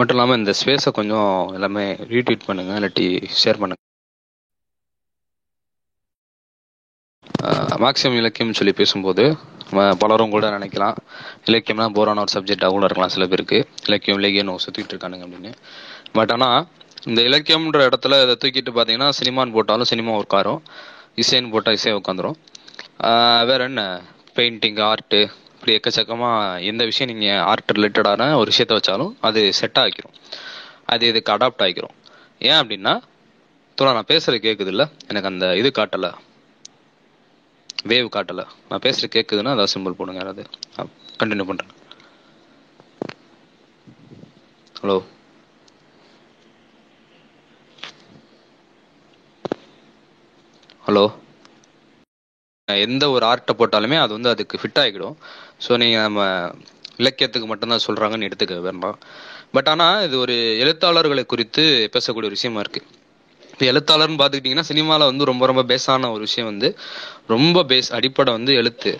மட்டும் 0.00 0.16
இல்லாமல் 0.18 0.40
இந்த 0.42 0.54
ஸ்பேஸை 0.60 0.92
கொஞ்சம் 1.00 1.30
எல்லாமே 1.58 1.84
ரீட்வீட் 2.14 2.48
பண்ணுங்கள் 2.48 2.78
இல்லாட்டி 2.80 3.06
ஷேர் 3.42 3.60
பண்ணுங்க. 3.62 3.78
மேக்ஸிமம் 7.84 8.18
இலக்கியம் 8.20 8.58
சொல்லி 8.58 8.72
பேசும்போது 8.80 9.24
நம்ம 9.68 9.82
பலரும் 10.02 10.32
கூட 10.34 10.46
நினைக்கலாம். 10.56 10.96
இலக்கியம்னா 11.48 11.86
போரான 11.98 12.22
ஒரு 12.24 12.32
சப்ஜெக்டாக 12.36 12.70
கூட 12.74 12.84
இருக்கலாம் 12.88 13.12
சில 13.14 13.26
பேருக்கு. 13.32 13.58
இலக்கியம் 13.88 14.18
இலக்கியம் 14.20 14.62
சுற்றிட்டு 14.64 14.92
இருக்கானுங்க 14.94 15.26
அப்படின்னு. 15.26 15.52
பட் 16.16 16.32
ஆனால் 16.36 16.60
இந்த 17.08 17.20
இலக்கியம்ன்ற 17.28 17.82
இடத்துல 17.90 18.16
இதை 18.24 18.34
தூக்கிட்டு 18.42 18.72
பார்த்தீங்கன்னா 18.78 19.10
சினிமான்னு 19.20 19.56
போட்டாலும் 19.56 19.90
சினிமா 19.92 20.14
உட்காரும் 20.22 20.60
இசைன்னு 21.22 21.52
போட்டால் 21.54 21.76
இசை 21.78 21.94
உட்காந்துரும். 22.00 22.38
வேற 23.50 23.60
என்ன? 23.70 23.82
பெயிண்டிங் 24.36 24.80
ஆர்ட்டு 24.90 25.20
இப்படி 25.60 25.74
எக்கச்சக்கமாக 25.76 26.36
எந்த 26.62 26.84
விஷயம் 26.84 27.10
நீங்கள் 27.12 27.42
ஆர்ட் 27.44 27.72
ரிலேட்டடான 27.72 28.28
ஒரு 28.34 28.50
விஷயத்த 28.52 28.76
வச்சாலும் 28.76 29.12
அது 29.20 29.52
செட் 29.52 29.78
ஆகிக்கிறோம் 29.78 30.14
அது 30.86 31.06
இதுக்கு 31.06 31.32
அடாப்ட் 31.32 31.64
ஆகிக்கிறோம் 31.66 31.96
ஏன் 32.40 32.58
அப்படின்னா 32.60 32.94
தோழா 33.78 33.92
நான் 33.92 34.08
பேசுகிறது 34.08 34.38
கேட்குது 34.46 34.66
இல்லை 34.66 34.86
எனக்கு 35.08 35.28
அந்த 35.28 35.56
இது 35.56 35.68
காட்டலை. 35.76 36.10
வேவ் 37.84 38.08
காட்டலை. 38.08 38.44
நான் 38.68 38.82
பேசுகிறது 38.84 39.14
கேட்குதுன்னா 39.14 39.52
அதான் 39.54 39.72
சிம்பிள் 39.74 39.98
போடுங்க 39.98 40.24
அது 40.26 40.44
கண்டினியூ 41.20 41.46
பண்ணுறேன் 41.50 41.74
ஹலோ 44.76 44.96
ஹலோ 50.84 51.04
எந்த 52.86 53.04
ஒரு 53.16 53.24
ஆர்ட்டை 53.30 53.54
போட்டாலுமே 53.60 53.96
அது 54.04 54.12
வந்து 54.16 54.30
அதுக்கு 54.34 54.60
ஃபிட் 54.60 54.80
ஆகிடும். 54.84 55.16
ஸோ 55.64 55.70
நீங்கள் 55.82 56.04
நம்ம 56.06 56.22
இலக்கியத்துக்கு 57.02 57.48
மட்டும்தான் 57.50 57.84
சொல்கிறாங்கன்னு 57.86 58.28
எடுத்துக்க 58.28 58.60
வேண்டாம். 58.68 58.96
பட் 59.56 59.68
ஆனால் 59.72 60.00
இது 60.06 60.16
ஒரு 60.24 60.34
எழுத்தாளர்களை 60.64 61.24
குறித்து 61.32 61.62
பேசக்கூடிய 61.94 62.28
ஒரு 62.30 62.38
விஷயமா 62.38 62.60
இருக்குது 62.64 62.88
இப்போ 63.52 63.64
எழுத்தாளர்னு 63.70 64.18
பார்த்துக்கிட்டிங்கன்னா 64.20 64.68
சினிமாவில் 64.70 65.08
வந்து 65.10 65.24
ரொம்ப 65.30 65.44
ரொம்ப 65.50 65.62
பேஸான 65.70 66.10
ஒரு 66.16 66.22
விஷயம் 66.28 66.50
வந்து 66.50 66.68
ரொம்ப 67.34 67.62
பேஸ் 67.70 67.90
அடிப்படை 67.98 68.30
வந்து 68.38 68.52
எழுத்து. 68.60 68.92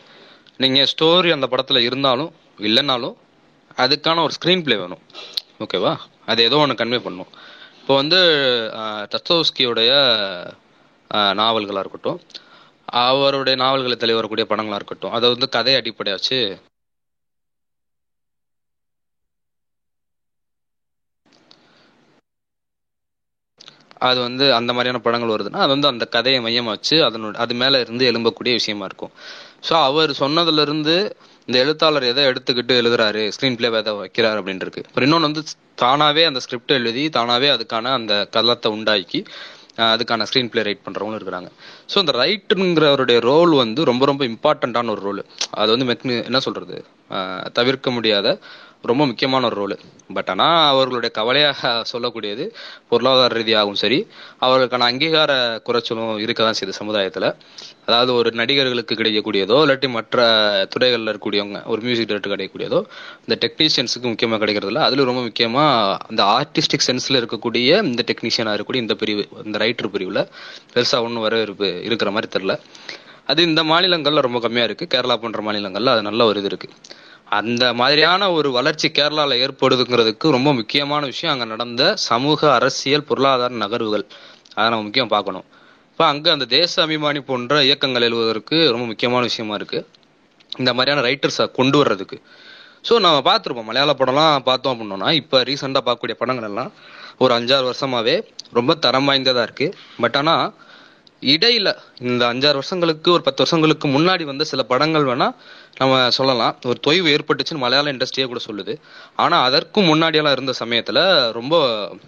நீங்கள் 0.63 0.89
ஸ்டோரி 0.93 1.31
அந்த 1.37 1.47
படத்தில் 1.53 1.87
இருந்தாலும் 1.89 2.33
இல்லைனாலும் 2.69 3.17
அதுக்கான 3.85 4.23
ஒரு 4.27 4.35
ஸ்க்ரீன் 4.37 4.65
பிளே 4.67 4.77
வேணும் 4.83 5.03
ஓகேவா 5.65 5.93
அது 6.31 6.41
ஏதோ 6.49 6.59
ஒன்று 6.65 6.81
கன்வே 6.81 6.99
பண்ணும். 7.07 7.31
இப்போ 7.81 7.95
வந்து 8.01 8.19
தத்தோஸ்கியோடைய 9.13 9.93
நாவல்களாக 11.41 11.83
இருக்கட்டும் 11.85 12.21
அவருடைய 13.03 13.57
நாவல்களை 13.57 13.97
தள்ளி 13.97 14.15
வரக்கூடிய 14.15 14.47
படங்களா 14.51 14.79
இருக்கட்டும். 14.81 15.15
அதை 15.17 15.27
வந்து 15.31 15.49
கதை 15.57 15.75
அடிப்படையாச்சு. 15.77 16.41
அது 24.01 24.19
வந்து 24.21 24.55
அந்த 24.55 24.71
மாதிரியான 24.73 25.01
படங்கள் 25.05 25.33
வருதுன்னா 25.33 25.63
அது 25.65 25.73
வந்து 25.75 25.89
அந்த 25.89 26.05
கதையை 26.15 26.39
மையமா 26.41 26.73
வச்சு 26.75 26.97
அதனோட 27.07 27.35
அது 27.37 27.55
மேல 27.55 27.81
இருந்து 27.81 28.05
எழும்பக்கூடிய 28.11 28.53
விஷயமா 28.53 28.85
இருக்கும். 28.85 29.13
ஸோ 29.69 29.73
அவர் 29.83 30.11
சொன்னதுல 30.21 30.61
இருந்து 30.61 30.95
இந்த 31.49 31.57
எழுத்தாளர் 31.65 32.03
எதை 32.03 32.25
எடுத்துக்கிட்டு 32.25 32.75
எழுதுறாரு 32.81 33.23
ஸ்கிரீன் 33.37 33.57
பிளே 33.57 33.71
எதை 33.79 33.93
வைக்கிறாரு 33.99 34.39
அப்படின்னு 34.41 34.65
இருக்கு 34.67 34.85
அப்புறம் 34.87 35.07
இன்னொன்று 35.09 35.29
வந்து 35.31 35.43
தானாவே 35.83 36.25
அந்த 36.27 36.41
ஸ்கிரிப்ட் 36.45 36.77
எழுதி 36.79 37.05
தானாவே 37.17 37.49
அதுக்கான 37.57 37.93
அந்த 37.99 38.15
கலத்தை 38.37 38.71
உண்டாக்கி 38.77 39.21
அதுக்கான 39.89 40.27
ஸ்க்ரீன் 40.29 40.51
பிளே 40.53 40.63
ரைட் 40.69 40.85
பண்ணுறவங்களும் 40.87 41.21
இருக்கிறாங்க. 41.21 41.49
ஸோ 41.93 41.97
அந்த 41.99 42.13
ரைட்டுங்கிறவருடைய 42.23 43.21
ரோல் 43.31 43.55
வந்து 43.63 43.85
ரொம்ப 43.91 44.05
ரொம்ப 44.07 44.25
இம்பார்ட்டண்ட்டான 44.33 44.93
ஒரு 44.97 45.03
ரோல் 45.09 45.23
அது 45.61 45.71
வந்து 45.77 45.89
மெக்னி 45.93 46.17
என்ன 46.25 46.41
சொல்கிறது 46.47 46.79
தவிர்க்க 47.59 47.91
முடியாத 47.91 48.29
ரொம்ப 48.85 49.03
முக்கியமான 49.07 49.47
ஒரு 49.47 49.57
ரோல் 49.57 49.75
பட் 50.17 50.31
ஆனால் 50.33 50.69
அவர்களுடைய 50.71 51.11
கவலையாக 51.19 51.71
சொல்லக்கூடியது 51.91 52.45
பொருளாதார 52.89 53.35
ரீதியாகவும் 53.39 53.81
சரி 53.83 53.99
அவர்களுக்கான 54.41 54.87
அங்கீகார 54.91 55.33
குறைச்சலும் 55.67 56.19
இருக்க 56.19 56.41
தான் 56.45 56.59
செய்யுது 56.59 56.79
சமுதாயத்தில். 56.79 57.27
அதாவது 57.87 58.11
ஒரு 58.15 58.31
நடிகர்களுக்கு 58.33 58.95
கிடைக்கக்கூடியதோ 58.95 59.57
இல்லாட்டி 59.65 59.89
மற்ற 59.89 60.19
துறைகளில் 60.75 61.11
இருக்கக்கூடியவங்க 61.13 61.61
ஒரு 61.65 61.83
மியூசிக் 61.83 62.09
டைரக்டர் 62.09 62.35
கிடைக்கக்கூடியதோ 62.35 62.81
இந்த 63.27 63.37
டெக்னீஷியன்ஸுக்கு 63.45 64.09
முக்கியமாக 64.13 64.41
கிடைக்கிறதுல 64.45 64.83
அதில் 64.87 65.05
ரொம்ப 65.05 65.23
முக்கியமாக 65.23 65.99
அந்த 66.11 66.25
ஆர்டிஸ்டிக் 66.39 66.87
சென்ஸில் 66.89 67.21
இருக்கக்கூடிய 67.23 67.83
இந்த 67.91 68.05
டெக்னீஷியனாக 68.11 68.55
இருக்கக்கூடிய 68.55 68.87
இந்த 68.87 68.97
பிரிவு 69.03 69.25
இந்த 69.45 69.59
ரைட்டர் 69.65 69.93
பிரிவில் 69.97 70.23
பெருசாக 70.75 71.07
ஒன்றும் 71.09 71.27
வரவேற்பு 71.27 71.71
இருக்கிற 71.91 72.11
மாதிரி 72.11 72.31
தெரில 72.37 72.55
அது 73.27 73.41
இந்த 73.43 73.63
மாநிலங்களில் 73.65 74.27
ரொம்ப 74.27 74.39
கம்மியாக 74.39 74.69
இருக்குது 74.69 74.93
கேரளா 74.95 75.17
போன்ற 75.25 75.41
மாநிலங்களில் 75.49 75.95
அது 75.95 76.03
நல்ல 76.09 76.25
ஒரு 76.31 76.41
இது 76.43 76.51
இருக்குது 76.53 76.75
அந்த 77.39 77.65
மாதிரியான 77.81 78.29
ஒரு 78.37 78.49
வளர்ச்சி 78.57 78.89
கேரளாவில் 78.97 79.41
ஏற்படுதுங்கிறதுக்கு 79.45 80.27
ரொம்ப 80.37 80.51
முக்கியமான 80.61 81.03
விஷயம் 81.13 81.33
அங்கே 81.35 81.47
நடந்த 81.53 81.83
சமூக 82.11 82.41
அரசியல் 82.59 83.07
பொருளாதார 83.09 83.59
நகர்வுகள். 83.65 84.05
அதை 84.57 84.67
நம்ம 84.73 84.87
முக்கியம் 84.87 85.13
பார்க்கணும். 85.15 85.47
இப்போ 85.91 86.05
அங்கே 86.13 86.31
அந்த 86.37 86.47
தேச 86.57 86.73
அபிமானி 86.85 87.21
போன்ற 87.31 87.57
இயக்கங்கள் 87.69 88.07
எழுவதற்கு 88.09 88.57
ரொம்ப 88.75 88.85
முக்கியமான 88.93 89.23
விஷயமா 89.31 89.55
இருக்கு. 89.61 89.81
இந்த 90.61 90.71
மாதிரியான 90.77 91.05
ரைட்டர்ஸை 91.09 91.47
கொண்டு 91.59 91.77
வர்றதுக்கு. 91.83 92.19
ஸோ 92.89 92.93
நம்ம 93.05 93.19
பார்த்துருப்போம். 93.29 93.69
மலையாள 93.71 93.95
படம்லாம் 94.01 94.47
பார்த்தோம் 94.49 94.73
அப்படின்னோம்னா 94.75 95.11
இப்போ 95.21 95.39
ரீசெண்டாக 95.51 95.83
பார்க்கக்கூடிய 95.89 96.17
படங்கள் 96.23 96.49
எல்லாம் 96.51 96.73
ஒரு 97.25 97.33
அஞ்சாறு 97.39 97.65
வருஷமாவே 97.71 98.17
ரொம்ப 98.59 98.75
தரம் 98.87 99.09
வாய்ந்ததாக 99.11 99.47
இருக்கு. 99.49 99.69
பட் 100.03 100.17
ஆனால் 100.21 100.47
இடையில 101.21 101.69
இந்த 102.01 102.23
அஞ்சாறு 102.33 102.59
வருஷங்களுக்கு 102.61 103.09
ஒரு 103.13 103.23
பத்து 103.23 103.43
வருஷங்களுக்கு 103.43 103.89
முன்னாடி 103.89 104.25
வந்த 104.25 104.45
சில 104.45 104.63
படங்கள் 104.63 105.05
வேணா 105.05 105.29
நம்ம 105.79 106.11
சொல்லலாம். 106.11 106.55
ஒரு 106.65 106.79
தொய்வு 106.87 107.09
ஏற்பட்டுச்சுன்னு 107.15 107.63
மலையாள 107.65 107.93
இண்டஸ்ட்ரியே 107.93 108.27
கூட 108.27 108.41
சொல்லுது. 108.49 108.75
ஆனா 109.17 109.43
அதற்கும் 109.43 109.89
முன்னாடியெல்லாம் 109.91 110.37
இருந்த 110.37 110.55
சமயத்துல 110.59 110.99
ரொம்ப 111.33 111.55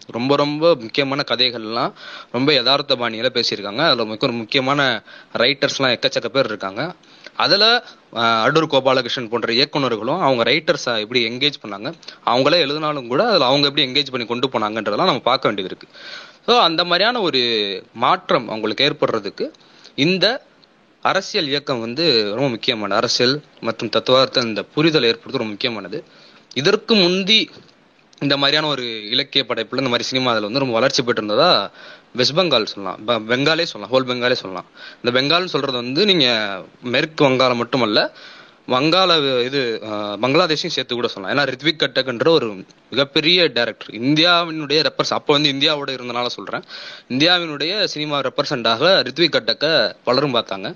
ரொம்ப 0.06 0.36
ரொம்ப 0.36 0.74
முக்கியமான 0.74 1.24
கதைகள்லாம் 1.30 1.92
ரொம்ப 2.32 2.52
யதார்த்த 2.52 2.96
பாணியில 2.96 3.30
பேசியிருக்காங்க. 3.38 3.82
அதுல 3.88 4.04
மிக 4.04 4.26
ஒரு 4.26 4.36
முக்கியமான 4.42 5.02
ரைட்டர்ஸ்லாம் 5.34 5.94
எக்கச்சக்க 5.96 6.28
பேர் 6.28 6.44
இருக்காங்க. 6.44 6.94
அதுல 7.36 7.64
அடூர் 8.14 8.72
கோபாலகிருஷ்ணன் 8.72 9.28
போன்ற 9.28 9.52
இயக்குநர்களும் 9.52 10.20
அவங்க 10.20 10.42
ரைட்டர்ஸை 10.50 11.00
எப்படி 11.00 11.20
என்கேஜ் 11.28 11.62
பண்ணாங்க 11.62 11.88
அவங்களே 12.26 12.58
எழுதினாலும் 12.64 13.08
கூட 13.08 13.28
அதில் 13.28 13.48
அவங்க 13.50 13.68
எப்படி 13.68 13.86
என்கேஜ் 13.88 14.10
பண்ணி 14.10 14.26
கொண்டு 14.26 14.48
போனாங்கன்றதெல்லாம் 14.48 15.10
நம்ம 15.10 15.24
பார்க்க 15.30 15.48
வேண்டியது 15.48 15.70
இருக்கு. 15.72 15.88
ஸோ 16.48 16.52
அந்த 16.60 16.82
மாதிரியான 16.84 17.20
ஒரு 17.20 17.40
மாற்றம் 18.04 18.46
அவங்களுக்கு 18.48 18.86
ஏற்படுறதுக்கு 18.88 19.44
இந்த 20.06 20.26
அரசியல் 21.02 21.50
இயக்கம் 21.52 21.80
வந்து 21.80 22.04
ரொம்ப 22.36 22.48
முக்கியமானது. 22.48 22.98
அரசியல் 23.00 23.34
மற்றும் 23.60 23.92
தத்துவார்த்த 23.96 24.48
இந்த 24.50 24.62
புரிதல் 24.74 25.08
ஏற்படுறது 25.10 25.40
ரொம்ப 25.42 25.54
முக்கியமானது. 25.54 25.98
இதற்கு 26.54 26.94
முந்தி 26.94 27.38
இந்த 28.20 28.34
மாதிரியான 28.36 28.68
ஒரு 28.68 28.84
இலக்கிய 29.14 29.42
படைப்புல 29.48 29.82
இந்த 29.82 29.92
மாதிரி 29.92 30.08
சினிமா 30.10 30.30
அதில் 30.32 30.46
வந்து 30.48 30.62
ரொம்ப 30.64 30.74
வளர்ச்சி 30.78 31.00
பெற்று 31.02 31.20
இருந்ததா 31.22 31.48
வெஸ்ட் 32.18 32.36
பெங்கால் 32.38 32.70
சொல்லலாம். 32.72 32.98
பெங்காலே 33.30 33.64
சொல்லலாம். 33.70 33.92
ஹோல் 33.94 34.08
பெங்காலே 34.10 34.36
சொல்லலாம். 34.42 34.68
இந்த 35.00 35.10
பெங்கால்னு 35.16 35.52
சொல்றது 35.54 35.76
வந்து 35.82 36.02
நீங்க 36.10 36.26
மேற்கு 36.94 37.24
வங்காளம் 37.28 37.60
மட்டுமல்ல 37.62 38.00
வங்காள 38.68 39.10
இது 39.46 39.60
பங்களாதேஷையும் 40.22 40.74
சேர்த்து 40.74 40.98
கூட 40.98 41.08
சொல்லலாம். 41.12 41.32
ஏன்னா 41.34 41.44
ரித்விக் 41.50 41.80
கட்டக்ன்ற 41.82 42.28
ஒரு 42.38 42.48
மிகப்பெரிய 42.92 43.44
டேரக்டர் 43.56 43.90
இந்தியாவினுடைய 44.00 44.80
ரெப்பர்ஸ் 44.88 45.14
அப்போ 45.18 45.30
வந்து 45.36 45.52
இந்தியாவோட 45.54 45.90
இருந்தனால 45.96 46.30
சொல்றேன். 46.36 46.64
இந்தியாவினுடைய 47.14 47.72
சினிமா 47.94 48.18
ரெப்ரசண்டாக 48.28 48.92
ரித்விக் 49.08 49.34
கட்டக்க 49.36 49.66
பலரும் 50.08 50.36
பார்த்தாங்க. 50.38 50.70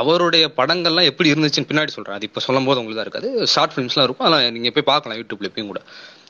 அவருடைய 0.00 0.44
படங்கள்லாம் 0.60 1.08
எப்படி 1.10 1.28
இருந்துச்சுன்னு 1.32 1.68
பின்னாடி 1.70 1.92
சொல்றேன். 1.96 2.16
அது 2.18 2.26
இப்போ 2.28 2.40
சொல்லும் 2.46 2.66
போது 2.68 2.80
உங்களுக்கு 2.80 3.00
தான் 3.00 3.08
இருக்காது 3.08 3.48
ஷார்ட் 3.54 3.74
ஃபிலிம்ஸ்லாம் 3.74 4.06
இருக்கும். 4.06 4.26
அதெல்லாம் 4.26 4.56
நீங்கள் 4.56 4.74
போய் 4.78 4.88
பார்க்கலாம் 4.92 5.18
யூடியூப்ல 5.20 5.50
எப்பயும் 5.50 5.70
கூட. 5.72 5.82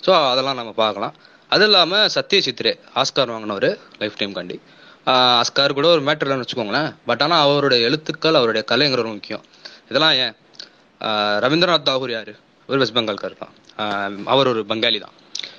ஸோ 0.06 0.10
அதெல்லாம் 0.32 0.58
நம்ம 0.60 0.74
பார்க்கலாம். 0.82 1.14
அது 1.54 1.64
இல்லாமல் 1.68 2.08
சத்ய 2.16 2.40
சித்ரே 2.46 2.72
ஆஸ்கார் 3.02 3.32
வாங்கினவர் 3.34 3.70
லைஃப் 4.00 4.18
டைம் 4.20 4.34
காண்டி 4.38 4.58
ஆஸ்கார் 5.42 5.78
கூட 5.78 5.86
ஒரு 5.96 6.02
மேட்டர்லன்னு 6.08 6.44
வச்சுக்கோங்களேன். 6.44 6.90
பட் 7.08 7.22
ஆனால் 7.26 7.42
அவருடைய 7.46 7.80
எழுத்துக்கள் 7.88 8.38
அவருடைய 8.40 8.62
கலைங்கிற 8.72 9.02
ஒரு 9.04 9.12
முக்கியம். 9.16 9.44
இதெல்லாம் 9.90 10.16
ஏன்? 10.24 10.34
ரவீந்திரநாத் 11.44 11.88
தாகூர் 11.88 12.12
யாரு? 12.16 12.34
ஒரு 12.68 12.78
வெஸ்ட் 12.80 12.96
பெங்கால்கார் 12.98 13.40
தான். 13.42 13.52
அவர் 14.34 14.50
ஒரு 14.52 14.62
பெங்காலி 14.70 14.98
தான். 15.04 15.14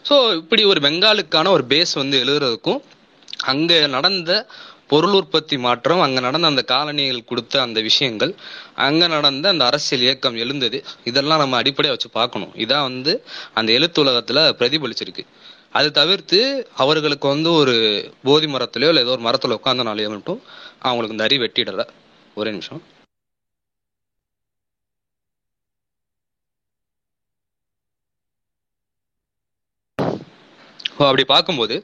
ஸோ 0.08 0.16
இப்படி 0.42 0.64
ஒரு 0.72 0.80
பெங்காலுக்கான 0.86 1.52
ஒரு 1.58 1.64
பேஸ் 1.72 1.94
வந்து 2.02 2.18
எழுதுறதுக்கும் 2.24 2.82
அங்கே 3.52 3.78
நடந்த 3.96 4.32
பொருள் 4.92 5.16
உற்பத்தி 5.18 5.56
மாற்றம் 5.66 6.02
அங்கே 6.06 6.22
நடந்த 6.26 6.48
அந்த 6.52 6.64
காலனிகள் 6.72 7.28
கொடுத்த 7.32 7.56
அந்த 7.66 7.80
விஷயங்கள் 7.88 8.32
அங்கே 8.86 9.08
நடந்த 9.16 9.46
அந்த 9.54 9.64
அரசியல் 9.70 10.06
இயக்கம் 10.06 10.40
எழுந்தது 10.44 10.78
இதெல்லாம் 11.10 11.42
நம்ம 11.44 11.58
அடிப்படையாக 11.62 11.96
வச்சு 11.96 12.10
பார்க்கணும். 12.20 12.54
இதான் 12.64 12.88
வந்து 12.90 13.14
அந்த 13.60 13.70
எழுத்து 13.78 14.02
உலகத்தில் 14.06 14.42
பிரதிபலிச்சிருக்கு. 14.62 15.26
அது 15.80 15.90
தவிர்த்து 16.00 16.40
அவர்களுக்கு 16.84 17.28
வந்து 17.34 17.50
ஒரு 17.62 17.76
போதி 18.28 18.48
மரத்துலையோ 18.54 18.92
இல்லை 18.94 19.04
ஏதோ 19.06 19.14
ஒரு 19.18 19.26
மரத்தில் 19.28 19.58
உட்காந்தனாலேயோ 19.60 20.12
மட்டும் 20.16 20.42
அவங்களுக்கு 20.88 21.16
இந்த 21.18 21.28
அறி 21.30 21.38
வெட்டிடல 21.46 21.86
ஒரே 22.40 22.52
நிமிஷம். 22.56 22.82
அப்படி 31.08 31.24
பார்க்கும்போது 31.34 31.76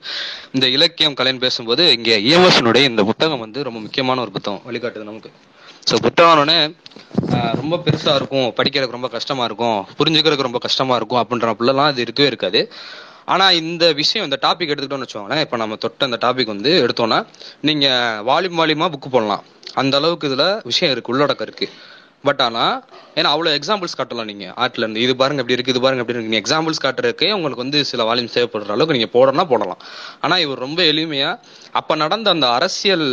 இந்த 0.56 0.66
இலக்கியம் 0.76 1.18
கலைன்னு 1.20 1.44
பேசும்போது 1.46 1.84
இங்கே 1.98 2.16
இயவசனுடைய 2.30 2.84
இந்த 2.92 3.04
புத்தகம் 3.10 3.44
வந்து 3.46 3.60
ரொம்ப 3.68 3.80
முக்கியமான 3.86 4.22
ஒரு 4.26 4.34
புத்தகம் 4.38 4.64
வழிகாட்டுது 4.68 5.10
நமக்கு. 5.12 5.32
ஸோ 5.90 5.96
புத்தகம்னே 6.06 6.60
ரொம்ப 7.62 7.76
பெருசாக 7.86 8.20
இருக்கும் 8.20 8.48
படிக்கிறதுக்கு 8.60 8.98
ரொம்ப 8.98 9.10
கஷ்டமாக 9.16 9.48
இருக்கும் 9.50 9.80
புரிஞ்சுக்கிறதுக்கு 10.00 10.48
ரொம்ப 10.50 10.62
கஷ்டமாக 10.68 11.00
இருக்கும் 11.00 11.22
அப்படின்ற 11.24 11.50
அப்படிலாம் 11.54 11.92
அது 11.94 12.06
இருக்கவே 12.06 12.30
இருக்காது. 12.32 12.62
ஆனால் 13.34 13.58
இந்த 13.62 13.86
விஷயம் 14.00 14.26
இந்த 14.28 14.38
டாபிக் 14.46 14.72
எடுத்துக்கிட்டோம்னு 14.72 15.06
வச்சுக்கோங்களேன் 15.06 15.44
இப்போ 15.46 15.58
நம்ம 15.62 15.78
தொட்ட 15.84 16.08
அந்த 16.10 16.18
டாபிக் 16.26 16.54
வந்து 16.54 16.72
எடுத்தோம்னா 16.86 17.20
நீங்கள் 17.70 18.24
வால்யூம் 18.30 18.60
வால்யூமா 18.62 18.90
புக்கு 18.96 19.10
போடலாம். 19.16 19.44
அந்த 19.82 19.94
அளவுக்கு 20.00 20.28
இதில் 20.30 20.48
விஷயம் 20.72 20.92
இருக்குது 20.94 21.14
உள்ளடக்கம் 21.14 21.48
இருக்குது 21.48 21.72
பட் 22.28 22.42
ஆனா 22.46 22.66
ஏன்னா 23.20 23.30
அவ்வளோ 23.34 23.52
எக்ஸாம்பிள்ஸ் 23.58 23.98
காட்டலாம் 24.00 24.30
நீங்க. 24.32 24.46
ஆர்ட்ல 24.62 24.84
இருந்து 24.86 25.04
இது 25.06 25.14
பாருங்க 25.22 25.42
எப்படி 25.44 25.56
இருக்கு 25.58 25.74
இது 25.74 25.82
பாருங்க 25.86 26.04
எப்படி 26.04 26.18
இருக்கு. 26.18 26.42
எக்ஸாம்பிள்ஸ் 26.42 26.84
காட்டுறதுக்கே 26.86 27.30
உங்களுக்கு 27.38 27.64
வந்து 27.66 27.80
சில 27.92 28.04
வால்யூம் 28.10 28.32
தேவைப்படுற 28.36 28.76
அளவுக்கு 28.76 28.98
நீங்க 28.98 29.10
போடணும்னா 29.16 29.46
போடலாம். 29.54 29.82
ஆனா 30.26 30.38
இவர் 30.46 30.64
ரொம்ப 30.68 30.82
எளிமையா 30.94 31.32
அப்ப 31.80 31.96
நடந்த 32.04 32.30
அந்த 32.36 32.48
அரசியல் 32.58 33.08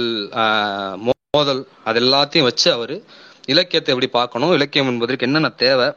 மோதல் 1.09 1.63
அது 1.91 2.01
எல்லாத்தையும் 2.05 2.49
வச்சு 2.51 2.69
அவரு 2.77 2.97
இலக்கியத்தை 3.53 3.91
எப்படி 3.95 4.11
பார்க்கணும் 4.19 4.55
இலக்கியம் 4.59 4.91
என்பதற்கு 4.93 5.27
என்னென்ன 5.29 5.51
தேவை 5.65 5.89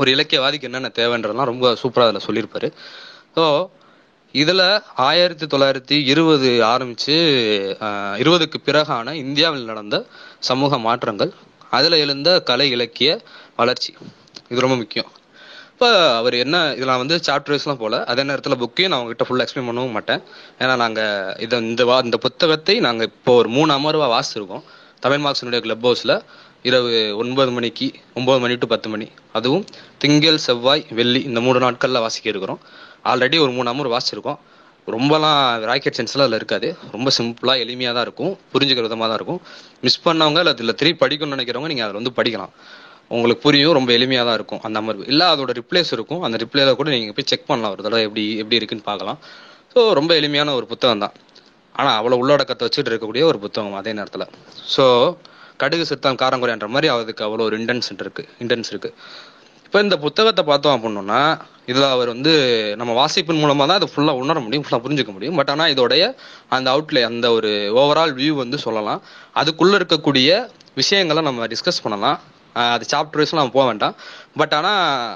ஒரு 0.00 0.10
இலக்கியவாதிக்கு 0.16 0.68
என்னென்ன 0.68 0.90
தேவைன்றதெல்லாம் 1.00 1.50
ரொம்ப 1.52 1.74
சூப்பராக 1.82 2.10
அதில் 2.10 2.26
சொல்லியிருப்பாரு. 2.26 2.68
ஸோ 3.36 3.44
இதில் 4.40 4.64
ஆயிரத்தி 5.06 5.46
தொள்ளாயிரத்தி 5.52 5.96
இருபது 6.12 6.48
ஆரம்பித்து 6.72 7.14
இருபதுக்கு 8.22 8.58
பிறகான 8.68 9.14
இந்தியாவில் 9.22 9.70
நடந்த 9.70 9.96
சமூக 10.48 10.78
மாற்றங்கள் 10.86 11.32
அதில் 11.76 12.02
எழுந்த 12.04 12.28
கலை 12.50 12.66
இலக்கிய 12.76 13.10
வளர்ச்சி. 13.60 13.90
இது 14.50 14.64
ரொம்ப 14.64 14.76
முக்கியம். 14.82 15.10
இப்போ 15.72 15.88
அவர் 16.20 16.34
என்ன 16.44 16.56
இதுல 16.76 16.90
நான் 16.90 17.02
வந்து 17.02 17.16
சாப்டர்ஸ்லாம் 17.26 17.80
போல 17.82 17.98
அதே 18.12 18.22
நேரத்தில் 18.30 18.60
புக்கையும் 18.62 18.90
நான் 18.92 19.00
உங்ககிட்ட 19.02 19.24
ஃபுல்லாக 19.28 19.44
எக்ஸ்பிளைன் 19.46 19.68
பண்ணவும் 19.68 19.96
மாட்டேன். 19.98 20.22
ஏன்னா 20.62 20.74
நாங்கள் 20.82 21.36
இதை 21.44 21.60
இந்த 21.70 21.84
வா 21.90 21.96
இந்த 22.08 22.16
புத்தகத்தை 22.24 22.76
நாங்கள் 22.86 23.08
இப்போ 23.10 23.34
ஒரு 23.40 23.48
மூணு 23.56 23.70
அமர்வா 23.78 24.08
வாசிச்சிருக்கோம். 24.14 24.64
தமிழ் 25.04 25.22
மார்க்ஸினுடைய 25.24 25.60
கிளப் 25.66 25.86
ஹவுஸில் 25.86 26.14
இரவு 26.68 26.90
ஒன்பது 27.22 27.50
மணிக்கு 27.56 27.86
ஒன்பது 28.18 28.40
மணி 28.44 28.54
டு 28.62 28.66
பத்து 28.72 28.88
மணி. 28.94 29.06
அதுவும் 29.38 29.64
திங்கள் 30.02 30.44
செவ்வாய் 30.46 30.82
வெள்ளி 30.98 31.22
இந்த 31.28 31.40
மூணு 31.46 31.58
நாட்களில் 31.64 32.04
வாசிக்க 32.06 32.28
இருக்கிறோம். 32.32 32.60
ஆல்ரெடி 33.10 33.36
ஒரு 33.44 33.52
மூணு 33.58 33.68
அமர்வு 33.74 33.94
வாசிச்சிருக்கோம். 33.96 34.40
ரொம்பலாம் 34.96 35.40
ராக்கெட் 35.70 35.96
சென்ஸ்லாம் 35.98 36.26
அதில் 36.26 36.38
இருக்காது. 36.40 36.68
ரொம்ப 36.94 37.08
சிம்பிளாக 37.18 37.62
எளிமையாக 37.64 37.94
தான் 37.96 38.06
இருக்கும். 38.08 38.32
புரிஞ்சுக்கிற 38.52 38.84
விதமாக 38.88 39.08
தான் 39.10 39.18
இருக்கும். 39.20 39.40
மிஸ் 39.86 40.02
பண்ணவங்க 40.06 40.40
இல்லை 40.42 40.54
இதில் 40.56 40.76
திருப்பி 40.80 41.00
படிக்கணும்னு 41.02 41.36
நினைக்கிறவங்க 41.36 41.70
நீங்கள் 41.72 41.86
அதில் 41.86 42.00
வந்து 42.00 42.14
படிக்கலாம். 42.18 42.52
உங்களுக்கு 43.14 43.44
புரியும் 43.46 43.76
ரொம்ப 43.78 43.90
எளிமையாக 43.98 44.26
தான் 44.28 44.38
இருக்கும் 44.38 44.60
அந்த 44.66 44.78
அமர்வு. 44.82 45.04
இல்லை 45.12 45.26
அதோட 45.34 45.54
ரிப்ளேஸ் 45.60 45.90
இருக்கும். 45.96 46.22
அந்த 46.26 46.36
ரிப்ளேல 46.44 46.74
கூட 46.80 46.90
நீங்கள் 46.94 47.16
போய் 47.16 47.28
செக் 47.32 47.48
பண்ணலாம். 47.50 47.72
ஒரு 47.76 47.84
தடவை 47.86 48.02
எப்படி 48.08 48.24
எப்படி 48.42 48.58
இருக்குன்னு 48.60 48.86
பார்க்கலாம். 48.90 49.18
ஸோ 49.72 49.80
ரொம்ப 50.00 50.12
எளிமையான 50.20 50.54
ஒரு 50.58 50.68
புத்தகம் 50.72 51.02
தான். 51.04 51.16
ஆனால் 51.80 51.96
அவ்வளோ 52.00 52.18
உள்ளடக்கத்தை 52.22 52.64
வச்சுட்டு 52.66 52.90
இருக்கக்கூடிய 52.92 53.24
ஒரு 53.32 53.40
புத்தகம் 53.44 53.76
அதே 53.80 53.92
நேரத்தில். 53.98 54.26
ஸோ 54.74 54.86
கடுகு 55.62 55.84
சிறுத்தான் 55.88 56.18
காரங்குறைன்ற 56.22 56.66
மாதிரி 56.74 56.88
அதுக்கு 56.92 57.22
அவ்வளோ 57.26 57.44
ஒரு 57.48 57.56
இன்டென்ஸ் 57.60 57.90
இருக்குது 58.02 58.28
இன்டென்ஸ் 58.42 58.70
இருக்குது 58.72 58.94
இப்போ 59.70 59.80
இந்த 59.86 59.96
புத்தகத்தை 60.04 60.42
பார்த்தோம் 60.44 60.76
அப்படின்னா 60.76 61.18
இதுல 61.70 61.84
அவர் 61.94 62.08
வந்து 62.12 62.32
நம்ம 62.76 62.92
வாசிப்பின் 63.00 63.40
மூலமா 63.42 63.64
தான் 63.70 63.78
அதை 63.80 63.88
ஃபுல்லா 63.92 64.12
உணர 64.22 64.40
முடியும் 64.40 64.64
ஃபுல்லா 64.64 64.78
புரிஞ்சுக்க 64.84 65.12
முடியும். 65.16 65.36
பட் 65.38 65.50
ஆனா 65.52 65.64
இதோடைய 65.74 66.04
அந்த 66.48 66.66
அவுட்லே 66.72 67.02
அந்த 67.10 67.26
ஒரு 67.32 67.50
ஓவரால் 67.80 68.14
வியூ 68.18 68.32
வந்து 68.40 68.58
சொல்லலாம். 68.58 69.00
அதுக்குள்ள 69.40 69.78
இருக்கக்கூடிய 69.80 70.30
விஷயங்களை 70.74 71.22
நம்ம 71.28 71.46
டிஸ்கஸ் 71.46 71.80
பண்ணலாம். 71.82 72.18
அது 72.74 72.86
சாப்டர் 72.94 73.20
வைஸ் 73.22 73.36
நம்ம 73.40 73.54
போக 73.58 73.66
வேண்டாம். 73.66 73.94
பட் 74.36 74.54
ஆனா 74.58 74.72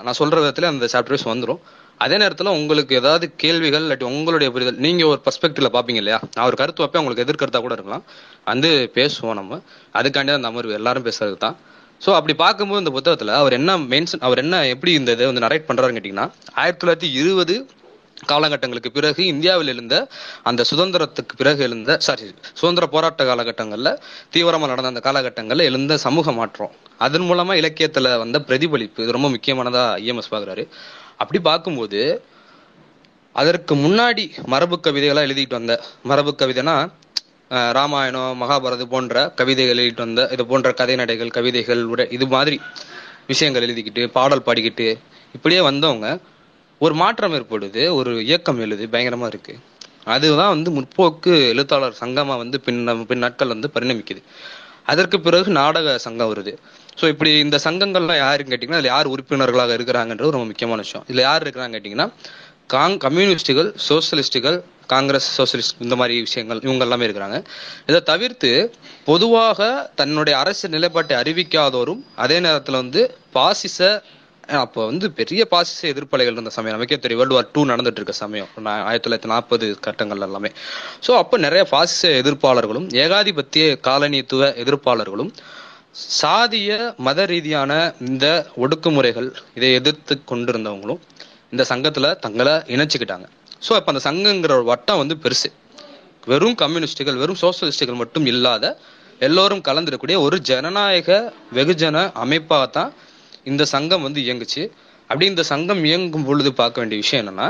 நான் 0.07 0.19
சொல்ற 0.19 0.39
விதத்துல 0.45 0.71
அந்த 0.75 0.89
சாப்டர் 0.95 1.17
வைஸ் 1.17 1.29
வந்துடும் 1.33 1.61
அதே 2.01 2.17
நேரத்தில் 2.17 2.55
உங்களுக்கு 2.61 2.95
ஏதாவது 3.03 3.27
கேள்விகள் 3.37 3.85
இல்லாட்டி 3.85 4.09
உங்களுடைய 4.13 4.51
புரிதல் 4.53 4.81
நீங்கள் 4.87 5.11
ஒரு 5.13 5.21
பர்ஸ்பெக்டிவ்ல 5.27 5.69
பார்ப்பீங்க 5.77 6.01
இல்லையா? 6.05 6.21
நான் 6.35 6.47
ஒரு 6.47 6.57
கருத்து 6.63 6.83
வைப்பேன் 6.83 7.03
உங்களுக்கு 7.03 7.27
எதிர்கருத்தாக 7.27 7.65
கூட 7.67 7.75
இருக்கலாம். 7.75 8.05
வந்து 8.45 8.91
பேசுவோம் 8.95 9.39
நம்ம. 9.41 9.61
அதுக்காண்டி 10.01 10.35
அந்த 10.39 10.51
அமர்வு. 10.53 10.73
எல்லாரும் 10.73 11.07
பேசுறது 11.11 11.39
தான் 11.47 11.57
ஸோ 12.01 12.11
அப்படி 12.17 12.35
பார்க்கும்போது 12.43 12.83
இந்த 12.83 12.93
புத்தகத்தில் 12.97 13.39
அவர் 13.41 13.57
என்ன 13.59 13.77
மென்ஷன் 13.93 14.25
அவர் 14.27 14.41
என்ன 14.43 14.57
எப்படி 14.73 14.93
இந்த 15.01 15.11
இதை 15.17 15.27
வந்து 15.31 15.45
நரேட் 15.47 15.69
பண்ணுறாருன்னு 15.69 15.99
கேட்டிங்கன்னா 15.99 16.27
ஆயிரத்தி 16.63 16.81
தொள்ளாயிரத்தி 16.83 17.11
இருபது 17.21 17.55
காலகட்டங்களுக்கு 18.31 18.91
பிறகு 18.97 19.23
இந்தியாவில் 19.33 19.71
எழுந்த 19.73 19.95
அந்த 20.49 20.65
சுதந்திரத்துக்கு 20.71 21.35
பிறகு 21.41 21.63
எழுந்த 21.67 21.97
சாரி 22.07 22.27
சுதந்திர 22.61 22.85
போராட்ட 22.95 23.25
காலகட்டங்களில் 23.31 23.91
தீவிரமாக 24.35 24.71
நடந்த 24.73 24.93
அந்த 24.93 25.03
காலகட்டங்களில் 25.09 25.69
எழுந்த 25.71 25.97
சமூக 26.05 26.33
மாற்றம். 26.39 26.73
அதன் 27.07 27.27
மூலமாக 27.29 27.61
இலக்கியத்தில் 27.63 28.11
வந்த 28.23 28.39
பிரதிபலிப்பு 28.49 29.03
இது 29.05 29.17
ரொம்ப 29.17 29.31
முக்கியமானதாக 29.35 29.99
இஎம்எஸ் 30.05 30.33
பார்க்குறாரு. 30.35 30.65
அப்படி 31.23 31.41
பார்க்கும்போது 31.51 32.03
அதற்கு 33.43 33.75
முன்னாடி 33.85 34.25
மரபு 34.53 34.77
கவிதைகளாக 34.87 35.27
எழுதிட்டு 35.29 35.59
வந்த 35.61 35.75
மரபு 36.11 36.33
கவிதைனா 36.43 36.77
ராமாயணம் 37.51 38.39
மகாபாரதம் 38.43 38.93
போன்ற 38.95 39.25
கவிதைகள் 39.39 39.81
எழுதிட்டு 39.83 40.05
வந்த 40.07 40.23
இது 40.33 40.45
போன்ற 40.53 40.69
கதை 40.73 40.95
நடைகள் 40.97 41.35
கவிதைகள் 41.37 41.83
உரை 41.93 42.05
இது 42.17 42.27
மாதிரி 42.27 42.57
விஷயங்கள் 43.31 43.67
எழுதிக்கிட்டு 43.67 44.03
பாடல் 44.17 44.47
பாடிக்கிட்டு 44.47 44.87
இப்படியே 45.37 45.61
வந்தவங்க 45.61 46.09
ஒரு 46.81 46.95
மாற்றம் 46.95 47.35
ஏற்படுது 47.39 47.83
ஒரு 47.99 48.13
இயக்கம் 48.29 48.61
எழுது 48.65 48.85
பயங்கரமா 48.93 49.27
இருக்கு. 49.33 49.55
அதுதான் 50.15 50.53
வந்து 50.55 50.71
முற்போக்கு 50.77 51.33
எழுத்தாளர் 51.53 52.01
சங்கமா 52.01 52.35
வந்து 52.43 52.57
பின் 52.61 52.81
பின் 53.11 53.23
நாட்கள் 53.25 53.53
வந்து 53.55 53.69
பரிணமிக்குது. 53.75 54.23
அதற்கு 54.93 55.19
பிறகு 55.21 55.51
நாடக 55.61 55.95
சங்கம் 56.07 56.31
வருது. 56.33 56.53
ஸோ 57.01 57.05
இப்படி 57.13 57.31
இந்த 57.45 57.57
சங்கங்கள்லாம் 57.67 58.21
யாருன்னு 58.25 58.53
கேட்டிங்கன்னா 58.53 58.81
அதில் 58.81 58.95
யார் 58.95 59.13
உறுப்பினர்களாக 59.15 59.77
இருக்கிறாங்கன்றது 59.79 60.35
ரொம்ப 60.37 60.49
முக்கியமான 60.51 60.83
விஷயம். 60.87 61.07
இதில் 61.09 61.27
யார் 61.29 61.45
இருக்கிறாங்க 61.45 61.75
கேட்டிங்கன்னா 61.77 62.09
காங் 62.75 62.99
கம்யூனிஸ்டுகள் 62.99 63.71
சோசியலிஸ்டுகள் 63.89 64.59
காங்கிரஸ் 64.93 65.29
சோசியலிஸ்ட் 65.39 65.83
இந்த 65.87 65.97
மாதிரி 66.01 66.15
விஷயங்கள் 66.27 66.61
இவங்க 66.67 66.85
எல்லாமே 66.87 67.07
இருக்கிறாங்க. 67.07 67.39
இதை 67.91 68.01
தவிர்த்து 68.11 68.51
பொதுவாக 69.11 69.69
தன்னுடைய 70.01 70.35
அரசு 70.43 70.69
நிலைப்பாட்டை 70.75 71.17
அறிவிக்காதோரும் 71.23 72.03
அதே 72.25 72.39
நேரத்தில் 72.47 72.83
வந்து 72.83 73.03
பாசிச 73.39 73.79
அப்போ 74.63 74.81
வந்து 74.89 75.07
பெரிய 75.19 75.43
பாசிச 75.53 75.81
எதிர்ப்பலைகள் 75.93 76.37
இருந்த 76.37 76.51
சமயம். 76.57 76.77
நமக்கே 76.77 76.97
தெரியும் 77.05 77.21
வேர்ல்டு 77.21 77.37
வார் 77.37 77.53
டூ 77.53 77.61
நடந்துட்டு 77.71 78.01
இருக்க 78.01 78.15
சமயம். 78.25 78.51
நான் 78.67 78.83
ஆயிரத்தி 78.89 79.07
தொள்ளாயிரத்தி 79.07 79.31
நாற்பது 79.33 79.67
கட்டங்கள் 79.87 80.25
எல்லாமே 80.27 80.51
ஸோ 81.07 81.13
அப்போ 81.21 81.37
நிறைய 81.45 81.63
பாசிச 81.75 82.11
எதிர்ப்பாளர்களும் 82.23 82.89
ஏகாதிபத்திய 83.05 83.67
காலனித்துவ 83.89 84.51
எதிர்ப்பாளர்களும் 84.65 85.31
சாதிய 86.21 86.77
மத 87.07 87.25
ரீதியான 87.33 87.73
இந்த 88.09 88.27
ஒடுக்குமுறைகள் 88.65 89.29
இதை 89.59 89.71
எதிர்த்து 89.81 90.15
கொண்டிருந்தவங்களும் 90.31 91.01
இந்த 91.53 91.65
சங்கத்துல 91.73 92.07
தங்களை 92.25 92.55
இணைச்சுக்கிட்டாங்க. 92.75 93.27
ஸோ 93.67 93.73
இப்போ 93.81 93.91
அந்த 93.93 94.03
சங்கங்கிற 94.09 94.53
ஒரு 94.61 94.67
வட்டம் 94.73 95.01
வந்து 95.03 95.15
பெருசு. 95.25 95.49
வெறும் 96.31 96.57
கம்யூனிஸ்டுகள் 96.63 97.19
வெறும் 97.23 97.41
சோசியலிஸ்டுகள் 97.43 98.01
மட்டும் 98.03 98.27
இல்லாத 98.33 98.65
எல்லோரும் 99.27 99.63
கலந்துருக்கூடிய 99.69 100.17
ஒரு 100.27 100.37
ஜனநாயக 100.51 101.09
வெகுஜன 101.59 101.97
அமைப்பாக 102.23 102.67
தான் 102.77 102.91
இந்த 103.51 103.63
சங்கம் 103.75 104.05
வந்து 104.07 104.21
இயங்குச்சு. 104.27 104.63
அப்படி 105.11 105.27
இந்த 105.33 105.43
சங்கம் 105.53 105.83
இயங்கும் 105.89 106.27
பொழுது 106.29 106.51
பார்க்க 106.61 106.81
வேண்டிய 106.83 106.99
விஷயம் 107.03 107.23
என்னன்னா 107.23 107.49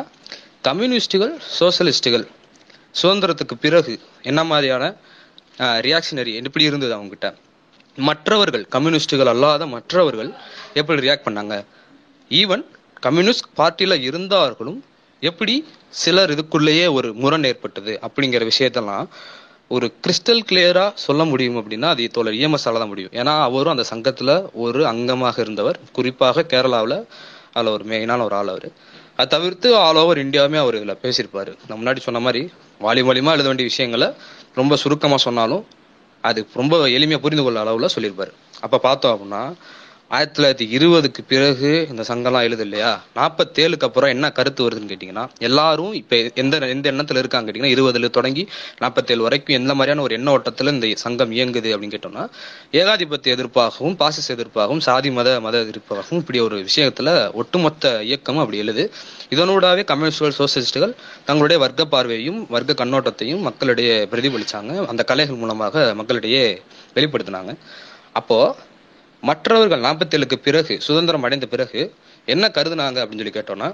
கம்யூனிஸ்டுகள் 0.69 1.33
சோசியலிஸ்டுகள் 1.59 2.25
சுதந்திரத்துக்கு 3.01 3.57
பிறகு 3.65 3.95
என்ன 4.31 4.41
மாதிரியான 4.51 4.85
ரியாக்ஷனரி 5.87 6.33
எப்படி 6.49 6.65
இருந்தது 6.71 6.93
அவங்ககிட்ட? 6.97 7.29
மற்றவர்கள் 7.99 8.65
கம்யூனிஸ்டுகள் 8.75 9.31
அல்லாத 9.33 9.67
மற்றவர்கள் 9.75 10.31
எப்படி 10.81 10.99
ரியாக்ட் 11.07 11.27
பண்ணாங்க? 11.27 11.57
ஈவன் 12.31 12.65
கம்யூனிஸ்ட் 13.07 13.49
பார்ட்டியில் 13.61 13.97
இருந்தார்களும் 14.09 14.81
எப்படி 15.31 15.55
சிலர் 16.03 16.33
இதுக்குள்ளேயே 16.35 16.87
ஒரு 16.97 17.09
முரண் 17.23 17.47
ஏற்பட்டது 17.51 17.93
அப்படிங்கிற 18.07 18.43
விஷயத்தெல்லாம் 18.51 19.07
ஒரு 19.75 19.87
கிறிஸ்டல் 20.05 20.43
கிளியரா 20.49 20.87
சொல்ல 21.05 21.23
முடியும் 21.31 21.57
அப்படின்னா 21.61 21.89
அது 21.93 22.09
தோழர் 22.17 22.39
இஎம்எஸ்ஆல 22.41 22.81
தான் 22.83 22.91
முடியும். 22.93 23.15
ஏன்னா 23.21 23.35
அவரும் 23.49 23.75
அந்த 23.75 23.85
சங்கத்துல 23.93 24.31
ஒரு 24.65 24.81
அங்கமாக 24.91 25.37
இருந்தவர். 25.45 25.79
குறிப்பாக 25.97 26.45
கேரளாவில் 26.53 26.97
அதில் 27.57 27.73
ஒரு 27.77 27.85
மெயினான 27.93 28.25
ஒரு 28.29 28.35
ஆள் 28.41 28.53
அவர். 28.55 28.69
அது 29.19 29.31
தவிர்த்து 29.35 29.69
ஆல் 29.85 30.01
ஓவர் 30.03 30.21
இந்தியாவுமே 30.25 30.59
அவர் 30.65 30.77
இதில் 30.81 31.01
பேசியிருப்பாரு. 31.05 31.53
நான் 31.69 31.81
முன்னாடி 31.81 32.01
சொன்ன 32.07 32.21
மாதிரி 32.27 32.43
வாலி 32.85 33.03
வாலியமா 33.09 33.35
எழுத 33.37 33.49
வேண்டிய 33.51 33.69
விஷயங்களை 33.73 34.09
ரொம்ப 34.61 34.77
சுருக்கமாக 34.83 35.23
சொன்னாலும் 35.27 35.65
அது 36.25 36.41
ரொம்ப 36.61 36.75
எளிமையாக 36.97 37.25
புரிந்து 37.25 37.45
கொள்ள 37.47 37.59
அளவில் 37.65 37.93
சொல்லியிருப்பார். 37.95 38.33
அப்போ 38.65 38.79
பார்த்தோம் 38.87 39.15
அப்படின்னா 39.15 39.43
ஆயிரத்தி 40.15 40.37
தொள்ளாயிரத்தி 40.37 40.67
இருபதுக்கு 40.77 41.23
பிறகு 41.29 41.71
இந்த 41.91 42.03
சங்கம்லாம் 42.09 42.47
எழுது 42.49 42.65
இல்லையா 42.67 42.91
நாற்பத்தேழுக்கு 43.17 43.87
அப்புறம் 43.89 44.13
என்ன 44.15 44.27
கருத்து 44.39 44.65
வருதுன்னு 44.67 44.91
கேட்டிங்கன்னா 44.93 45.25
எல்லாரும் 45.49 45.93
இப்போ 46.01 46.17
எந்த 46.43 46.59
எந்த 46.75 46.87
எண்ணத்தில் 46.93 47.21
இருக்காங்க 47.23 47.47
கேட்டிங்கன்னா 47.47 47.73
இருபதுல 47.77 48.11
தொடங்கி 48.17 48.43
நாற்பத்தேழு 48.83 49.27
வரைக்கும் 49.27 49.57
எந்த 49.61 49.75
மாதிரியான 49.79 50.05
ஒரு 50.07 50.15
எண்ண 50.19 50.35
ஓட்டத்தில் 50.37 50.73
இந்த 50.75 50.91
சங்கம் 51.05 51.33
இயங்குது 51.37 51.73
அப்படின்னு 51.75 51.97
கேட்டோம்னா 51.97 52.25
ஏகாதிபத்திய 52.81 53.37
எதிர்ப்பாகவும் 53.37 53.97
பாசிச 54.03 54.29
எதிர்ப்பாகவும் 54.37 54.83
சாதி 54.89 55.13
மத 55.19 55.29
மத 55.47 55.65
எதிர்ப்பாகவும் 55.65 56.21
இப்படி 56.23 56.41
ஒரு 56.47 56.59
விஷயத்தில் 56.69 57.13
ஒட்டுமொத்த 57.41 57.95
இயக்கமும் 58.11 58.43
அப்படி 58.45 58.61
எழுது. 58.65 58.85
இதனூடாவே 59.35 59.85
கம்யூனிஸ்டுகள் 59.91 60.37
சோசியலிஸ்டுகள் 60.41 60.95
தங்களுடைய 61.29 61.59
வர்க்க 61.65 61.85
பார்வையும் 61.95 62.41
வர்க்க 62.55 62.81
கண்ணோட்டத்தையும் 62.83 63.43
மக்களிடையே 63.49 63.97
பிரதிபலிச்சாங்க. 64.13 64.73
அந்த 64.93 65.03
கலைகள் 65.11 65.43
மூலமாக 65.43 65.85
மக்களிடையே 66.01 66.45
வெளிப்படுத்தினாங்க. 66.97 67.53
அப்போ 68.21 68.39
மற்றவர்கள் 69.29 69.85
நாற்பத்தேழுக்கு 69.87 70.37
பிறகு 70.47 70.75
சுதந்திரம் 70.81 71.23
அடைந்த 71.23 71.47
பிறகு 71.47 71.81
என்ன 72.29 72.49
கருதுனாங்க 72.49 72.99
அப்படின்னு 73.03 73.23
சொல்லி 73.23 73.37
கேட்டோம்னா 73.37 73.69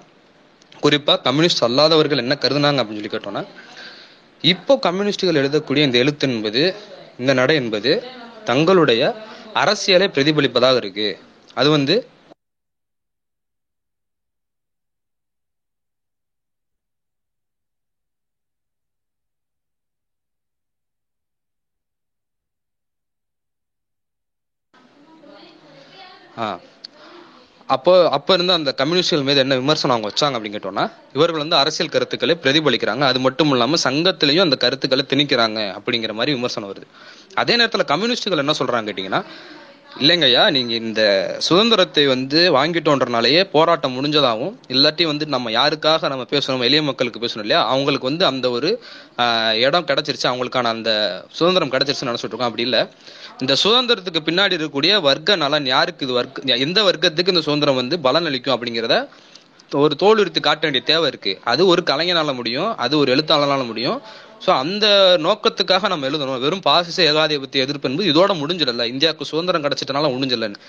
குறிப்பா 0.82 1.14
கம்யூனிஸ்ட் 1.26 1.64
அல்லாதவர்கள் 1.68 2.22
என்ன 2.24 2.34
கருதுனாங்க 2.44 2.80
அப்படின்னு 2.82 3.00
சொல்லி 3.00 3.14
கேட்டோம்னா 3.14 3.42
இப்போ 4.44 4.74
கம்யூனிஸ்டுகள் 4.78 5.40
எழுதக்கூடிய 5.42 5.82
இந்த 5.88 5.98
எழுத்து 5.98 6.26
என்பது 6.28 6.62
இந்த 7.18 7.32
நடை 7.40 7.54
என்பது 7.56 7.90
தங்களுடைய 8.44 9.02
அரசியலை 9.62 10.06
பிரதிபலிப்பதாக 10.14 10.76
இருக்கு. 10.76 11.08
அது 11.54 11.68
வந்து 11.70 11.94
அப்போ 27.74 27.92
அப்போ 28.16 28.32
இருந்த 28.36 28.52
அந்த 28.58 28.70
கம்யூனிஸ்டுகள் 28.78 29.26
மீது 29.28 29.40
என்ன 29.42 29.56
விமர்சனம் 29.60 29.94
அவங்க 29.94 30.08
வச்சாங்க 30.10 30.36
அப்படின்னு 30.36 30.56
கேட்டோம்னா 30.56 30.84
இவர்கள் 31.16 31.42
வந்து 31.42 31.56
அரசியல் 31.60 31.92
கருத்துக்களை 31.94 32.34
பிரதிபலிக்கிறாங்க. 32.44 33.04
அது 33.10 33.18
மட்டும் 33.26 33.52
இல்லாமல் 33.54 33.82
சங்கத்திலையும் 33.84 34.46
அந்த 34.46 34.56
கருத்துக்களை 34.64 35.04
திணிக்கிறாங்க 35.12 35.60
அப்படிங்கிற 35.78 36.14
மாதிரி 36.20 36.34
விமர்சனம் 36.38 36.70
வருது. 36.72 36.88
அதே 37.42 37.56
நேரத்தில் 37.60 37.90
கம்யூனிஸ்டுகள் 37.92 38.42
என்ன 38.44 38.54
சொல்றாங்க 38.60 38.88
கேட்டீங்கன்னா 38.90 39.22
இல்லைங்கய்யா 40.00 40.42
நீங்க 40.56 40.72
இந்த 40.86 41.02
சுதந்திரத்தை 41.46 42.02
வந்து 42.06 42.40
வாங்கிட்டோன்றனாலேயே 42.56 43.40
போராட்டம் 43.54 43.94
முடிஞ்சதாகவும் 43.96 44.54
இல்லாட்டி 44.74 45.04
வந்து 45.12 45.24
நம்ம 45.34 45.50
யாருக்காக 45.56 46.08
நம்ம 46.12 46.26
பேசணும் 46.34 46.66
எளிய 46.68 46.82
மக்களுக்கு 46.88 47.22
பேசணும் 47.24 47.46
இல்லையா 47.46 47.62
அவங்களுக்கு 47.72 48.10
வந்து 48.10 48.24
அந்த 48.32 48.46
ஒரு 48.56 48.68
இடம் 49.66 49.88
கிடைச்சிருச்சு 49.90 50.30
அவங்களுக்கான 50.30 50.72
அந்த 50.76 50.92
சுதந்திரம் 51.38 51.72
கிடைச்சிருச்சுன்னு 51.74 52.10
நினைச்சிட்டு 52.10 52.34
இருக்கோம். 52.34 52.50
அப்படி 52.50 52.66
இல்லை. 52.68 52.82
இந்த 53.44 53.54
சுதந்திரத்துக்கு 53.62 54.20
பின்னாடி 54.26 54.54
இருக்கக்கூடிய 54.56 54.94
வர்க்க 55.08 55.36
நலன் 55.42 55.66
யாருக்கு? 55.74 56.04
இது 56.06 56.14
வர்க்க 56.18 56.56
எந்த 56.66 56.78
வர்க்கத்துக்கு 56.88 57.32
இந்த 57.34 57.42
சுதந்திரம் 57.46 57.78
வந்து 57.80 57.96
பலன் 58.06 58.28
அளிக்கும் 58.30 58.54
அப்படிங்கிறத 58.54 58.96
ஒரு 59.72 59.94
தோல் 60.02 60.20
காட்ட 60.46 60.62
வேண்டிய 60.66 60.82
தேவை 60.90 61.06
இருக்கு. 61.12 61.32
அது 61.52 61.62
ஒரு 61.72 61.82
கலைஞனால 61.90 62.30
முடியும் 62.40 62.70
அது 62.84 62.94
ஒரு 63.02 63.08
எழுத்தாளனால 63.14 63.62
முடியும். 63.70 63.98
ஸோ 64.44 64.50
அந்த 64.62 64.86
நோக்கத்துக்காக 65.26 65.88
நம்ம 65.92 66.06
எழுதணும். 66.10 66.40
வெறும் 66.44 66.64
பாசிச 66.68 66.98
ஏகாதிபத்திய 67.10 67.64
எதிர்ப்பு 67.66 67.88
என்பது 67.90 68.10
இதோட 68.12 68.34
முடிஞ்சிடல. 68.42 68.86
இந்தியாவுக்கு 68.94 69.30
சுதந்திரம் 69.32 69.64
கிடைச்சிட்டனால 69.66 70.10
முடிஞ்சிடலன்னு. 70.14 70.60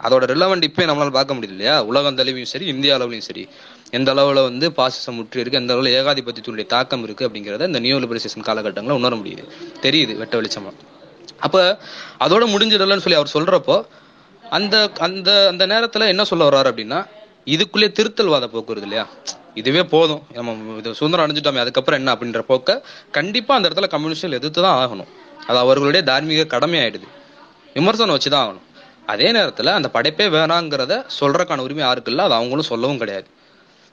அதோட 0.00 0.24
ரிலவெண்ட் 0.32 0.66
இப்போ 0.68 0.86
நம்மளால 0.90 1.12
பார்க்க 1.18 1.36
முடியல 1.36 1.56
இல்லையா? 1.56 1.76
உலகம் 1.90 2.18
தளவியும் 2.18 2.50
சரி 2.54 2.66
இந்திய 2.74 2.96
அளவுலையும் 2.98 3.28
சரி. 3.30 3.44
எந்த 3.90 4.10
அளவுல 4.14 4.42
வந்து 4.50 4.68
பாசிசம் 4.80 5.18
முற்றி 5.20 5.42
இருக்கு 5.42 5.60
எந்த 5.62 5.74
அளவுல 5.74 5.94
ஏகாதிபத்தியத்தினுடைய 6.00 6.66
தாக்கம் 6.74 7.06
இருக்கு 7.06 7.26
அப்படிங்கிறத 7.28 7.70
இந்த 7.72 7.82
நியூ 7.86 7.98
லிபரேஷன் 8.04 8.48
காலகட்டங்களில் 8.50 9.00
உணர 9.02 9.14
முடியுது. 9.16 9.44
தெரியுது 9.82 10.14
வெட்ட 10.22 10.36
வெளிச்சமா? 10.40 10.72
அப்போ 11.40 11.78
அதோட 12.18 12.44
முடிஞ்சிடலன்னு 12.54 13.04
சொல்லி 13.04 13.20
அவர் 13.20 13.34
சொல்றப்போ 13.36 13.76
அந்த 14.50 14.90
அந்த 14.98 15.48
அந்த 15.48 15.66
நேரத்துல 15.66 16.06
என்ன 16.06 16.24
சொல்ல 16.24 16.48
வர்றாரு 16.48 16.70
அப்படின்னா 16.72 17.00
இதுக்குள்ளே 17.46 17.88
திருத்தல்வாத 17.98 18.46
போக்கு 18.46 18.80
இல்லையா? 18.80 19.06
இதுவே 19.54 19.84
போதும். 19.84 20.22
நம்ம 20.32 20.78
இது 20.78 20.94
சுதந்திரம் 20.94 21.24
அடைஞ்சிட்டோமே 21.24 21.58
அதுக்கப்புறம் 21.58 21.98
என்ன 21.98 22.14
அப்படின்ற 22.14 22.40
போக்க 22.40 22.82
கண்டிப்பா 23.10 23.54
அந்த 23.54 23.68
இடத்துல 23.68 23.88
கம்யூனிஸ்டில் 23.94 24.38
எதிர்த்து 24.38 24.62
தான் 24.62 24.78
ஆகணும். 24.82 25.10
அது 25.46 25.58
அவர்களுடைய 25.58 26.02
தார்மீக 26.10 26.46
கடமை 26.46 26.78
ஆயிடுது 26.80 27.08
விமர்சனம் 27.74 28.16
வச்சுதான் 28.16 28.44
ஆகணும். 28.46 28.64
அதே 29.06 29.32
நேரத்துல 29.32 29.72
அந்த 29.78 29.88
படைப்பே 29.92 30.26
வேணாங்கிறத 30.36 31.04
சொல்கிறக்கான 31.20 31.58
உரிமை 31.58 31.84
யாருக்கு 31.84 32.10
இல்லை 32.10 32.24
அது 32.24 32.34
அவங்களும் 32.34 32.70
சொல்லவும் 32.72 32.98
கிடையாது. 32.98 33.28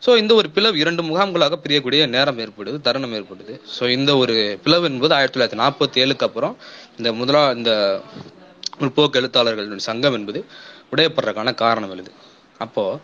ஸோ 0.06 0.12
இந்த 0.22 0.34
ஒரு 0.40 0.48
பிளவு 0.56 0.78
இரண்டு 0.84 1.02
முகாம்களாக 1.10 1.58
பிரியக்கூடிய 1.66 2.08
நேரம் 2.16 2.40
ஏற்படுது 2.46 2.78
தருணம் 2.88 3.14
ஏற்படுது. 3.18 3.54
ஸோ 3.76 3.84
இந்த 3.98 4.12
ஒரு 4.24 4.36
பிளவு 4.64 4.86
என்பது 4.90 5.14
ஆயிரத்தி 5.18 5.36
தொள்ளாயிரத்தி 5.36 5.62
நாற்பத்தி 5.64 6.02
ஏழுக்கு 6.04 6.28
அப்புறம் 6.28 6.56
இந்த 6.98 7.12
முதலா 7.20 7.44
இந்த 7.60 7.72
முற்போக்கு 8.82 9.20
எழுத்தாளர்களுடைய 9.22 9.88
சங்கம் 9.90 10.18
என்பது 10.20 10.40
உடையப்படுறதுக்கான 10.94 11.54
காரணம் 11.64 11.94
எழுது. 11.96 12.12
அப்போது 12.66 13.00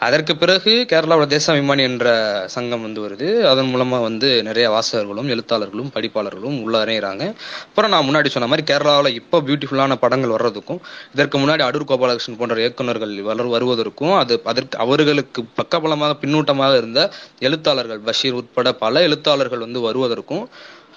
அதற்கு 0.00 0.32
பிறகு 0.36 0.72
கேரளாவோட 0.90 1.26
தேசாபிமானி 1.32 1.82
என்ற 1.88 2.06
சங்கம் 2.54 2.82
வந்து 2.82 3.00
வருது. 3.04 3.28
அதன் 3.50 3.70
மூலமா 3.74 3.98
வந்து 4.06 4.28
நிறைய 4.42 4.66
வாசகர்களும் 4.74 5.28
எழுத்தாளர்களும் 5.34 5.90
படிப்பாளர்களும் 5.94 6.56
உள்ள 6.64 6.84
இணைகிறாங்க 6.84 7.24
அப்புறம் 7.66 7.92
நான் 7.94 8.06
முன்னாடி 8.08 8.26
சொன்ன 8.26 8.48
மாதிரி 8.52 8.64
கேரளாவில் 8.72 9.16
இப்போ 9.20 9.40
பியூட்டிஃபுல்லான 9.40 9.96
படங்கள் 10.04 10.34
வர்றதுக்கும் 10.36 10.80
இதற்கு 11.14 11.38
முன்னாடி 11.38 11.64
அடூர் 11.68 11.88
கோபாலகிருஷ்ணன் 11.90 12.38
போன்ற 12.38 12.60
இயக்குநர்கள் 12.60 13.14
வளர் 13.22 13.46
வருவதற்கும் 13.46 14.14
அது 14.16 14.36
அதற்கு 14.44 14.78
அவர்களுக்கு 14.78 15.42
பக்கபலமாக 15.60 16.18
பின்னூட்டமாக 16.22 16.76
இருந்த 16.76 17.02
எழுத்தாளர்கள் 17.38 18.00
பஷீர் 18.00 18.38
உட்பட 18.40 18.72
பல 18.84 19.02
எழுத்தாளர்கள் 19.02 19.58
வந்து 19.58 19.80
வருவதற்கும் 19.80 20.44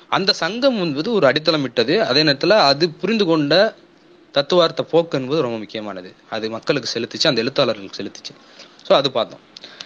அந்த 0.09 0.33
சங்கம் 0.33 0.77
என்பது 0.83 1.09
ஒரு 1.13 1.25
அடித்தளமிட்டது 1.27 1.97
அதே 2.09 2.23
நேரத்தில் 2.23 2.63
அது 2.69 2.89
புரிந்து 3.01 3.25
கொண்ட 3.25 3.53
தத்துவார்த்த 4.35 4.81
போக்கு 4.83 5.17
என்பது 5.17 5.41
ரொம்ப 5.41 5.57
முக்கியமானது. 5.57 6.09
அது 6.29 6.45
மக்களுக்கு 6.49 6.89
செலுத்திச்சு 6.93 7.27
அந்த 7.27 7.43
எழுத்தாளர்களுக்கு 7.43 7.99
செலுத்திச்சு. 8.01 8.33
ஸோ 8.87 8.93
அது 8.99 9.09
பார்த்தோம். 9.17 9.43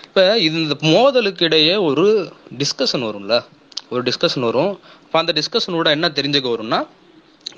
இப்போ 0.07 0.23
இந்த 0.47 0.75
மோதலுக்கு 0.93 1.43
இடையே 1.49 1.75
ஒரு 1.89 2.05
டிஸ்கஷன் 2.61 3.05
வரும்ல? 3.09 3.35
ஒரு 3.93 4.01
டிஸ்கஷன் 4.09 4.47
வரும். 4.49 4.73
இப்போ 5.05 5.17
அந்த 5.21 5.33
டிஸ்கஷனோட 5.39 5.89
என்ன 5.97 6.07
தெரிஞ்சுக்க 6.17 6.49
வரும்னா 6.55 6.79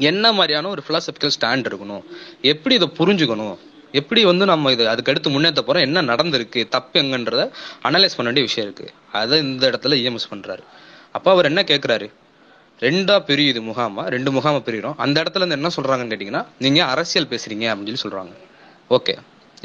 என்ன 0.10 0.26
மாதிரியான 0.38 0.70
ஒரு 0.76 0.82
ஃபிலாசபிக்கல் 0.86 1.34
ஸ்டாண்ட் 1.36 1.68
இருக்கணும்? 1.70 2.04
எப்படி 2.52 2.74
இதை 2.80 2.88
புரிஞ்சுக்கணும்? 3.00 3.56
எப்படி 4.00 4.22
வந்து 4.30 4.46
நம்ம 4.52 4.72
இது 4.76 4.84
அதுக்கு 4.92 5.12
அடுத்து 5.12 5.34
முன்னேற்ற 5.34 5.62
போகிறோம் 5.62 5.86
என்ன 5.88 6.02
நடந்திருக்கு? 6.12 6.62
தப்பு 6.76 6.96
எங்கன்றத 7.02 7.44
அனலைஸ் 7.88 8.16
பண்ண 8.18 8.28
வேண்டிய 8.30 8.46
விஷயம் 8.48 8.68
இருக்குது 8.68 8.94
அதை 9.20 9.38
இந்த 9.48 9.64
இடத்துல 9.72 9.98
இஎம்எஸ் 10.04 10.32
பண்ணுறாரு 10.32 10.64
அப்போ 11.18 11.30
அவர் 11.36 11.50
என்ன 11.52 11.62
கேட்குறாரு 11.72 12.08
ரெண்டா 12.86 13.16
பிரியுது 13.28 13.60
முகாமா? 13.68 14.04
ரெண்டு 14.16 14.30
முகாம 14.38 14.62
பிரிகிறோம். 14.68 14.98
அந்த 15.04 15.16
இடத்துல 15.24 15.44
இருந்து 15.44 15.58
என்ன 15.60 15.70
சொல்றாங்கன்னு 15.76 16.14
கேட்டிங்கன்னா 16.14 16.44
நீங்கள் 16.66 16.90
அரசியல் 16.94 17.32
பேசுறீங்க 17.34 17.66
அப்படின்னு 17.74 18.00
சொல்லி 18.02 18.06
சொல்கிறாங்க 18.06 18.34
ஓகே 18.98 19.16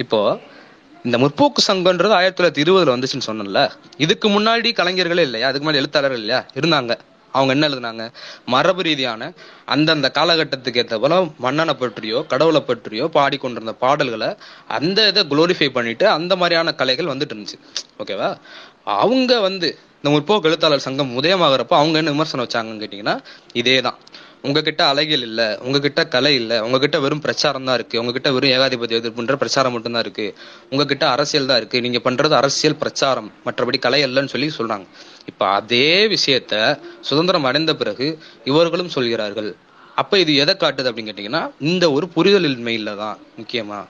இப்போது 0.04 0.56
இந்த 1.05 1.19
முற்போக்கு 1.19 1.73
சங்கம்ன்றது 1.73 2.09
ஆயிரத்தி 2.09 2.45
தொள்ளாயிரத்தி 2.45 2.67
இருபதுல 2.67 2.93
வந்துச்சுன்னு 2.95 3.26
சொன்னேன்ல. 3.26 3.71
இதுக்கு 3.97 4.28
முன்னாடி 4.28 4.71
கலைஞர்களே 4.73 5.19
இல்லையா? 5.19 5.49
அதுக்கு 5.49 5.71
முன்னாடி 5.71 5.75
எழுத்தாளர்கள் 5.75 6.19
இல்லையா? 6.19 6.45
இருந்தாங்க. 6.55 6.99
அவங்க 7.33 7.52
என்ன 7.52 7.69
எழுதுனாங்க? 7.69 8.12
மரபு 8.47 8.83
ரீதியான 8.83 9.33
அந்தந்த 9.64 10.11
காலகட்டத்துக்கு 10.14 10.76
ஏற்ற 10.76 10.99
போல 10.99 11.26
மன்னனை 11.38 11.75
பற்றியோ 11.75 12.25
கடவுளை 12.28 12.61
பற்றியோ 12.61 13.07
பாடிக்கொண்டிருந்த 13.07 13.73
பாடல்களை 13.73 14.37
அந்த 14.69 15.07
இதை 15.07 15.25
குளோரிஃபை 15.31 15.69
பண்ணிட்டு 15.69 16.09
அந்த 16.09 16.37
மாதிரியான 16.37 16.75
கலைகள் 16.75 17.07
வந்துட்டு 17.07 17.31
இருந்துச்சு. 17.35 17.59
ஓகேவா 17.99 18.37
அவங்க 18.85 19.40
வந்து 19.40 19.78
இந்த 20.02 20.19
முற்போக்கு 20.19 20.43
எழுத்தாளர் 20.43 20.81
சங்கம் 20.81 21.23
உதயமாகறப்ப 21.23 21.75
அவங்க 21.81 21.99
என்ன 21.99 22.11
விமர்சனம் 22.11 22.47
வச்சாங்கன்னு 22.47 22.83
கேட்டீங்கன்னா 22.83 23.19
இதேதான். 23.55 23.99
உங்ககிட்ட 24.45 24.87
அழகியல் 24.87 25.23
இல்ல 25.23 25.42
உங்ககிட்ட 25.62 26.00
கலை 26.07 26.35
இல்ல 26.35 26.64
உங்ககிட்ட 26.64 27.00
வெறும் 27.00 27.21
பிரச்சாரம் 27.21 27.64
தான் 27.64 27.75
இருக்கு. 27.75 28.00
உங்ககிட்ட 28.00 28.33
வெறும் 28.33 28.52
ஏகாதிபதி 28.57 28.97
எதிர்ப்புன்ற 28.99 29.35
பிரச்சாரம் 29.37 29.73
மட்டும்தான் 29.73 30.04
இருக்கு. 30.07 30.26
உங்ககிட்ட 30.71 31.09
அரசியல் 31.09 31.47
தான் 31.47 31.57
இருக்கு. 31.57 31.80
நீங்க 31.80 32.00
பண்றது 32.04 32.30
அரசியல் 32.30 32.76
பிரச்சாரம். 32.76 33.33
மற்றபடி 33.47 33.78
கலை 33.78 34.00
அல்லன்னு 34.07 34.33
சொல்லி 34.35 34.50
சொல்றாங்க. 34.59 34.87
இப்ப 35.26 35.47
அதே 35.47 35.90
விஷயத்த 36.07 36.80
சுதந்திரம் 37.00 37.45
அடைந்த 37.45 37.75
பிறகு 37.75 38.07
இவர்களும் 38.45 38.88
சொல்கிறார்கள். 38.88 39.50
அப்ப 39.97 40.18
இது 40.18 40.33
எதை 40.37 40.54
காட்டுது 40.54 40.88
அப்படின்னு 40.90 41.11
கேட்டீங்கன்னா 41.11 41.45
இந்த 41.61 41.85
ஒரு 41.92 42.09
புரிதல் 42.09 42.49
இன்மையில 42.50 42.97
தான் 42.97 43.18
முக்கியமா. 43.38 43.80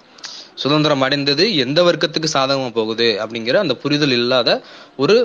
சுதந்திரம் 0.54 1.00
அடைந்தது 1.00 1.44
எந்த 1.56 1.82
வர்க்கத்துக்கு 1.82 2.28
சாதகமா 2.32 2.70
போகுது 2.72 3.08
அப்படிங்கிற 3.22 3.54
அந்த 3.54 3.74
புரிதல் 3.74 4.10
இல்லாத 4.10 4.50
ஒரு 4.96 5.16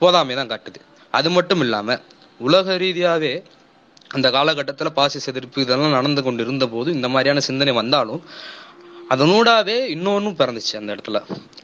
போதாமை 0.00 0.34
தான் 0.34 0.52
காட்டுது. 0.52 0.80
அது 1.14 1.30
மட்டும் 1.30 1.60
இல்லாம 1.60 1.98
உலக 2.40 2.76
ரீதியாவே 2.76 3.32
அந்த 4.16 4.28
காலகட்டத்தில் 4.36 4.96
பாசிச 4.98 5.26
எதிர்ப்பு 5.32 5.64
இதெல்லாம் 5.64 5.96
நடந்து 5.98 6.20
கொண்டு 6.26 6.42
இருந்த 6.46 6.66
போது 6.74 6.88
இந்த 6.98 7.08
மாதிரியான 7.14 7.42
சிந்தனை 7.48 7.72
வந்தாலும் 7.80 8.22
அதனூடாவே 9.12 9.76
இன்னொன்றும் 9.94 10.36
பிறந்துச்சு 10.40 10.74
அந்த 10.80 10.90
இடத்துல. 10.94 11.18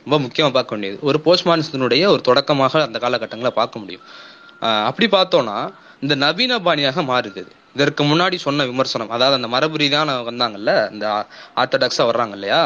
ரொம்ப 0.05 0.17
முக்கியமாக 0.25 0.55
பார்க்க 0.57 0.75
வேண்டியது. 0.75 0.97
ஒரு 1.09 1.19
போஸ்ட்மானிசத்தினுடைய 1.27 2.05
ஒரு 2.15 2.23
தொடக்கமாக 2.29 2.83
அந்த 2.87 2.99
காலகட்டங்களை 3.05 3.53
பார்க்க 3.61 3.83
முடியும். 3.83 4.05
அப்படி 4.89 5.07
பார்த்தோம்னா 5.17 5.59
இந்த 6.05 6.15
நவீன 6.25 6.59
பாணியாக 6.67 7.03
மாறுது 7.13 7.43
இதற்கு 7.77 8.03
முன்னாடி 8.11 8.37
சொன்ன 8.47 8.65
விமர்சனம் 8.71 9.13
அதாவது 9.15 9.39
அந்த 9.39 9.49
மரபு 9.55 9.79
ரீதியான 9.83 10.13
வந்தாங்கல்ல 10.29 10.73
இந்த 10.95 11.07
ஆர்த்தடாக்ஸாக 11.63 12.09
வர்றாங்க 12.11 12.35
இல்லையா? 12.39 12.61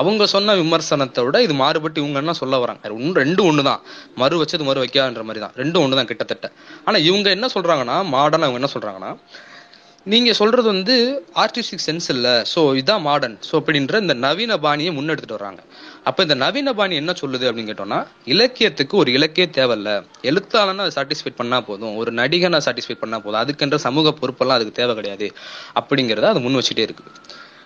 அவங்க 0.00 0.22
சொன்ன 0.34 0.54
விமர்சனத்தை 0.62 1.20
விட 1.26 1.36
இது 1.46 1.54
மாறுபட்டு 1.64 1.98
இவங்க 2.02 2.18
என்ன 2.22 2.34
சொல்ல 2.40 2.58
வராங்க? 2.64 2.94
ஒன்று 3.00 3.20
ரெண்டு 3.24 3.42
ஒன்று 3.48 3.62
தான் 3.70 3.82
மறு 4.22 4.40
வச்சது 4.40 4.64
மறு 4.70 4.82
வைக்கான்ற 4.84 5.22
மாதிரி 5.28 5.42
தான் 5.44 5.54
ரெண்டும் 5.60 5.82
ஒன்று 5.84 5.98
தான் 6.00 6.10
கிட்டத்தட்ட. 6.10 6.48
ஆனால் 6.86 7.04
இவங்க 7.10 7.28
என்ன 7.36 7.48
சொல்கிறாங்கன்னா 7.54 7.98
மாடர்ன் 8.16 8.46
அவங்க 8.46 8.60
என்ன 8.62 8.70
சொல்கிறாங்கன்னா 8.74 9.12
நீங்கள் 10.12 10.36
சொல்கிறது 10.38 10.68
வந்து 10.72 10.94
ஆர்டிஸ்டிக் 11.42 11.82
சென்ஸ் 11.86 12.06
இல்லை. 12.14 12.34
ஸோ 12.52 12.60
இதுதான் 12.78 13.02
மாடர்ன் 13.06 13.34
ஸோ 13.48 13.54
அப்படின்ற 13.60 13.98
இந்த 14.04 14.14
நவீன 14.24 14.52
பாணியை 14.64 14.90
முன்னெடுத்துட்டு 14.98 15.36
வர்றாங்க. 15.38 15.60
அப்போ 16.08 16.20
இந்த 16.26 16.36
நவீன 16.42 16.72
பாணி 16.78 16.94
என்ன 17.02 17.14
சொல்லுது 17.22 17.48
அப்படின்னு 17.48 17.70
கேட்டோம்னா 17.70 17.98
இலக்கியத்துக்கு 18.34 18.94
ஒரு 19.02 19.10
இலக்கிய 19.16 19.46
தேவையில்ல. 19.58 19.90
எழுத்தாளனா 20.30 20.84
அதை 20.86 20.94
சாட்டிஸ்ஃபை 20.98 21.32
பண்ணால் 21.40 21.66
போதும். 21.68 21.96
ஒரு 22.02 22.12
நடிகனை 22.20 22.60
சாட்டிஸ்ஃபை 22.66 22.96
பண்ணால் 23.02 23.24
போதும். 23.26 23.40
அதுக்கென்ற 23.42 23.78
சமூக 23.86 24.14
பொறுப்பெல்லாம் 24.20 24.58
அதுக்கு 24.60 24.78
தேவை 24.80 24.94
கிடையாது. 25.00 25.28
அப்படிங்கிறத 25.80 26.28
அது 26.32 26.40
முன் 26.46 26.58
வச்சுட்டே 26.60 26.86
இருக்குது. 26.88 27.12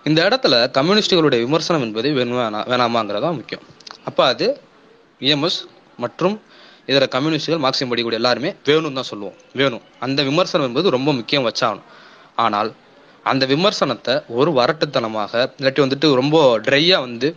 இந்த 0.04 0.28
இடத்துல 0.28 0.54
கம்யூனிஸ்டுகளுடைய 0.78 1.40
விமர்சனம் 1.40 1.82
என்பது 1.82 2.11
வேணுமா 2.11 2.62
வேணாமாங்கிறதா 2.71 3.32
முக்கியம். 3.32 3.64
அப்போ 4.04 4.25
அது 4.25 4.61
இஎம்எஸ் 5.21 5.61
மற்றும் 5.97 6.42
இதர 6.87 7.06
கம்யூனிஸ்டுகள் 7.06 7.71
மார்க்சியம் 7.71 7.92
படிக்கூடிய 7.92 8.12
எல்லாருமே 8.12 8.54
வேணும் 8.64 8.94
தான் 8.94 9.02
சொல்லுவோம். 9.02 9.35
வேணும். 9.52 9.80
அந்த 9.99 10.23
விமர்சனம் 10.23 10.66
என்பது 10.66 10.90
ரொம்ப 10.90 11.12
முக்கியம் 11.12 11.50
வச்சாகணும். 11.50 11.82
ஆனால் 12.37 12.75
அந்த 13.25 13.47
விமர்சனத்தை 13.47 14.23
ஒரு 14.28 14.50
வரட்டுத்தனமாக 14.50 15.50
இல்லாட்டி 15.59 15.82
வந்துட்டு 15.85 16.14
ரொம்ப 16.14 16.61
ட்ரையாக 16.61 16.99
வந்து 16.99 17.37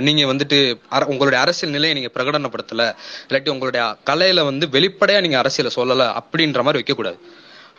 நீங்கள் 0.00 0.26
வந்துட்டு 0.26 0.80
அர- 0.90 1.04
உங்களுடைய 1.04 1.44
அரசியல் 1.44 1.74
நிலையை 1.74 2.00
நீங்கள் 2.00 2.24
பிரகடனப்படுத்தலை 2.24 2.94
இல்லாட்டி 3.28 3.48
உங்களுடைய 3.48 3.96
கலையில் 4.04 4.42
வந்து 4.42 4.68
வெளிப்படையாக 4.68 5.26
நீங்கள் 5.26 5.44
அரசியலை 5.44 5.76
சொல்லலை 5.76 6.08
அப்படின்ற 6.08 6.62
மாதிரி 6.62 6.82
வைக்கக்கூடாது. 6.82 7.18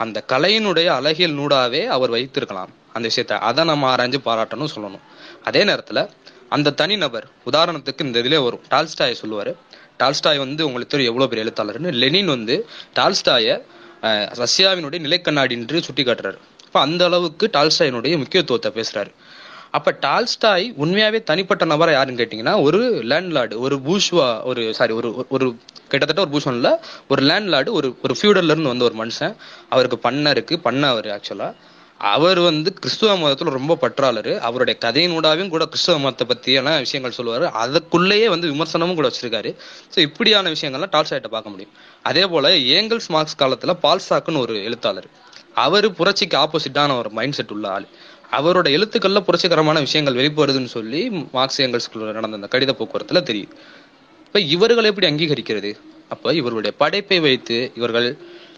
அந்த 0.04 0.18
கலையினுடைய 0.32 0.88
அழகியல் 1.00 1.38
நூடாவே 1.40 1.82
அவர் 1.96 2.14
வைத்திருக்கலாம். 2.16 2.72
அந்த 2.96 3.06
விஷயத்த 3.10 3.34
அதை 3.50 3.62
நம்ம 3.70 3.90
ஆராய்ஞ்சு 3.94 4.20
பாராட்டணும் 4.28 4.74
சொல்லணும். 4.76 5.04
அதே 5.50 5.62
நேரத்துல 5.70 6.00
அந்த 6.56 6.74
தனிநபர் 6.82 7.26
உதாரணத்துக்கு 7.50 8.06
இந்த 8.08 8.20
இதுல 8.24 8.40
வரும். 8.46 8.64
டால்ஸ்டாயை 8.74 9.16
சொல்லுவாரு. 9.22 9.52
டால்ஸ்டாய் 10.02 10.44
வந்து 10.46 10.62
உங்களுக்கு 10.68 10.94
தெரியும் 10.94 11.12
எவ்வளவு 11.12 11.32
பெரிய 11.32 11.46
எழுத்தாளர்னு. 11.46 11.92
லெனின் 12.04 12.34
வந்து 12.36 12.56
டால்ஸ்டாய 13.00 13.58
ரஷ்யாவினுடைய 14.44 15.00
நிலைக்கண்ணாடி 15.06 15.54
என்று 15.60 15.80
சுட்டி 15.88 16.04
காட்டுறாரு 16.04 16.40
அப்போ 16.66 16.80
அந்த 16.88 17.02
அளவுக்கு 17.10 17.46
டால்ஸ்டாயினுடைய 17.56 18.14
முக்கியத்துவத்தை 18.22 18.70
பேசுறாரு. 18.78 19.12
அப்ப 19.74 19.98
டால்ஸ்டாய் 20.02 20.66
உண்மையாவே 20.78 21.24
தனிப்பட்ட 21.24 21.66
நபரா 21.66 21.92
யாருன்னு 21.92 22.22
கேட்டீங்கன்னா 22.22 22.62
ஒரு 22.62 22.80
லேண்ட்லார்டு 23.12 23.56
ஒரு 23.60 23.76
பூஷ்வா 23.86 24.44
ஒரு 24.44 24.74
சாரி 24.74 24.94
ஒரு 24.94 25.26
ஒரு 25.30 25.56
கிட்டத்தட்ட 25.88 26.24
ஒரு 26.26 26.32
பூஷன்ல 26.34 26.70
ஒரு 27.08 27.10
ஒரு 27.10 27.22
லேண்ட்லார்டு 27.22 27.70
ஒரு 27.70 27.88
ஒரு 28.02 28.16
ஃபியூடல்ல 28.20 28.54
இருந்து 28.54 28.72
வந்த 28.74 28.84
ஒரு 28.84 28.96
மனுஷன். 29.04 29.36
அவருக்கு 29.70 29.98
பண்ண 29.98 30.30
இருக்கு 30.30 30.60
பண்ண 30.60 30.88
அவர் 30.88 31.06
ஆக்சுவலா 31.06 31.50
அவர் 32.00 32.40
வந்து 32.40 32.74
கிறிஸ்துவ 32.74 33.16
மதத்துல 33.18 33.52
ரொம்ப 33.58 33.78
பற்றாளர். 33.82 34.30
அவருடைய 34.40 34.76
கதையினூடாவையும் 34.86 35.50
கூட 35.50 35.66
கிறிஸ்துவ 35.66 35.98
மதத்தை 36.00 36.26
பத்தியான 36.32 36.78
விஷயங்கள் 36.78 37.18
சொல்லுவாரு. 37.18 37.46
அதுக்குள்ளேயே 37.64 38.28
வந்து 38.30 38.48
விமர்சனமும் 38.54 38.96
கூட 38.96 39.08
வச்சிருக்காரு. 39.08 39.52
ஸோ 39.96 40.00
இப்படியான 40.00 40.50
விஷயங்கள்லாம் 40.50 40.94
டால்ஸ்டாய்ட்ட 40.96 41.28
பார்க்க 41.28 41.50
முடியும். 41.50 41.74
அதே 42.04 42.28
போல 42.28 42.50
ஏங்கல்ஸ் 42.50 43.10
மார்க்ஸ் 43.10 43.40
காலத்துல 43.40 43.76
பால்சாக்குன்னு 43.86 44.38
ஒரு 44.38 44.64
எழுத்தாளர். 44.64 45.10
அவர் 45.54 45.88
புரட்சிக்கு 45.94 46.36
ஆப்போசிட்டான 46.38 46.98
ஒரு 46.98 47.10
மைண்ட் 47.10 47.34
செட் 47.34 47.52
உள்ள 47.52 47.70
ஆள். 47.70 47.88
அவரோட 48.38 48.68
எழுத்துக்கள்ல 48.78 49.22
புரட்சிகரமான 49.28 49.80
விஷயங்கள் 49.88 50.18
வெளிப்படுதுன்னு 50.20 50.72
சொல்லி 50.78 51.02
மார்க்ஸ் 51.38 51.62
ஏங்கல்ஸ்குள்ள 51.62 52.12
நடந்த 52.18 52.40
அந்த 52.40 52.50
கடித 52.54 52.74
போக்குவரத்துல 52.80 53.22
தெரியுது. 53.30 53.54
இப்ப 54.28 54.40
இவர்கள் 54.56 54.90
எப்படி 54.90 55.08
அங்கீகரிக்கிறது? 55.12 55.72
அப்ப 56.14 56.34
இவர்களுடைய 56.40 56.74
படைப்பை 56.84 57.20
வைத்து 57.26 57.58
இவர்கள் 57.80 58.08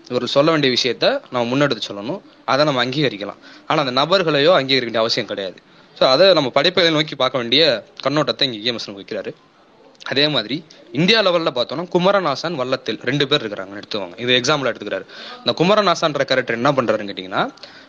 இவர்கள் 0.09 0.33
சொல்ல 0.35 0.51
வேண்டிய 0.53 0.69
விஷயத்த 0.77 1.05
நம்ம 1.31 1.43
முன்னெடுத்து 1.51 1.83
சொல்லணும். 1.89 2.21
அதை 2.51 2.61
நம்ம 2.69 2.81
அங்கீகரிக்கலாம். 2.85 3.39
ஆனா 3.67 3.79
அந்த 3.83 3.93
நபர்களையோ 4.01 4.51
அங்கீகரிக்க 4.59 4.89
வேண்டிய 4.89 5.03
அவசியம் 5.05 5.31
கிடையாது. 5.31 5.57
ஸோ 5.97 6.03
அதை 6.13 6.27
நம்ம 6.37 6.49
படைப்புகளை 6.57 6.93
நோக்கி 6.97 7.15
பார்க்க 7.15 7.41
வேண்டிய 7.41 7.63
கண்ணோட்டத்தை 8.05 8.45
இங்க 8.49 8.59
இஎம்எஸ் 8.63 8.87
வைக்கிறாரு. 8.99 9.33
அதே 10.11 10.23
மாதிரி 10.27 10.55
இந்தியா 10.99 11.19
லெவல்ல 11.25 11.51
பார்த்தோம்னா 11.57 11.85
குமரநாசன் 11.95 12.55
வல்லத்தில் 12.61 12.97
ரெண்டு 13.09 13.25
பேர் 13.29 13.43
இருக்கிறாங்க 13.43 13.79
எடுத்துவாங்க 13.81 14.15
இது 14.23 14.31
எக்ஸாம்பிள் 14.39 14.69
எடுத்துக்கிறாரு. 14.71 15.05
இந்த 15.41 15.51
குமரநாசன்ற 15.59 16.23
கேரக்டர் 16.31 16.59
என்ன 16.61 16.71
பண்றாருன்னு 16.77 17.11
கேட்டீங்கன்னா 17.11 17.43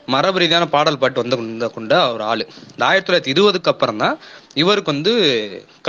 மரபு 0.06 0.38
ரீதியான 0.38 0.66
பாடல் 0.74 0.98
பாட்டு 0.98 1.22
வந்து 1.22 1.70
கொண்ட 1.76 1.94
ஒரு 2.12 2.22
ஆள். 2.22 2.44
இந்த 2.72 2.84
ஆயிரத்தி 2.90 3.08
தொள்ளாயிரத்தி 3.08 3.34
இருபதுக்கு 3.34 3.72
அப்புறம் 3.72 3.96
தான் 3.96 4.18
இவருக்கு 4.54 4.92
வந்து 4.92 5.14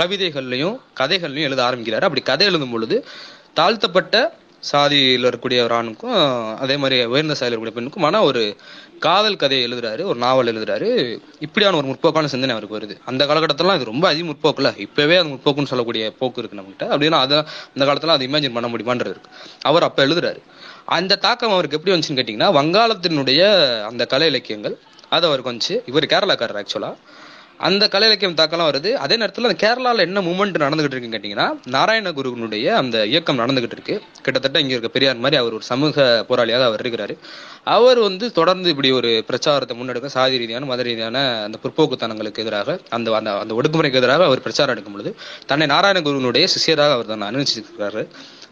கவிதைகள்லையும் 0.00 0.76
கதைகள்லையும் 1.00 1.48
எழுத 1.50 1.62
ஆரம்பிக்கிறாரு. 1.68 2.06
அப்படி 2.08 2.24
கதை 2.30 2.46
எழுதும் 2.46 2.74
பொழுது 2.74 2.98
தாழ்த்தப்பட்ட 3.54 4.16
சாதியில் 4.70 5.24
இருக்கக்கூடிய 5.24 5.58
ஒரு 5.64 5.74
ஆணுக்கும் 5.74 6.14
அதே 6.62 6.76
மாதிரி 6.76 6.96
உயர்ந்த 7.04 7.34
சாதியில் 7.34 7.54
இருக்கக்கூடிய 7.54 7.78
பெண்ணுக்கும் 7.78 8.02
ஆனால் 8.02 8.22
ஒரு 8.22 8.42
காதல் 9.04 9.38
கதையை 9.42 9.64
எழுதுறாரு 9.68 10.02
ஒரு 10.10 10.18
நாவல் 10.24 10.50
எழுதுறாரு. 10.52 10.88
இப்படியான 11.38 11.76
ஒரு 11.76 11.86
முற்போக்கான 11.86 12.30
சிந்தனை 12.34 12.54
அவருக்கு 12.56 12.78
வருது. 12.78 12.94
அந்த 13.04 13.22
காலகட்டத்திலாம் 13.26 13.74
இது 13.74 13.90
ரொம்ப 13.92 14.08
அதிக 14.08 14.26
முற்போக்குல. 14.30 14.78
இப்பவே 14.86 15.16
அது 15.16 15.28
முற்போக்குன்னு 15.28 15.72
சொல்லக்கூடிய 15.72 16.10
போக்கு 16.20 16.40
இருக்கு 16.42 16.60
நம்மகிட்ட. 16.60 16.86
அப்படின்னா 16.94 17.18
அதை 17.26 17.36
அந்த 17.74 17.84
காலத்தில் 17.84 18.14
அதை 18.16 18.26
இமேஜின் 18.28 18.56
பண்ண 18.58 18.70
முடியுமான்றது 18.74 19.14
இருக்கு. 19.14 19.30
அவர் 19.62 19.82
அப்போ 19.82 20.06
எழுதுறாரு. 20.06 20.42
அந்த 20.88 21.18
தாக்கம் 21.26 21.54
அவருக்கு 21.54 21.76
எப்படி 21.78 21.92
வந்துச்சுன்னு 21.92 22.20
கேட்டீங்கன்னா 22.20 22.50
வங்காளத்தினுடைய 22.58 23.42
அந்த 23.90 24.02
கலை 24.06 24.28
இலக்கியங்கள் 24.32 24.76
அது 25.08 25.24
அவருக்கு 25.28 25.52
வந்துச்சு 25.52 25.76
இவர் 25.90 26.12
கேரளாக்காரர் 26.12 26.60
ஆக்சுவலா 26.62 26.90
அந்த 27.66 27.84
கலை 27.92 28.06
இலக்கியம் 28.08 28.36
தாக்கலாம் 28.40 28.68
வருது. 28.70 28.90
அதே 29.04 29.16
நேரத்தில் 29.16 29.46
அந்த 29.48 29.58
கேரளாவில் 29.62 30.04
என்ன 30.06 30.20
மூமெண்ட் 30.20 30.56
நடந்துகிட்டு 30.64 30.96
இருக்குன்னு 30.96 31.16
கேட்டீங்கன்னா 31.16 31.46
நாராயணகுருனுடைய 31.74 32.66
அந்த 32.80 33.06
இயக்கம் 33.06 33.40
நடந்துகிட்டு 33.42 33.76
இருக்கு. 33.76 33.94
கிட்டத்தட்ட 34.24 34.60
இங்கே 34.60 34.74
இருக்க 34.74 34.90
பெரியார் 34.96 35.22
மாதிரி 35.24 35.38
அவர் 35.40 35.56
ஒரு 35.58 35.64
சமூக 35.70 36.04
போராளியாக 36.30 36.66
அவர் 36.70 36.82
இருக்கிறாரு. 36.84 37.14
அவர் 37.76 37.98
வந்து 37.98 38.32
தொடர்ந்து 38.32 38.68
இப்படி 38.74 38.90
ஒரு 38.92 39.24
பிரச்சாரத்தை 39.30 39.76
முன்னெடுக்க 39.78 40.10
சாதி 40.16 40.40
ரீதியான 40.42 40.68
மத 40.72 40.82
ரீதியான 40.82 41.22
அந்த 41.46 41.58
பிற்போக்குத்தனங்களுக்கு 41.64 42.44
எதிராக 42.44 42.78
அந்த 42.88 43.16
அந்த 43.20 43.32
அந்த 43.44 43.54
ஒடுக்குமுறைக்கு 43.60 44.00
எதிராக 44.02 44.24
அவர் 44.30 44.44
பிரச்சாரம் 44.46 44.74
எடுக்கும் 44.76 44.92
பொழுது 44.92 45.12
தன்னை 45.52 45.68
நாராயணகுருனுடைய 45.74 46.46
சிஷியராக 46.56 46.96
அவர் 46.98 47.12
தான் 47.12 47.28
அனுபவிச்சிருக்கிறாரு 47.30 48.04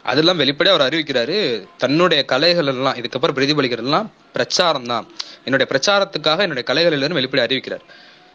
அதெல்லாம் 0.05 0.41
வெளிப்படையா 0.41 0.73
அவர் 0.75 0.87
அறிவிக்கிறாரு 0.89 1.37
தன்னுடைய 1.77 2.25
கலைகள் 2.25 2.67
எல்லாம் 2.67 2.95
இதுக்கப்புறம் 2.95 3.37
பிரதிபலிக்கிறது 3.39 3.89
எல்லாம் 3.89 4.13
பிரச்சாரம் 4.33 4.89
தான் 4.93 5.07
என்னுடைய 5.45 5.67
பிரச்சாரத்துக்காக 5.73 6.45
என்னுடைய 6.47 6.65
கலைகள் 6.71 6.97
எல்லாரும் 6.97 7.19
வெளிப்படையா 7.19 7.47
அறிவிக்கிறார். 7.49 7.85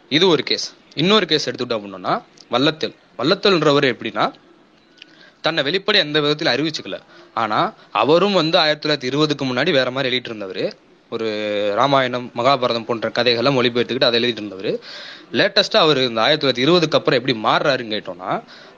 இது 0.08 0.28
ஒரு 0.28 0.42
கேஸ் 0.42 0.66
இன்னொரு 0.94 1.26
கேஸ் 1.26 1.48
எடுத்துக்கிட்டோம் 1.50 1.80
அப்படின்னா 1.80 2.14
வல்லத்தில். 2.54 2.94
வல்லத்தல்ன்றவர் 3.18 3.86
எப்படின்னா 3.92 4.24
தன்னை 5.40 5.60
வெளிப்படை 5.64 5.98
எந்த 6.06 6.20
விதத்தில் 6.20 6.52
அறிவிச்சுக்கல. 6.54 6.98
ஆனா 7.34 7.58
அவரும் 8.02 8.32
வந்து 8.32 8.58
ஆயிரத்தி 8.58 8.84
தொள்ளாயிரத்தி 8.84 9.10
இருபதுக்கு 9.10 9.44
முன்னாடி 9.50 9.70
வேற 9.70 9.90
மாதிரி 9.90 10.08
எழுதிட்டு 10.10 10.30
இருந்தவர். 10.32 10.64
ஒரு 11.14 11.28
ராமாயணம் 11.80 12.26
மகாபாரதம் 12.38 12.88
போன்ற 12.88 13.08
கதைகளை 13.18 13.50
மொழிபெயர்த்துக்கிட்டு 13.56 14.10
அதை 14.10 14.18
எழுதிட்டு 14.20 14.42
இருந்தவர் 14.42 14.72
லேட்டஸ்ட்டாக 15.38 15.84
அவர் 15.86 15.98
இந்த 16.08 16.20
ஆயிரத்தி 16.22 16.42
தொள்ளாயிரத்தி 16.42 16.64
இருபதுக்கு 16.66 16.96
அப்புறம் 16.98 17.18
எப்படி 17.18 17.34
மாறுறாருன்னு 17.46 17.94
கேட்டோம்னா 17.96 18.30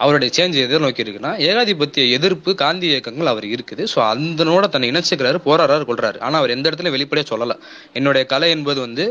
அவருடைய 0.03 0.31
சேஞ்ச் 0.37 0.57
எதை 0.63 0.79
நோக்கி 0.85 1.05
இருக்குன்னா 1.05 1.31
ஏகாதிபத்திய 1.49 2.03
எதிர்ப்பு 2.17 2.51
காந்தி 2.63 2.87
இயக்கங்கள் 2.93 3.31
அவர் 3.33 3.47
இருக்குது. 3.55 3.83
ஸோ 3.93 3.99
அதனோட 4.09 4.65
தன்னை 4.75 4.87
இணைச்சிக்கிறாரு 4.93 5.39
போராடுறாரு 5.47 5.85
கொள்றாரு 5.91 6.19
ஆனால் 6.27 6.41
அவர் 6.43 6.55
எந்த 6.57 6.67
இடத்துல 6.71 6.91
வெளிப்படையாக 6.95 7.29
சொல்லலை. 7.33 7.57
என்னுடைய 7.99 8.23
கலை 8.33 8.49
என்பது 8.57 8.79
வந்து 8.87 9.05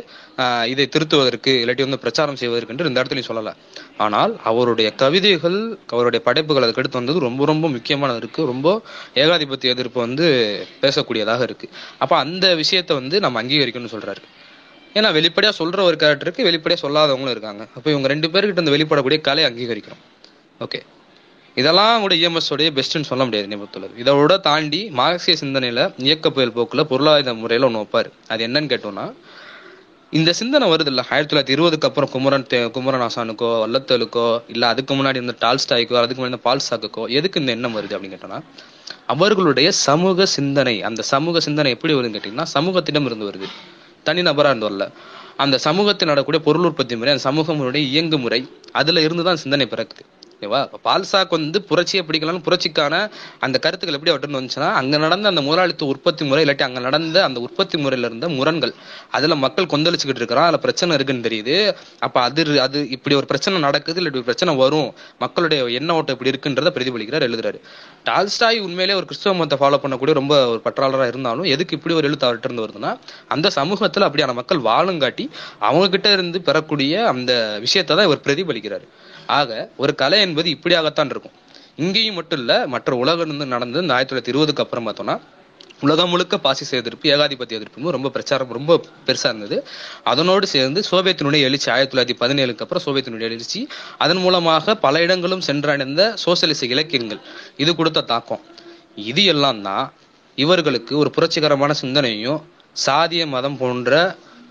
இதை 0.74 0.86
திருத்துவதற்கு 0.96 1.54
இல்லாட்டி 1.62 1.86
வந்து 1.88 2.02
பிரச்சாரம் 2.04 2.40
செய்வதற்கு 2.42 2.74
என்று 2.76 2.90
இந்த 2.92 3.00
இடத்துலையும் 3.02 3.30
சொல்லலை. 3.32 3.54
ஆனால் 4.06 4.34
அவருடைய 4.52 4.90
கவிதைகள் 5.04 5.58
அவருடைய 5.94 6.22
படைப்புகள் 6.28 6.66
அதுக்கு 6.68 6.84
அடுத்து 6.84 7.02
வந்தது 7.02 7.26
ரொம்ப 7.28 7.46
ரொம்ப 7.52 7.66
முக்கியமானது 7.76 8.22
இருக்குது 8.24 8.50
ரொம்ப 8.54 8.68
ஏகாதிபத்திய 9.24 9.76
எதிர்ப்பு 9.78 10.00
வந்து 10.06 10.28
பேசக்கூடியதாக 10.84 11.42
இருக்குது 11.50 11.74
அப்போ 12.04 12.16
அந்த 12.26 12.46
விஷயத்தை 12.62 12.94
வந்து 13.02 13.11
நம்ம 13.20 13.44
அங்கீகரிக்கணும்னு 13.44 13.94
சொல்றாரு. 13.98 14.22
ஏன்னா 14.94 15.10
வெளிப்படையா 15.18 15.50
சொல்ற 15.60 15.82
ஒரு 15.82 15.96
கேரக்டருக்கு 16.00 16.48
வெளிப்படையா 16.50 16.78
சொல்லாதவங்களும் 16.82 17.30
இருக்காங்க. 17.30 17.68
அப்போ 17.76 17.90
இவங்க 17.90 18.08
ரெண்டு 18.08 18.28
பேர்கிட்ட 18.28 18.60
இந்த 18.60 18.72
வெளிப்படக்கூடிய 18.72 19.22
கலை 19.22 19.44
அங்கீகரிக்கிறோம். 19.44 20.02
ஓகே 20.60 20.82
இதெல்லாம் 21.56 22.00
கூட 22.00 22.16
இஎம்எஸ் 22.16 22.50
உடைய 22.50 22.72
பெஸ்ட்னு 22.76 23.10
சொல்ல 23.10 23.24
முடியாது 23.24 23.48
நிபுணத்துலர் 23.56 24.00
இதோட 24.04 24.40
தாண்டி 24.40 24.90
மார்க்சிய 24.90 25.38
சிந்தனையில 25.42 25.94
இயக்க 25.98 26.30
புயல் 26.30 26.54
போக்குல 26.54 26.84
பொருளாதார 26.84 27.34
முறையில 27.34 27.70
ஒன்று 27.70 27.82
வைப்பாரு. 27.82 28.10
அது 28.28 28.48
என்னன்னு 28.48 28.72
கேட்டோம்னா 28.74 29.14
இந்த 30.14 30.30
சிந்தனை 30.40 30.66
வருது 30.72 30.90
இல்லை 30.92 31.04
ஆயிரத்தி 31.10 31.32
தொள்ளாயிரத்தி 31.32 31.54
இருபதுக்கு 31.56 31.88
அப்புறம் 31.90 32.10
குமரன் 32.14 32.46
குமரன் 32.76 33.04
ஆசானுக்கோ 33.06 33.50
வல்லத்தலுக்கோ 33.62 34.26
இல்லை 34.54 34.66
அதுக்கு 34.74 34.94
முன்னாடி 34.96 35.20
இருந்த 35.20 35.36
டால்ஸ்டாய்க்கோ 35.44 36.00
அதுக்கு 36.02 36.20
முன்னாடி 36.20 36.34
இருந்த 36.34 36.46
பால்சாக்குக்கோ 36.48 37.04
எதுக்கு 37.18 37.42
இந்த 37.42 37.52
எண்ணம் 37.58 37.76
வருது 37.78 37.96
அப்படின்னு 37.98 38.16
கேட்டோம்னா 38.16 38.40
அவர்களுடைய 39.14 39.70
சமூக 39.86 40.26
சிந்தனை 40.36 40.76
அந்த 40.90 41.02
சமூக 41.14 41.42
சிந்தனை 41.48 41.72
எப்படி 41.76 41.94
வருதுன்னு 41.98 42.18
கேட்டிங்கன்னா 42.18 42.48
சமூகத்திடம் 42.58 43.08
இருந்து 43.10 43.30
வருது. 43.30 43.48
தனிநபராக 44.08 44.52
இருந்து 44.54 44.68
வரல 44.70 44.88
அந்த 45.44 45.56
சமூகத்தில் 45.68 46.10
நடக்கக்கூடிய 46.12 46.42
பொருள் 46.48 46.68
உற்பத்தி 46.70 46.96
முறை 47.00 47.14
அந்த 47.16 47.26
சமூகங்களுடைய 47.30 47.84
இயங்கு 47.94 48.20
முறை 48.26 48.42
அதில் 48.82 49.04
இருந்து 49.06 49.24
தான் 49.28 49.42
சிந்தனை 49.44 49.68
பிறக்குது. 49.74 50.04
ஓகேவா? 50.42 50.60
இப்ப 50.68 50.80
பால்சாக் 50.86 51.34
வந்து 51.36 51.60
புரட்சியை 51.70 52.02
பிடிக்கலாம் 52.06 52.40
புரட்சிக்கான 52.46 52.94
அந்த 53.46 53.58
கருத்துக்கள் 53.64 53.98
எப்படி 53.98 54.12
அவர்கிட்ட 54.12 54.38
வந்துச்சுன்னா 54.38 54.70
அங்க 54.80 54.96
நடந்த 55.04 55.26
அந்த 55.32 55.42
முதலாளித்துவ 55.48 55.92
உற்பத்தி 55.94 56.24
முறை 56.30 56.42
இல்லாட்டி 56.46 56.64
அங்க 56.68 56.80
நடந்த 56.86 57.18
அந்த 57.28 57.40
உற்பத்தி 57.46 57.78
முறையில 57.84 58.08
இருந்த 58.10 58.28
முரண்கள் 58.38 58.74
அதுல 59.18 59.36
மக்கள் 59.44 59.68
கொந்தளிச்சுக்கிட்டு 59.74 60.22
இருக்கிறான் 60.24 60.48
அதுல 60.48 60.60
பிரச்சனை 60.66 60.96
இருக்குன்னு 60.98 61.28
தெரியுது. 61.28 61.58
அப்ப 62.06 62.18
அது 62.28 62.46
அது 62.66 62.80
இப்படி 62.96 63.16
ஒரு 63.20 63.28
பிரச்சனை 63.32 63.62
நடக்குது 63.68 64.00
இல்லை 64.02 64.10
இப்படி 64.12 64.28
பிரச்சனை 64.30 64.56
வரும் 64.64 64.90
மக்களுடைய 65.24 65.68
எண்ண 65.80 65.98
ஓட்டம் 66.00 66.18
இப்படி 66.18 66.34
இருக்குன்றத 66.34 66.74
பிரதிபலிக்கிறார் 66.78 67.28
எழுதுறாரு. 67.30 67.60
டால்ஸ்டாய் 68.10 68.60
உண்மையிலே 68.68 68.98
ஒரு 69.02 69.08
கிறிஸ்தவ 69.12 69.36
மதத்தை 69.42 69.60
ஃபாலோ 69.62 69.80
பண்ணக்கூடிய 69.84 70.16
ரொம்ப 70.22 70.34
ஒரு 70.54 70.62
பற்றாளரா 70.66 71.08
இருந்தாலும் 71.14 71.50
எதுக்கு 71.56 71.78
இப்படி 71.80 71.96
ஒரு 72.00 72.08
எழுத்து 72.12 72.28
அவர்கிட்ட 72.28 72.50
இருந்து 72.50 72.66
வருதுன்னா 72.66 72.94
அந்த 73.36 73.48
சமூகத்துல 73.60 74.10
அப்படியான 74.10 74.38
மக்கள் 74.42 74.66
வாழும் 74.70 75.04
காட்டி 75.06 75.28
அவங்க 75.68 75.88
கிட்ட 75.96 76.10
இருந்து 76.18 76.42
பெறக்கூடிய 76.50 77.06
அந்த 77.14 77.32
விஷயத்தை 77.68 77.94
தான் 77.96 78.08
இவர் 78.10 78.26
பிரதிபலிக்கிறாரு. 78.28 78.88
ஆக 79.40 79.70
ஒரு 79.84 79.94
கலை 80.02 80.20
என்பது 80.28 80.50
இப்படியாகத்தான் 80.56 81.12
இருக்கும். 81.14 81.36
இங்கேயும் 81.84 82.18
மட்டும் 82.20 82.40
இல்ல 82.42 82.54
மற்ற 82.74 82.96
உலகம் 83.04 83.38
நடந்தது 83.54 83.84
இந்த 83.86 83.94
ஆயிரத்தி 83.98 84.12
தொள்ளாயிரத்தி 84.12 84.34
இருபதுக்கு 84.34 84.64
அப்புறம் 84.66 84.88
பார்த்தோம்னா 84.88 85.16
உலகம் 85.86 86.12
முழுக்க 86.14 86.36
பாசிச 86.38 86.72
எதிர்ப்பு 86.80 87.06
ஏகாதிபத்திய 87.14 87.60
எதிர்ப்பு 87.60 87.94
ரொம்ப 87.96 88.10
பிரச்சாரம் 88.16 88.52
ரொம்ப 88.58 88.74
பெருசா 89.06 89.30
இருந்தது. 89.32 89.58
அதனோடு 90.12 90.46
சேர்ந்து 90.54 90.80
சோவியத்தினுடைய 90.90 91.48
எழுச்சி 91.48 91.68
ஆயிரத்தி 91.76 91.94
தொள்ளாயிரத்தி 91.94 92.18
பதினேழுக்கு 92.24 92.64
அப்புறம் 92.66 92.84
சோவியத்தினுடைய 92.86 93.28
எழுச்சி 93.30 93.62
அதன் 94.04 94.22
மூலமாக 94.26 94.76
பல 94.86 95.02
இடங்களும் 95.06 95.44
சென்றடைந்த 95.48 96.04
சோசியலிச 96.26 96.62
இலக்கியங்கள். 96.74 97.22
இது 97.64 97.74
கொடுத்த 97.80 98.06
தாக்கம். 98.14 98.44
இது 99.10 99.24
எல்லாம் 99.34 99.62
தான் 99.70 99.86
இவர்களுக்கு 100.38 100.94
ஒரு 101.02 101.10
புரட்சிகரமான 101.18 101.72
சிந்தனையும் 101.84 102.40
சாதிய 102.86 103.24
மதம் 103.36 103.58
போன்ற 103.62 103.92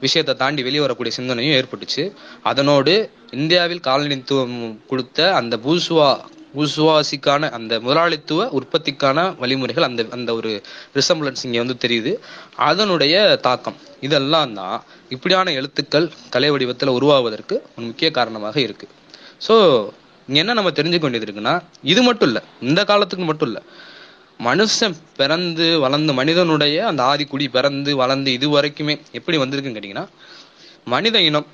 விஷயத்தை 0.04 0.34
தாண்டி 0.42 0.62
வெளியே 0.66 0.82
வரக்கூடிய 0.86 1.14
சிந்தனையும் 1.16 1.56
ஏற்பட்டுச்சு. 1.60 2.04
அதனோடு 2.50 2.94
இந்தியாவில் 3.38 3.86
காலனித்துவம் 3.88 4.58
கொடுத்த 4.90 5.18
அந்த 5.40 5.54
பூசுவா 5.64 6.10
பூசுவாசிக்கான 6.54 7.48
அந்த 7.56 7.72
முதலாளித்துவ 7.84 8.46
உற்பத்திக்கான 8.58 9.18
வழிமுறைகள் 9.42 9.86
அந்த 9.88 10.02
அந்த 10.16 10.30
ஒரு 10.38 10.50
ரிசம்பிளன்ஸ் 10.98 11.44
இங்கே 11.46 11.60
வந்து 11.62 11.76
தெரியுது. 11.84 12.12
அதனுடைய 12.68 13.14
தாக்கம். 13.46 13.76
இதெல்லாம் 14.06 14.54
தான் 14.58 14.74
இப்படியான 15.14 15.52
எழுத்துக்கள் 15.58 16.06
கலை 16.34 16.50
வடிவத்தில் 16.54 16.96
உருவாவதற்கு 16.98 17.56
ஒரு 17.76 17.84
முக்கிய 17.90 18.10
காரணமாக 18.18 18.56
இருக்கு. 18.66 18.88
ஸோ 19.46 19.54
இங்கே 20.28 20.40
என்ன 20.42 20.56
நம்ம 20.58 20.72
தெரிஞ்சுக்க 20.78 21.06
வேண்டியது 21.06 21.28
இருக்குன்னா 21.28 21.54
இது 21.92 22.00
மட்டும் 22.08 22.28
இல்லை 22.30 22.42
இந்த 22.68 22.80
காலத்துக்கு 22.90 23.28
மட்டும் 23.30 23.50
இல்லை. 23.50 23.62
மனுஷன் 24.48 24.98
பிறந்து 25.20 25.66
வளர்ந்து 25.84 26.12
மனிதனுடைய 26.20 26.76
அந்த 26.90 27.02
ஆதிக்குடி 27.12 27.46
பிறந்து 27.56 27.90
வளர்ந்து 28.02 28.30
இது 28.38 28.46
வரைக்குமே 28.56 28.94
எப்படி 29.18 29.38
வந்திருக்குன்னு 29.42 29.78
கேட்டிங்கன்னா 29.78 30.06
மனித 30.94 31.16
இனம் 31.30 31.48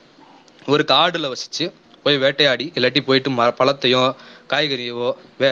ஒரு 0.66 0.84
காடுல 0.88 1.30
வசிச்சு 1.32 1.64
போய் 2.04 2.18
வேட்டையாடி 2.24 2.66
இல்லாட்டி 2.74 3.00
போயிட்டு 3.06 3.30
ம 3.30 3.48
பழத்தையோ 3.60 4.02
காய்கறியோ 4.52 5.08
வே 5.40 5.48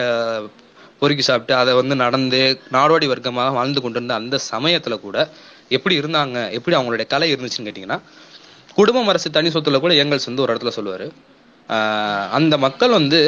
பொறுக்கி 0.99 1.23
சாப்பிட்டு 1.27 1.53
அதை 1.61 1.71
வந்து 1.79 1.95
நடந்து 2.03 2.39
நாடோடி 2.71 3.07
வர்க்கமாக 3.11 3.53
வாழ்ந்து 3.57 3.79
கொண்டிருந்த 3.81 4.13
அந்த 4.19 4.35
சமயத்தில் 4.53 5.03
கூட 5.05 5.17
எப்படி 5.77 5.95
இருந்தாங்க 5.99 6.37
எப்படி 6.57 6.75
அவங்களுடைய 6.77 7.05
கலை 7.13 7.27
இருந்துச்சுன்னு 7.35 7.67
கேட்டிங்கன்னா 7.69 7.99
குடும்பம் 8.77 9.09
அரசு 9.11 9.27
தனி 9.37 9.49
சொத்துல 9.55 9.79
கூட 9.83 9.93
ஏங்கல்ஸ் 10.03 10.29
வந்து 10.29 10.43
ஒரு 10.45 10.53
இடத்துல 10.53 10.71
சொல்லுவார். 10.77 11.05
அந்த 12.37 12.55
மக்கள் 12.65 12.97
வந்து 12.99 13.19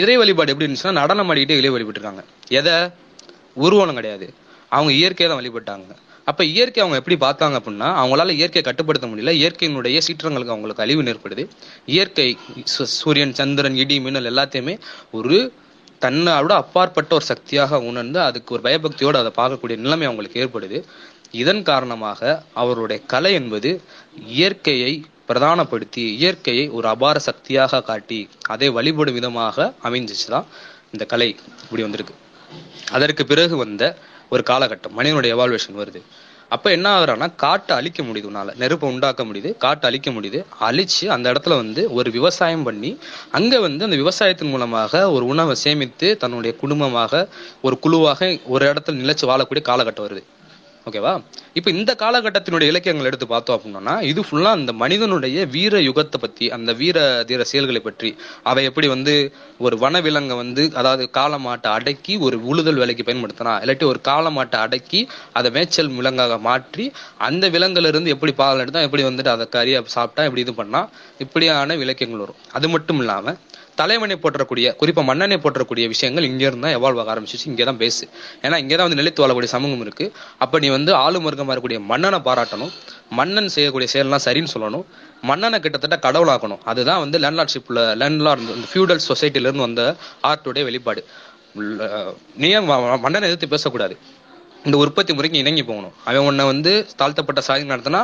இறை 0.00 0.16
வழிபாடு 0.20 0.52
எப்படி 0.52 0.68
இருந்துச்சுன்னா 0.68 0.98
நடனம் 1.00 1.30
ஆடிக்கிட்டே 1.30 1.58
இறை 1.60 1.70
வழிபட்டுருக்காங்க. 1.74 2.22
எதை? 2.58 2.74
உருவனம் 3.66 3.98
கிடையாது. 3.98 4.26
அவங்க 4.76 4.92
இயற்கையை 5.00 5.28
தான் 5.30 5.40
வழிபட்டாங்க. 5.40 5.92
அப்ப 6.24 6.44
இயற்கை 6.44 6.84
அவங்க 6.84 7.02
எப்படி 7.06 7.26
பார்த்தாங்க 7.26 7.58
அப்படின்னா 7.58 7.88
அவங்களால 7.88 8.30
இயற்கையை 8.30 8.62
கட்டுப்படுத்த 8.62 9.06
முடியல. 9.06 9.34
இயற்கையினுடைய 9.34 10.00
சீற்றங்களுக்கு 10.06 10.46
அவங்களுக்கு 10.46 10.82
அழிவு 10.82 11.02
ஏற்படுது. 11.02 11.48
இயற்கை 11.86 12.38
சு- 12.56 12.82
சூரியன் 12.82 13.34
சந்திரன் 13.34 13.76
இடி 13.76 14.00
மின்னல் 14.00 14.34
எல்லாத்தையுமே 14.34 14.78
ஒரு 15.12 15.52
தன்னோட 16.00 16.48
அப்பாற்பட்ட 16.48 17.14
ஒரு 17.14 17.24
சக்தியாக 17.24 17.80
உணர்ந்து 17.80 18.20
அதுக்கு 18.20 18.54
ஒரு 18.54 18.62
பயபக்தியோடு 18.62 19.26
அதை 19.26 19.32
பார்க்கக்கூடிய 19.36 19.76
நிலைமை 19.76 20.06
அவங்களுக்கு 20.06 20.48
ஏற்படுது. 20.48 20.84
இதன் 21.30 21.62
காரணமாக 21.62 22.42
அவருடைய 22.54 23.02
கலை 23.06 23.32
என்பது 23.32 23.82
இயற்கையை 24.26 25.04
பிரதானப்படுத்தி 25.28 25.96
இயற்கையை 25.96 26.68
ஒரு 26.68 26.88
அபார 26.88 27.18
சக்தியாக 27.18 27.82
காட்டி 27.82 28.28
அதை 28.48 28.68
வழிபடும் 28.68 29.14
விதமாக 29.14 29.72
அமைஞ்சிச்சு 29.84 30.28
தான் 30.28 30.46
இந்த 30.92 31.04
கலை 31.04 31.36
இப்படி 31.62 31.82
வந்திருக்கு. 31.82 32.14
அதற்கு 32.90 33.26
பிறகு 33.26 33.56
வந்த 33.56 33.98
ஒரு 34.34 34.44
காலகட்டம் 34.50 34.96
மனிதனுடைய 34.98 35.32
எவால்வேஷன் 35.36 35.80
வருது. 35.80 36.02
அப்போ 36.54 36.68
என்ன 36.76 36.88
ஆகுறான்னா 36.96 37.26
காட்டை 37.42 37.72
அழிக்க 37.76 38.00
முடியுது 38.02 38.28
உன்னால. 38.30 38.50
நெருப்பை 38.62 38.88
உண்டாக்க 38.92 39.22
முடியுது 39.24 39.50
காட்டை 39.64 39.86
அழிக்க 39.90 40.08
முடியுது. 40.16 40.40
அழிச்சு 40.68 41.04
அந்த 41.14 41.26
இடத்துல 41.32 41.54
வந்து 41.62 41.82
ஒரு 41.98 42.08
விவசாயம் 42.10 42.66
பண்ணி 42.68 42.90
அங்கே 43.38 43.58
வந்து 43.66 43.86
அந்த 43.88 43.96
விவசாயத்தின் 44.02 44.52
மூலமாக 44.54 45.02
ஒரு 45.16 45.26
உணவை 45.32 45.54
சேமித்து 45.64 46.10
தன்னுடைய 46.22 46.52
குடும்பமாக 46.62 47.22
ஒரு 47.62 47.78
குழுவாக 47.78 48.30
ஒரு 48.54 48.64
இடத்துல 48.72 49.00
நிலைச்சு 49.02 49.30
வாழக்கூடிய 49.32 49.64
காலகட்டம் 49.70 50.06
வருது. 50.06 50.24
ஓகேவா? 50.86 51.12
இப்ப 51.54 51.70
இந்த 51.70 51.92
காலகட்டத்தினுடைய 51.94 52.70
இலக்கியங்கள் 52.70 53.06
எடுத்து 53.06 53.26
பார்த்தோம் 53.26 53.56
அப்படின்னா 53.56 53.94
இது 54.02 54.20
ஃபுல்லா 54.22 54.50
அந்த 54.54 54.72
மனிதனுடைய 54.80 55.44
வீர 55.52 55.80
யுகத்தை 55.80 56.18
பத்தி 56.18 56.46
அந்த 56.50 56.70
வீர 56.72 56.96
தீர 57.24 57.44
செயல்களை 57.44 57.80
பற்றி 57.80 58.10
அவை 58.42 58.64
எப்படி 58.64 58.88
வந்து 58.88 59.14
ஒரு 59.60 59.76
வனவிலங்கை 59.78 60.36
வந்து 60.36 60.64
அதாவது 60.74 61.06
காளமாட்டை 61.16 61.70
அடக்கி 61.76 62.16
ஒரு 62.26 62.38
உழுதல் 62.50 62.80
வேலைக்கு 62.82 63.06
பயன்படுத்தினா 63.06 63.54
இல்லாட்டி 63.62 63.88
ஒரு 63.92 64.00
காளமாட்டை 64.04 64.60
அடக்கி 64.64 65.00
அதை 65.32 65.50
மேய்ச்சல் 65.50 65.92
விலங்காக 65.96 66.38
மாற்றி 66.42 66.86
அந்த 67.28 67.48
விலங்குல 67.50 67.92
இருந்து 67.92 68.14
எப்படி 68.14 68.34
பால் 68.34 68.62
எடுத்தா 68.64 68.86
எப்படி 68.86 69.04
வந்துட்டு 69.04 69.34
அதை 69.34 69.46
கறியை 69.52 69.82
சாப்பிட்டா 69.94 70.28
எப்படி 70.28 70.44
இது 70.46 70.54
பண்ணா 70.54 70.82
இப்படியான 71.18 71.76
விளக்கியங்கள் 71.76 72.24
வரும். 72.24 72.40
அது 72.52 72.68
மட்டும் 72.68 72.98
இல்லாம 72.98 73.36
தலைவனை 73.80 74.16
போற்றக்கூடிய 74.24 74.66
குறிப்பாக 74.80 75.06
மன்னனை 75.10 75.36
போற்றக்கூடிய 75.44 75.84
விஷயங்கள் 75.92 76.26
இங்கேருந்து 76.30 76.64
தான் 76.66 76.76
எவால்வ் 76.78 77.00
ஆக 77.02 77.10
ஆரம்பிச்சிச்சு. 77.14 77.46
இங்கே 77.52 77.64
தான் 77.68 77.80
பேசு 77.82 78.04
ஏன்னா 78.44 78.56
இங்கே 78.62 78.76
தான் 78.78 78.86
வந்து 78.88 79.00
நிலைத்து 79.00 79.22
வாழக்கூடிய 79.24 79.50
சமூகம் 79.56 79.82
இருக்குது 79.86 80.10
அப்போ 80.46 80.56
நீ 80.64 80.70
வந்து 80.76 80.92
ஆளும் 81.04 81.26
வர்க்கமா 81.28 81.52
இருக்கக்கூடிய 81.54 81.80
மன்னனை 81.90 82.20
பாராட்டணும். 82.28 82.72
மன்னன் 83.20 83.52
செய்யக்கூடிய 83.56 83.88
செயல்லாம் 83.94 84.24
சரின்னு 84.26 84.52
சொல்லணும். 84.54 84.84
மன்னனை 85.30 85.58
கிட்டத்தட்ட 85.66 85.96
கடவுளாக்கணும். 86.06 86.60
அதுதான் 86.72 87.02
வந்து 87.04 87.20
லேண்ட்லார்ட்ஷிப்பில் 87.24 87.82
லேண்ட்லார்ட் 88.02 88.44
இந்த 88.58 88.68
ஃபியூடல் 88.72 89.06
சொசைட்டிலேருந்து 89.10 89.66
வந்த 89.68 89.84
ஆர்ட்டுடைய 90.30 90.64
வெளிப்பாடு. 90.70 91.02
நீயும் 92.42 92.68
நீ 92.70 92.84
மன்னனை 93.06 93.24
எதிர்த்து 93.30 93.54
பேசக்கூடாது. 93.54 93.96
இந்த 94.66 94.76
உற்பத்தி 94.82 95.12
முறைக்கு 95.16 95.40
இணங்கி 95.42 95.62
போகணும். 95.70 95.94
அவன் 96.08 96.28
உன்னை 96.28 96.44
வந்து 96.50 96.72
தாழ்த்தப்பட்ட 97.00 97.40
சாதி 97.48 97.64
நடத்தினா 97.72 98.00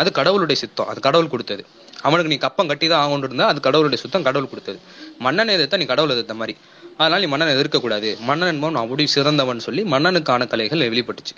அது 0.00 0.08
கடவுளுடைய 0.18 0.58
சித்தம். 0.60 0.88
அது 0.90 1.00
கடவுள் 1.06 1.32
கொடுத்தது. 1.32 1.62
அவனுக்கு 2.04 2.32
நீ 2.32 2.38
கப்பம் 2.38 2.66
கட்டி 2.66 2.86
தான் 2.86 3.08
ஆகணும் 3.08 3.24
இருந்தா 3.24 3.46
அது 3.46 3.60
கடவுளுடைய 3.60 4.02
சுத்தம் 4.02 4.22
கடவுள் 4.22 4.48
கொடுத்தது. 4.48 4.78
மன்னனை 5.18 5.56
எதிர்த்தா 5.56 5.76
நீ 5.76 5.84
கடவுள் 5.84 6.10
எதிர்த்த 6.10 6.34
மாதிரி. 6.34 6.58
அதனால 6.96 7.22
நீ 7.22 7.28
மன்னனை 7.28 7.54
எதிர்க்கக்கூடாது 7.54 8.18
மன்னன் 8.18 8.52
என்பவன் 8.52 8.82
அப்படி 8.82 9.06
சிறந்தவன் 9.06 9.58
சொல்லி 9.58 9.82
மன்னனுக்கான 9.82 10.48
கலைகள் 10.48 10.90
வெளிப்பட்டுச்சு. 10.90 11.36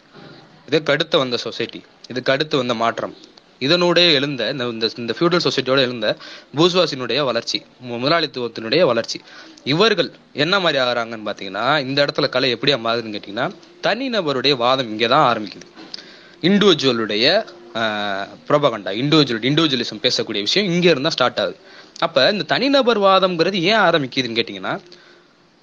இதுக்கு 0.67 0.93
அடுத்து 0.93 1.19
வந்த 1.19 1.37
சொசைட்டி 1.37 1.83
இதுக்கு 2.09 2.33
அடுத்து 2.33 2.57
வந்த 2.57 2.75
மாற்றம். 2.75 3.17
இதனுடைய 3.59 4.11
எழுந்த 4.11 4.51
இந்த 4.51 4.91
இந்த- 4.97 5.15
ஃபியூடல் 5.19 5.41
சொசைட்டியோட 5.45 5.79
எழுந்த 5.79 6.17
பூஸ்வாசினுடைய 6.57 7.25
வளர்ச்சி 7.25 7.63
முதலாளித்துவத்தினுடைய 7.89 8.85
வளர்ச்சி. 8.85 9.21
இவர்கள் 9.65 10.11
என்ன 10.33 10.61
மாதிரி 10.61 10.85
ஆகிறாங்கன்னு 10.85 11.27
பார்த்தீங்கன்னா 11.27 11.81
இந்த 11.81 12.05
இடத்துல 12.05 12.29
கலை 12.29 12.51
எப்படி 12.51 12.73
மாறுதுன்னு 12.73 13.15
கேட்டிங்கன்னா 13.17 13.51
தனிநபருடைய 13.83 14.57
வாதம் 14.57 14.89
இங்கே 14.89 15.07
தான் 15.07 15.37
ஆரம்பிக்குது 15.37 15.67
இண்டிவிஜுவலுடைய 16.43 17.47
ப்ரோபகண்டா 18.49 18.93
இண்டிவிஜுவல் 19.03 19.49
இண்டிவிஜுவலிசம் 19.51 20.05
பேசக்கூடிய 20.05 20.43
விஷயம் 20.49 20.69
இங்கே 20.73 20.93
இருந்தால் 20.95 21.15
ஸ்டார்ட் 21.17 21.41
ஆகுது. 21.45 21.59
அப்போ 22.07 22.23
இந்த 22.35 22.47
தனிநபர் 22.53 23.01
வாதம்ங்கிறது 23.09 23.59
ஏன் 23.71 23.83
ஆரம்பிக்குதுன்னு 23.89 24.39
கேட்டிங்கன்னா 24.39 24.75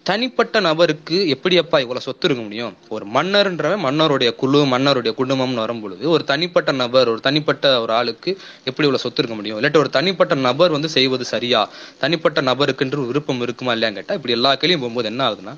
தனிப்பட்ட 0.05 0.59
நபருக்கு 0.67 1.17
எப்படி 1.33 1.55
அப்பா 1.61 1.77
இவ்வளோ 1.83 2.01
சொத்து 2.05 2.25
இருக்க 2.27 2.41
முடியும்? 2.45 2.73
ஒரு 2.95 3.05
மன்னர்ன்றவன் 3.15 3.83
மன்னருடைய 3.85 4.29
குழு 4.41 4.59
மன்னருடைய 4.71 5.11
குடும்பம்னு 5.19 5.63
வரும்பொழுது 5.63 6.03
ஒரு 6.15 6.23
தனிப்பட்ட 6.31 6.71
நபர் 6.81 7.11
ஒரு 7.13 7.21
தனிப்பட்ட 7.27 7.71
ஒரு 7.83 7.93
ஆளுக்கு 7.99 8.31
எப்படி 8.69 8.85
இவ்வளோ 8.87 9.01
சொத்து 9.03 9.21
இருக்க 9.23 9.35
முடியும்? 9.39 9.57
இல்லாட்டி 9.59 9.79
ஒரு 9.83 9.91
தனிப்பட்ட 9.97 10.35
நபர் 10.47 10.75
வந்து 10.77 10.89
செய்வது 10.97 11.27
சரியா? 11.33 11.61
தனிப்பட்ட 12.03 12.41
நபருக்குன்ற 12.49 12.99
ஒரு 13.03 13.11
விருப்பம் 13.11 13.43
இருக்குமா 13.47 13.73
இல்லையான்னு 13.77 13.99
கேட்டால் 13.99 14.19
இப்படி 14.19 14.37
எல்லா 14.39 14.51
கேள்வியும் 14.63 14.83
போகும்போது 14.83 15.11
என்ன 15.13 15.23
ஆகுதுன்னா 15.29 15.55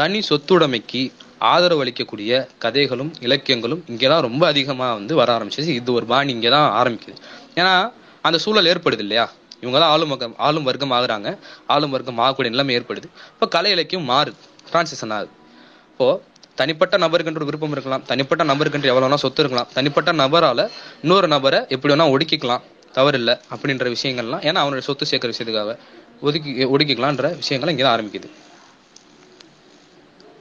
தனி 0.00 0.18
சொத்துடைமைக்கு 0.30 1.02
ஆதரவு 1.38 1.84
அளிக்கக்கூடிய 1.84 2.48
கதைகளும் 2.58 3.12
இலக்கியங்களும் 3.20 3.82
இங்கதான் 3.92 4.20
ரொம்ப 4.20 4.46
அதிகமாக 4.46 4.94
வந்து 4.94 5.14
வர 5.14 5.38
ஆரம்பிச்சிச்சு 5.38 5.74
இது 5.80 5.92
ஒரு 5.92 6.06
பாணி 6.06 6.34
இங்கதான் 6.34 6.68
ஆரம்பிக்குது. 6.80 7.16
ஏன்னா 7.54 7.92
அந்த 8.22 8.38
சூழல் 8.38 8.70
ஏற்படுது 8.72 8.98
இல்லையா? 8.98 9.30
இவங்க 9.60 9.78
தான் 9.78 9.88
ஆளும் 9.88 10.08
வர்க்கம் 10.08 10.34
ஆளும் 10.36 10.62
வர்க்கம் 10.62 10.90
ஆகுறாங்க. 10.90 11.38
ஆளும் 11.66 11.90
வர்க்கம் 11.90 12.18
ஆகக்கூடிய 12.18 12.50
நிலைமை 12.54 12.76
ஏற்படுது. 12.78 13.08
இப்போ 13.34 13.48
கலை 13.48 13.70
இலக்கியம் 13.70 14.08
மாறுது. 14.10 14.40
டிரான்சிஷன் 14.70 15.14
ஆகுது 15.16 15.32
இப்போது 15.92 16.20
தனிப்பட்ட 16.54 16.98
நபருக்குன்ற 16.98 17.36
ஒரு 17.36 17.44
விருப்பம் 17.44 17.70
இருக்கலாம். 17.70 18.02
தனிப்பட்ட 18.06 18.44
நபருக்குன்ற 18.44 18.84
எவ்வளோ 18.84 19.06
வேணா 19.06 19.14
சொத்து 19.14 19.42
இருக்கலாம். 19.42 19.68
தனிப்பட்ட 19.74 20.12
நபரால் 20.12 20.70
இன்னொரு 21.02 21.28
நபரை 21.28 21.60
எப்படி 21.68 21.94
வேணா 21.94 22.08
ஒடுக்கிக்கலாம். 22.14 22.64
தவறில்லை 22.98 23.34
அப்படின்ற 23.54 23.86
விஷயங்கள்லாம் 23.96 24.44
ஏன்னா 24.48 24.60
அவனுடைய 24.64 24.80
சொத்து 24.80 25.06
சேர்க்கிற 25.06 25.32
விஷயத்துக்காக 25.32 25.78
ஒதுக்கி 26.20 26.64
ஒடுக்கிக்கலான்ற 26.64 27.36
விஷயங்கள் 27.36 27.70
இங்கே 27.70 27.82
தான் 27.82 27.96
ஆரம்பிக்குது. 27.96 28.28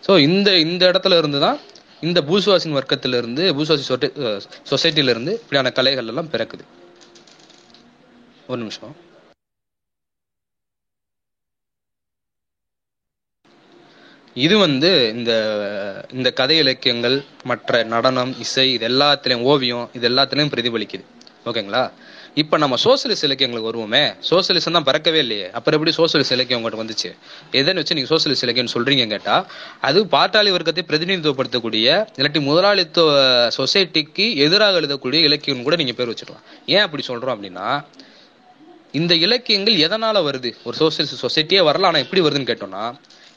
ஸோ 0.06 0.13
இந்த 0.28 0.50
இந்த 0.65 0.84
இடத்துல 0.91 1.18
இருந்து 1.22 1.39
தான் 1.46 1.60
இந்த 2.08 2.20
பூசுவாசின் 2.30 2.78
வர்க்கத்துல 2.78 3.20
இருந்து 3.22 3.44
பூசுவாசி 3.58 3.86
சொசைட்டில 4.72 5.13
இருந்து 5.13 5.34
இப்படியான 5.41 5.72
கலைகள் 5.78 6.10
எல்லாம் 6.12 6.32
பிறக்குது. 6.34 6.63
ஒரு 8.52 8.60
நிமிஷம். 8.63 8.96
இது 14.44 14.56
வந்து 14.65 14.89
இந்த 15.18 15.32
இந்த 16.18 16.30
கதை 16.39 16.56
இலக்கியங்கள் 16.63 17.15
மற்ற 17.52 17.84
நடனம் 17.94 18.34
இசை 18.46 18.65
இது 18.76 18.86
எல்லாத்துலயும் 18.91 19.46
ஓவியம் 19.52 19.86
இது 19.98 20.06
எல்லாத்துலயும் 20.12 20.52
பிரதிபலிக்குது. 20.54 21.06
ஓகேங்களா? 21.50 21.84
இப்ப 22.41 22.58
நம்ம 22.58 22.76
சோசியலிஸ்ட் 22.84 23.26
இலக்கியங்களுக்கு 23.28 23.69
வருவோமே. 23.69 24.02
சோசியலிசம் 24.30 24.76
தான் 24.78 24.84
பறக்கவே 24.84 25.19
இல்லையே. 25.24 25.52
அப்புறம் 25.58 25.76
எப்படி 25.80 25.91
சோசியலிஸ்ட் 25.98 26.32
இலக்கியம் 26.32 26.62
உங்கள்கிட்ட 26.62 26.82
வந்துச்சு? 26.84 27.10
எதன்னு 27.52 27.82
வச்சு 27.82 27.95
நீங்க 27.95 28.15
சோசியலிஸ்ட் 28.15 28.45
இலக்கியம் 28.48 28.71
சொல்றீங்க 28.74 29.08
கேட்டா 29.08 29.36
அது 29.82 30.00
பாட்டாளி 30.06 30.50
வர்க்கத்தை 30.56 30.84
பிரதிநிதித்துவப்படுத்தக்கூடிய 30.89 31.88
இல்லாட்டி 32.17 32.41
முதலாளித்துவ 32.41 33.13
சொசைட்டிக்கு 33.58 34.26
எதிராக 34.36 34.82
எழுதக்கூடிய 34.82 35.21
இலக்கியம் 35.30 35.63
கூட 35.63 35.76
நீங்க 35.76 35.93
பேர் 35.93 36.10
வச்சிடலாம் 36.10 36.43
ஏன் 36.65 36.80
அப்படி 36.80 37.04
சொல்றோம் 37.08 37.36
அப்படின்னா 37.36 37.67
இந்த 38.91 39.13
இலக்கியங்கள் 39.15 39.78
எதனால 39.88 40.17
வருது? 40.28 40.52
ஒரு 40.63 40.76
சோசியலிஸ்ட் 40.80 41.24
சொசைட்டியே 41.26 41.62
வரல 41.69 41.89
ஆனா 41.91 41.98
எப்படி 41.98 42.21
வருதுன்னு 42.21 42.50
கேட்டோம்னா 42.52 42.84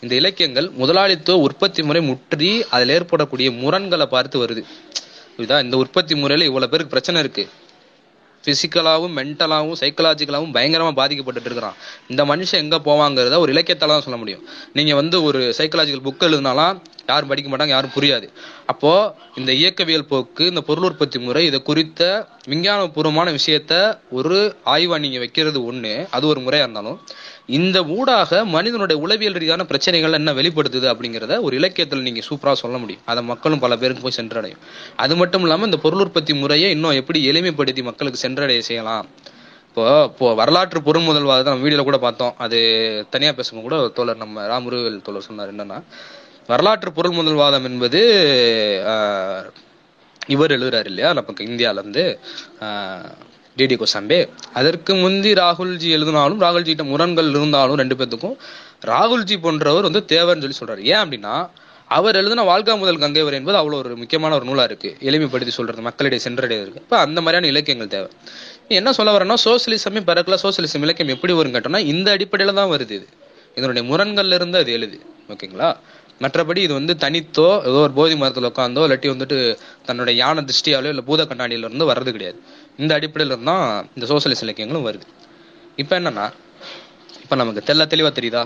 இந்த 0.00 0.14
இலக்கியங்கள் 0.14 0.70
முதலாளித்துவ 0.70 1.38
உற்பத்தி 1.38 1.82
முறை 1.82 2.02
முற்றி 2.02 2.64
அதில் 2.70 2.88
ஏற்படக்கூடிய 2.88 3.50
முரண்களை 3.50 4.06
பார்த்து 4.06 4.44
வருது. 4.44 4.62
இதுதான் 5.38 5.64
இந்த 5.64 5.76
உற்பத்தி 5.76 6.14
முறையில 6.14 6.48
இவ்வளவு 6.48 6.70
பேருக்கு 6.70 6.94
பிரச்சனை 6.96 7.20
இருக்கு. 7.20 7.44
பிசிக்கலாவும் 8.44 9.14
மென்டலாகவும் 9.18 9.78
சைக்கலாஜிக்கலாகவும் 9.82 10.54
பயங்கரமாக 10.56 10.94
பாதிக்கப்பட்டுட்டு 11.00 11.48
இருக்கிறான். 11.50 11.76
இந்த 12.12 12.22
மனுஷன் 12.30 12.62
எங்கே 12.64 12.78
போவாங்கிறத 12.88 13.38
ஒரு 13.44 13.52
இலக்கியத்தால் 13.54 13.94
தான் 13.94 14.06
சொல்ல 14.06 14.18
முடியும். 14.22 14.44
நீங்கள் 14.78 14.98
வந்து 15.00 15.16
ஒரு 15.28 15.40
சைக்கலாஜிக்கல் 15.58 16.06
புக் 16.08 16.26
எழுதினாலாம் 16.28 16.78
யாரும் 17.10 17.30
படிக்க 17.30 17.48
மாட்டாங்க 17.50 17.74
யாரும் 17.76 17.94
புரியாது. 17.96 18.26
அப்போ 18.72 18.92
இந்த 19.40 19.50
இயக்கவியல் 19.60 20.08
போக்கு 20.12 20.44
இந்த 20.52 20.62
பொருள் 20.68 20.86
உற்பத்தி 20.88 21.18
முறை 21.26 21.42
இதை 21.50 21.60
குறித்த 21.68 22.02
விஞ்ஞானபூர்வமான 22.52 23.28
விஷயத்த 23.38 23.74
ஒரு 24.18 24.38
ஆய்வாக 24.74 25.02
நீங்கள் 25.04 25.24
வைக்கிறது 25.24 25.60
ஒன்று 25.70 25.94
அது 26.16 26.26
ஒரு 26.32 26.40
முறையாக 26.46 26.66
இருந்தாலும் 26.66 26.98
இந்த 27.56 27.78
ஊடாக 27.96 28.40
மனிதனுடைய 28.54 28.96
உளவியல் 29.04 29.36
ரீதியான 29.40 29.64
பிரச்சனைகள் 29.70 30.16
என்ன 30.18 30.30
வெளிப்படுத்துது 30.38 30.86
அப்படிங்கிறத 30.92 31.36
ஒரு 31.46 31.54
இலக்கியத்தில் 31.60 32.04
நீங்கள் 32.06 32.26
சூப்பராக 32.28 32.56
சொல்ல 32.62 32.76
முடியும். 32.82 33.04
அதை 33.10 33.20
மக்களும் 33.30 33.62
பல 33.64 33.76
பேருக்கு 33.82 34.04
போய் 34.04 34.18
சென்றடையும். 34.18 34.62
அது 35.04 35.14
மட்டும் 35.20 35.44
இல்லாமல் 35.46 35.68
இந்த 35.70 35.78
பொருள் 35.84 36.02
உற்பத்தி 36.04 36.34
முறையை 36.42 36.68
இன்னும் 36.76 36.98
எப்படி 37.00 37.20
எளிமைப்படுத்தி 37.30 37.84
மக்களுக்கு 37.90 38.24
சென்றடைய 38.24 38.62
செய்யலாம். 38.68 39.06
இப்போ 39.68 39.84
இப்போ 40.10 40.28
வரலாற்று 40.40 40.78
பொருள்முதல்வாதத்தை 40.88 41.50
நம்ம 41.52 41.64
வீடியோவில் 41.66 41.88
கூட 41.88 41.98
பார்த்தோம். 42.04 42.34
அது 42.44 42.58
தனியாக 43.14 43.34
பேசும்போது 43.38 43.66
கூட 43.68 43.76
தோழர் 43.98 44.22
நம்ம 44.24 44.46
ராமுருவேல் 44.52 45.06
தோழர் 45.08 45.28
சொன்னார் 45.28 45.52
என்னன்னா 45.54 45.78
வரலாற்று 46.52 46.90
பொருள் 46.98 47.18
முதல்வாதம் 47.20 47.66
என்பது 47.70 48.00
இவர் 50.34 50.54
எழுதுறாரு 50.56 50.88
இல்லையா? 50.92 51.10
நமக்கு 51.18 51.42
இந்தியாவிலேருந்து 51.50 52.04
டிடி 53.58 53.76
கோசாம்பே. 53.80 54.18
அதற்கு 54.52 54.94
முந்தி 54.94 55.32
ராகுல்ஜி 55.32 55.88
எழுதினாலும் 55.96 56.40
ராகுல்ஜிட்ட 56.40 56.84
முரண்கள் 56.92 57.30
இருந்தாலும் 57.30 57.76
ரெண்டு 57.76 57.96
பேர்த்துக்கும் 57.96 58.36
ராகுல்ஜி 58.84 59.36
போன்றவர் 59.44 59.88
வந்து 59.88 60.04
தேவைன்னு 60.14 60.44
சொல்லி 60.44 60.58
சொல்றாரு. 60.60 60.82
ஏன் 60.92 61.02
அப்படின்னா 61.04 61.34
அவர் 61.90 62.16
எழுதின 62.16 62.42
வாழ்க்கா 62.42 62.72
முதல் 62.78 62.98
கங்கைவர் 62.98 63.36
என்பது 63.38 63.58
அவ்வளோ 63.58 63.76
ஒரு 63.82 63.96
முக்கியமான 63.96 64.34
ஒரு 64.34 64.44
நூலா 64.44 64.64
இருக்கு. 64.64 64.96
எளிமைப்படுத்தி 65.00 65.48
சொல்றது 65.48 65.82
மக்களிடையே 65.82 66.22
சென்றடைய 66.22 66.62
இருக்கு. 66.62 66.80
இப்போ 66.80 66.98
அந்த 66.98 67.20
மாதிரியான 67.20 67.46
இலக்கியங்கள் 67.46 67.92
தேவை. 67.94 68.08
என்ன 68.68 68.92
சொல்ல 68.92 69.12
வரேன்னா 69.16 69.36
சோசியலிசமே 69.44 70.00
பிறக்கல 70.10 70.38
சோசியலிசம் 70.42 70.84
இலக்கியம் 70.86 71.14
எப்படி 71.14 71.32
வரும் 71.32 71.54
கேட்டோம்னா 71.54 71.80
இந்த 71.92 72.16
அடிப்படையில 72.16 72.52
தான் 72.52 72.70
வருது 72.70 72.90
இது. 72.90 73.06
இதனுடைய 73.56 73.82
முரண்கள்ல 73.90 74.34
இருந்து 74.34 74.58
அது 74.58 74.72
எழுது. 74.72 74.98
ஓகேங்களா? 75.28 75.70
மற்றபடி 76.22 76.56
இது 76.56 76.74
வந்து 76.74 76.94
தனித்தோ 77.00 77.48
ஏதோ 77.68 77.78
ஒரு 77.78 77.92
போதி 77.92 78.16
மரத்தில் 78.16 78.46
உட்காந்தோ 78.48 78.84
இல்லாட்டி 78.86 79.08
வந்துட்டு 79.14 79.36
தன்னுடைய 79.86 80.24
யான 80.24 80.42
திருஷ்டியாலோ 80.42 80.88
இல்லை 80.88 81.04
பூத 81.06 81.24
கண்ணாடியில 81.24 81.66
இருந்து 81.68 81.90
வர்றது 81.90 82.10
கிடையாது. 82.10 82.38
இந்த 82.78 82.92
அடிப்படையில் 82.98 83.44
தான் 83.50 83.64
இந்த 83.96 84.04
சோசியலிஸ்ட் 84.12 84.46
இலக்கியங்களும் 84.46 84.86
வருது. 84.88 85.06
இப்போ 85.82 85.94
என்னன்னா 86.00 86.26
இப்போ 87.22 87.36
நமக்கு 87.40 87.62
தெல்ல 87.68 87.82
தெளிவாக 87.92 88.12
தெரியுதா? 88.18 88.42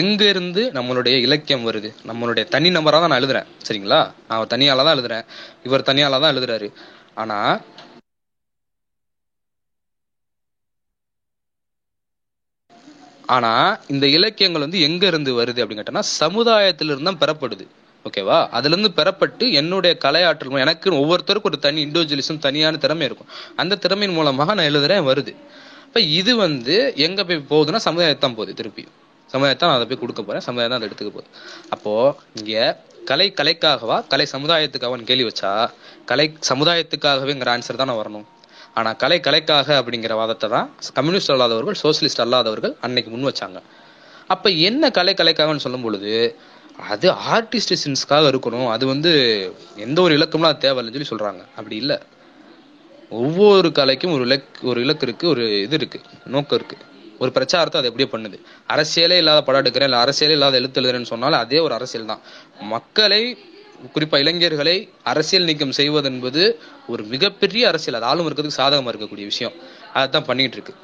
எங்கேருந்து 0.00 0.62
நம்மளுடைய 0.76 1.14
இலக்கியம் 1.26 1.64
வருது? 1.68 1.88
நம்மளுடைய 2.10 2.44
தனி 2.54 2.68
நம்பராக 2.76 3.00
தான் 3.02 3.12
நான் 3.12 3.22
எழுதுறேன் 3.22 3.48
சரிங்களா? 3.66 4.00
நான் 4.28 4.52
தனியால 4.54 4.84
தான் 4.86 4.96
எழுதுறேன். 4.96 5.24
இவர் 5.68 5.88
தனியால 5.90 6.20
தான் 6.24 6.32
எழுதுறாரு. 6.34 6.68
ஆனால் 7.22 7.56
ஆனா 13.36 13.50
இந்த 13.94 14.06
இலக்கியங்கள் 14.16 14.64
வந்து 14.66 14.80
எங்க 14.88 15.04
இருந்து 15.12 15.32
வருது 15.40 15.60
அப்படின்னு 15.62 15.82
கேட்டோம்னா 15.82 16.06
சமுதாயத்திலிருந்து 16.20 17.08
தான் 17.10 17.22
பெறப்படுது. 17.22 17.64
ஓகேவா? 18.08 18.38
அதுல 18.56 18.74
இருந்து 18.74 18.90
பெறப்பட்டு 18.98 19.44
என்னுடைய 19.60 19.92
கலை 20.04 20.22
ஆற்றல் 20.28 20.64
எனக்கு 20.66 20.94
ஒவ்வொருத்தருக்கும் 21.02 21.50
ஒரு 21.50 21.58
தனி 21.66 21.80
இண்டிவிஜுவலிசம் 21.86 22.44
தனியான 22.46 22.78
திறமை 22.84 23.04
இருக்கும். 23.08 23.30
அந்த 23.62 23.78
திறமையின் 23.84 24.16
மூலமாக 24.18 24.54
நான் 24.58 24.68
எழுதுறேன் 24.70 25.04
வருது. 25.10 25.32
அப்ப 25.86 26.00
இது 26.20 26.32
வந்து 26.44 26.76
எங்க 27.06 27.20
போய் 27.28 27.44
போகுதுன்னா 27.52 27.80
சமுதாயத்தான் 27.88 28.36
போகுது 28.38 28.52
திருப்பி 28.60 28.82
சமுதாயத்தான் 29.34 29.74
அதை 29.76 29.84
போய் 29.88 30.00
கொடுக்க 30.02 30.20
போறேன் 30.28 30.44
சமுதாயம் 30.46 30.72
தான் 30.72 30.80
அதை 30.80 30.88
எடுத்துக்க 30.88 31.10
போகுது. 31.16 31.28
அப்போ 31.74 31.92
இங்க 32.38 32.62
கலை 33.10 33.26
கலைக்காகவா 33.38 33.96
கலை 34.12 34.26
சமுதாயத்துக்காகவான்னு 34.32 35.08
கேள்வி 35.10 35.26
வச்சா 35.28 35.50
கலை 36.10 36.26
சமுதாயத்துக்காகவேங்கிற 36.50 37.50
ஆன்சர் 37.56 37.80
தானே 37.82 37.94
வரணும். 38.00 38.26
ஆனா 38.78 38.90
கலை 39.02 39.18
கலைக்காக 39.26 39.68
அப்படிங்கிற 39.80 40.14
வாதத்தை 40.20 40.48
தான் 40.54 40.66
கம்யூனிஸ்ட் 40.98 41.32
அல்லாதவர்கள் 41.34 41.78
சோசியலிஸ்ட் 41.82 42.22
அல்லாதவர்கள் 42.24 42.74
அன்னைக்கு 42.86 43.10
முன் 43.14 43.28
வச்சாங்க. 43.30 43.60
அப்ப 44.34 44.48
என்ன 44.68 44.90
கலை 44.98 45.14
கலைக்காகன்னு 45.20 45.64
சொல்லும் 45.66 45.86
பொழுது 45.86 46.12
அது 46.92 47.08
ஆர்டிஸ்டிஷன்ஸ்க்காக 47.34 48.30
இருக்கணும். 48.32 48.68
அது 48.74 48.86
வந்து 48.86 49.10
எந்த 49.76 49.98
ஒரு 50.02 50.16
இலக்கம்லாம் 50.18 50.52
அது 50.52 50.64
தேவையில்லைன்னு 50.66 50.98
சொல்லி 50.98 51.12
சொல்கிறாங்க 51.12 51.42
அப்படி 51.56 51.76
இல்லை. 51.76 51.98
ஒவ்வொரு 53.10 53.68
கலைக்கும் 53.68 54.12
ஒரு 54.12 54.24
இலக் 54.26 54.60
ஒரு 54.62 54.80
இலக்கு 54.84 55.06
இருக்குது 55.06 55.30
ஒரு 55.34 55.44
இது 55.62 55.76
இருக்குது 55.76 56.18
நோக்கம் 56.34 56.58
இருக்குது 56.58 56.84
ஒரு 57.18 57.30
பிரச்சாரத்தை 57.36 57.80
அது 57.80 57.90
எப்படியே 57.90 58.10
பண்ணுது. 58.12 58.36
அரசியலே 58.74 59.16
இல்லாத 59.22 59.40
படம் 59.42 59.62
எடுக்கிறேன் 59.62 59.88
இல்லை 59.90 60.00
அரசியலே 60.04 60.36
இல்லாத 60.38 60.56
எழுத்து 60.56 60.80
எழுதுறேன்னு 60.80 61.12
சொன்னாலும் 61.12 61.38
அதே 61.38 61.58
ஒரு 61.58 61.74
அரசியல் 61.74 62.06
தான். 62.06 62.22
மக்களை 62.74 63.38
குறிப்பாக 63.92 64.22
இளைஞர்களை 64.22 64.76
அரசியல் 65.02 65.44
நீக்கம் 65.44 65.76
செய்வது 65.80 66.08
என்பது 66.10 66.60
ஒரு 66.86 67.02
மிகப்பெரிய 67.02 67.68
அரசியல். 67.68 67.98
அது 67.98 68.08
ஆளும் 68.10 68.26
இருக்கிறதுக்கு 68.28 68.60
சாதகமாக 68.62 68.92
இருக்கக்கூடிய 68.92 69.24
விஷயம். 69.32 69.52
அதைத்தான் 69.94 70.24
பண்ணிட்டு 70.24 70.56
இருக்கு. 70.56 70.74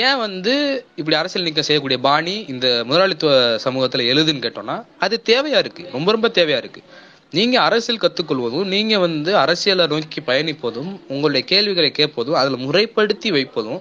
ஏன் 0.00 0.18
வந்து 0.18 0.52
இப்படி 0.96 1.16
அரசியல் 1.16 1.46
நீக்கம் 1.46 1.64
செய்யக்கூடிய 1.64 1.98
பாணி 2.06 2.34
இந்த 2.52 2.66
முதலாளித்துவ 2.84 3.32
சமூகத்துல 3.64 4.04
எழுதுன்னு 4.12 4.44
கேட்டோம்னா 4.44 4.76
அது 4.98 5.22
தேவையா 5.24 5.58
இருக்கு. 5.62 5.82
ரொம்ப 5.92 6.12
ரொம்ப 6.12 6.28
தேவையா 6.28 6.56
இருக்கு. 6.56 6.82
நீங்க 7.30 7.60
அரசியல் 7.60 8.00
கத்துக்கொள்வதும் 8.00 8.70
நீங்க 8.74 8.98
வந்து 8.98 9.36
அரசியலை 9.36 9.86
நோக்கி 9.86 10.20
பயணிப்பதும் 10.20 10.90
உங்களுடைய 11.08 11.46
கேள்விகளை 11.46 11.90
கேட்பதும் 11.90 12.34
அதுல 12.34 12.56
முறைப்படுத்தி 12.56 13.30
வைப்பதும் 13.30 13.80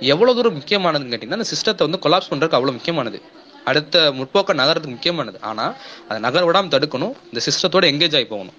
எவ்வளவு 0.00 0.36
தூரம் 0.38 0.58
முக்கியமானதுன்னு 0.58 1.12
கேட்டீங்கன்னா 1.14 1.40
அந்த 1.40 1.48
சிஸ்டத்தை 1.54 1.82
வந்து 1.88 2.02
கொலாப்ஸ் 2.04 2.30
பண்றதுக்கு 2.30 2.58
அவ்வளவு 2.58 2.78
முக்கியமானது. 2.78 3.22
அடுத்த 3.64 4.12
முற்போக்க 4.12 4.52
நகரத்துக்கு 4.52 4.90
முக்கியமானது. 4.90 5.40
ஆனா 5.40 5.74
அதை 6.08 6.20
நகர 6.20 6.42
விடாம 6.46 6.72
தடுக்கணும் 6.76 7.14
இந்த 7.32 7.40
சிஸ்டத்தோட 7.48 7.84
எங்கேஜ் 7.92 8.16
ஆகி 8.20 8.24
போகணும். 8.24 8.58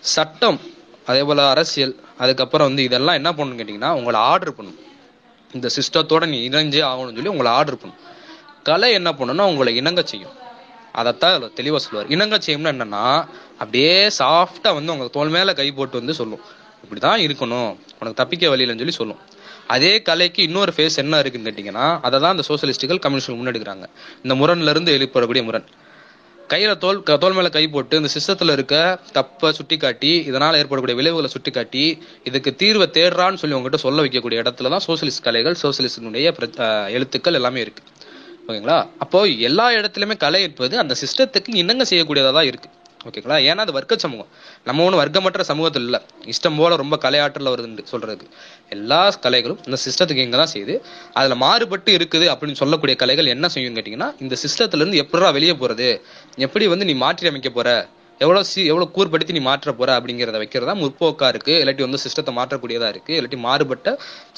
சட்டம் 0.00 0.60
அதே 1.06 1.22
போல 1.22 1.48
அரசியல் 1.48 1.96
அதுக்கப்புறம் 2.18 2.66
வந்து 2.66 2.82
இதெல்லாம் 2.82 3.14
என்ன 3.14 3.32
பண்ணணும்னு 3.32 3.60
கேட்டீங்கன்னா 3.60 3.90
உங்களை 4.00 4.20
ஆர்டர் 4.20 4.56
பண்ணணும். 4.58 4.86
இந்த 5.52 5.68
சிஸ்டத்தோட 5.76 6.26
நீ 6.26 6.48
இணைஞ்சே 6.48 6.82
ஆகணும்னு 6.90 7.18
சொல்லி 7.18 7.34
உங்களை 7.34 7.52
ஆர்டர் 7.52 7.80
பண்ணும் 7.82 8.00
கலை 8.62 8.92
என்ன 8.92 9.10
பண்ணுன்னா 9.18 9.44
உங்களை 9.50 9.76
இணங்க 9.76 10.02
செய்யும். 10.02 10.34
அதைத்தான் 10.92 11.34
அதில் 11.34 11.52
தெளிவாக 11.52 11.80
சொல்லுவார். 11.84 12.10
இணங்க 12.10 12.36
செய்யும்னா 12.36 12.72
என்னன்னா 12.74 13.04
அப்படியே 13.58 14.08
சாஃப்டாக 14.18 14.72
வந்து 14.78 14.92
உங்கள் 14.92 15.10
தோல் 15.10 15.28
மேலே 15.28 15.52
கை 15.52 15.72
போட்டு 15.72 15.98
வந்து 15.98 16.14
சொல்லும். 16.14 16.40
இப்படி 16.82 17.00
தான் 17.00 17.20
இருக்கணும். 17.20 17.70
உனக்கு 17.98 18.14
தப்பிக்க 18.14 18.48
வழி 18.48 18.64
இல்லைன்னு 18.64 18.82
சொல்லி 18.84 18.96
சொல்லும். 19.00 19.20
அதே 19.66 20.02
கலைக்கு 20.02 20.42
இன்னொரு 20.42 20.72
ஃபேஸ் 20.76 20.96
என்ன 20.96 21.18
இருக்குன்னு 21.18 21.50
கேட்டிங்கன்னா 21.50 21.98
அதை 22.02 22.20
தான் 22.20 22.34
இந்த 22.36 22.44
சோசியலிஸ்டுகள் 22.48 23.00
கம்யூனிஸ்டுகள் 23.04 23.40
முன்னெடுக்கிறாங்க. 23.40 23.86
இந்த 24.22 24.34
முரண்ல 24.34 24.74
எழுப்பிடக்கூடிய 24.98 25.44
முரண். 25.44 25.68
கையில 26.50 26.76
தோல் 26.76 27.02
க- 27.02 27.16
தோல் 27.18 27.32
மேல 27.32 27.48
கை 27.48 27.68
போட்டு 27.68 27.96
இந்த 27.96 28.08
சிஸ்டத்துல 28.14 28.52
இருக்க 28.52 28.74
தப்பை 29.12 29.52
சுட்டி 29.52 29.76
காட்டி 29.76 30.24
இதனால 30.30 30.56
ஏற்படக்கூடிய 30.56 30.96
விளைவுகளை 30.96 31.30
சுட்டி 31.30 31.50
காட்டி 31.50 31.98
இதுக்கு 32.24 32.54
தீர்வை 32.58 32.86
தேடுறான்னு 32.90 33.34
சொல்லி 33.34 33.56
உங்ககிட்ட 33.56 33.76
சொல்ல 33.76 34.02
வைக்கக்கூடிய 34.02 34.42
இடத்துல 34.42 34.68
தான் 34.68 34.80
சோசியலிஸ்ட் 34.86 35.22
கலைகள் 35.22 35.56
சோசியலிஸ்டினுடைய 35.62 36.32
பிர- 36.38 36.88
எழுத்துக்கள் 36.90 37.34
எல்லாமே 37.34 37.60
இருக்கு. 37.60 37.82
ஓகேங்களா? 38.48 38.88
அப்போ 38.98 39.26
எல்லா 39.26 39.70
இடத்துலயுமே 39.70 40.16
கலை 40.16 40.42
என்பது 40.42 40.78
அந்த 40.78 40.94
சிஸ்டத்துக்கு 40.94 41.54
இணங்க 41.54 41.84
செய்யக்கூடியதா 41.90 42.32
தான் 42.32 42.44
இருக்கு. 42.44 42.68
ஓகேங்களா? 43.08 43.36
ஏன்னா 43.48 43.62
அது 43.66 43.74
வர்க்க 43.78 43.96
சமூகம். 44.04 44.30
நம்ம 44.68 44.84
ஒன்றும் 44.86 45.00
வர்க்கமற்ற 45.02 45.42
சமூகத்தில் 45.50 45.86
இல்லை. 45.88 46.00
இஷ்டம் 46.32 46.58
போல 46.60 46.76
ரொம்ப 46.82 46.96
கலையாற்றல 47.04 47.52
வருதுன்னு 47.54 47.84
சொல்றதுக்கு 47.92 48.26
எல்லா 48.76 49.00
கலைகளும் 49.26 49.60
இந்த 49.68 49.78
சிஸ்டத்துக்கு 49.84 50.24
இங்கே 50.26 50.38
தான் 50.42 50.52
செய்யுது. 50.54 50.74
அதுல 51.18 51.36
மாறுபட்டு 51.44 51.92
இருக்குது 51.98 52.26
அப்படின்னு 52.32 52.60
சொல்லக்கூடிய 52.62 52.96
கலைகள் 53.02 53.32
என்ன 53.34 53.48
செய்யும்னு 53.54 53.78
கேட்டீங்கன்னா 53.78 54.10
இந்த 54.24 54.36
சிஸ்டத்துல 54.44 54.82
இருந்து 54.82 55.02
எப்படா 55.04 55.30
வெளியே 55.38 55.54
போறது? 55.62 55.88
எப்படி 56.46 56.66
வந்து 56.74 56.88
நீ 56.90 56.96
மாற்றி 57.04 57.30
அமைக்க 57.32 57.52
போற? 57.58 57.70
எவ்வளோ 58.20 58.40
சி 58.50 58.60
எவ்வளோ 58.70 58.86
கூர்படுத்தி 58.94 59.34
நீ 59.36 59.42
மாற்ற 59.48 59.72
போற 59.80 59.90
அப்படிங்கிறத 59.98 60.38
வைக்கிறதா 60.42 60.72
முற்போக்கா 60.80 61.26
இருக்கு. 61.32 61.52
இல்லாட்டி 61.62 61.84
வந்து 61.86 62.00
சிஸ்டத்தை 62.04 62.32
மாற்றக்கூடியதா 62.38 62.88
இருக்கு. 62.94 63.12
இல்லாட்டி 63.18 63.38
மாறுபட்ட 63.44 63.88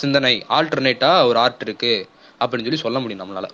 சிந்தனை 0.02 0.35
ஆல்டர்னேட்டா 0.56 1.12
ஒரு 1.28 1.38
ஆர்ட் 1.44 1.64
இருக்கு 1.66 1.94
அப்படின்னு 2.40 2.66
சொல்லி 2.68 2.85
சொல்ல 2.87 2.98
முடியும் 3.04 3.22
நம்மளால. 3.22 3.48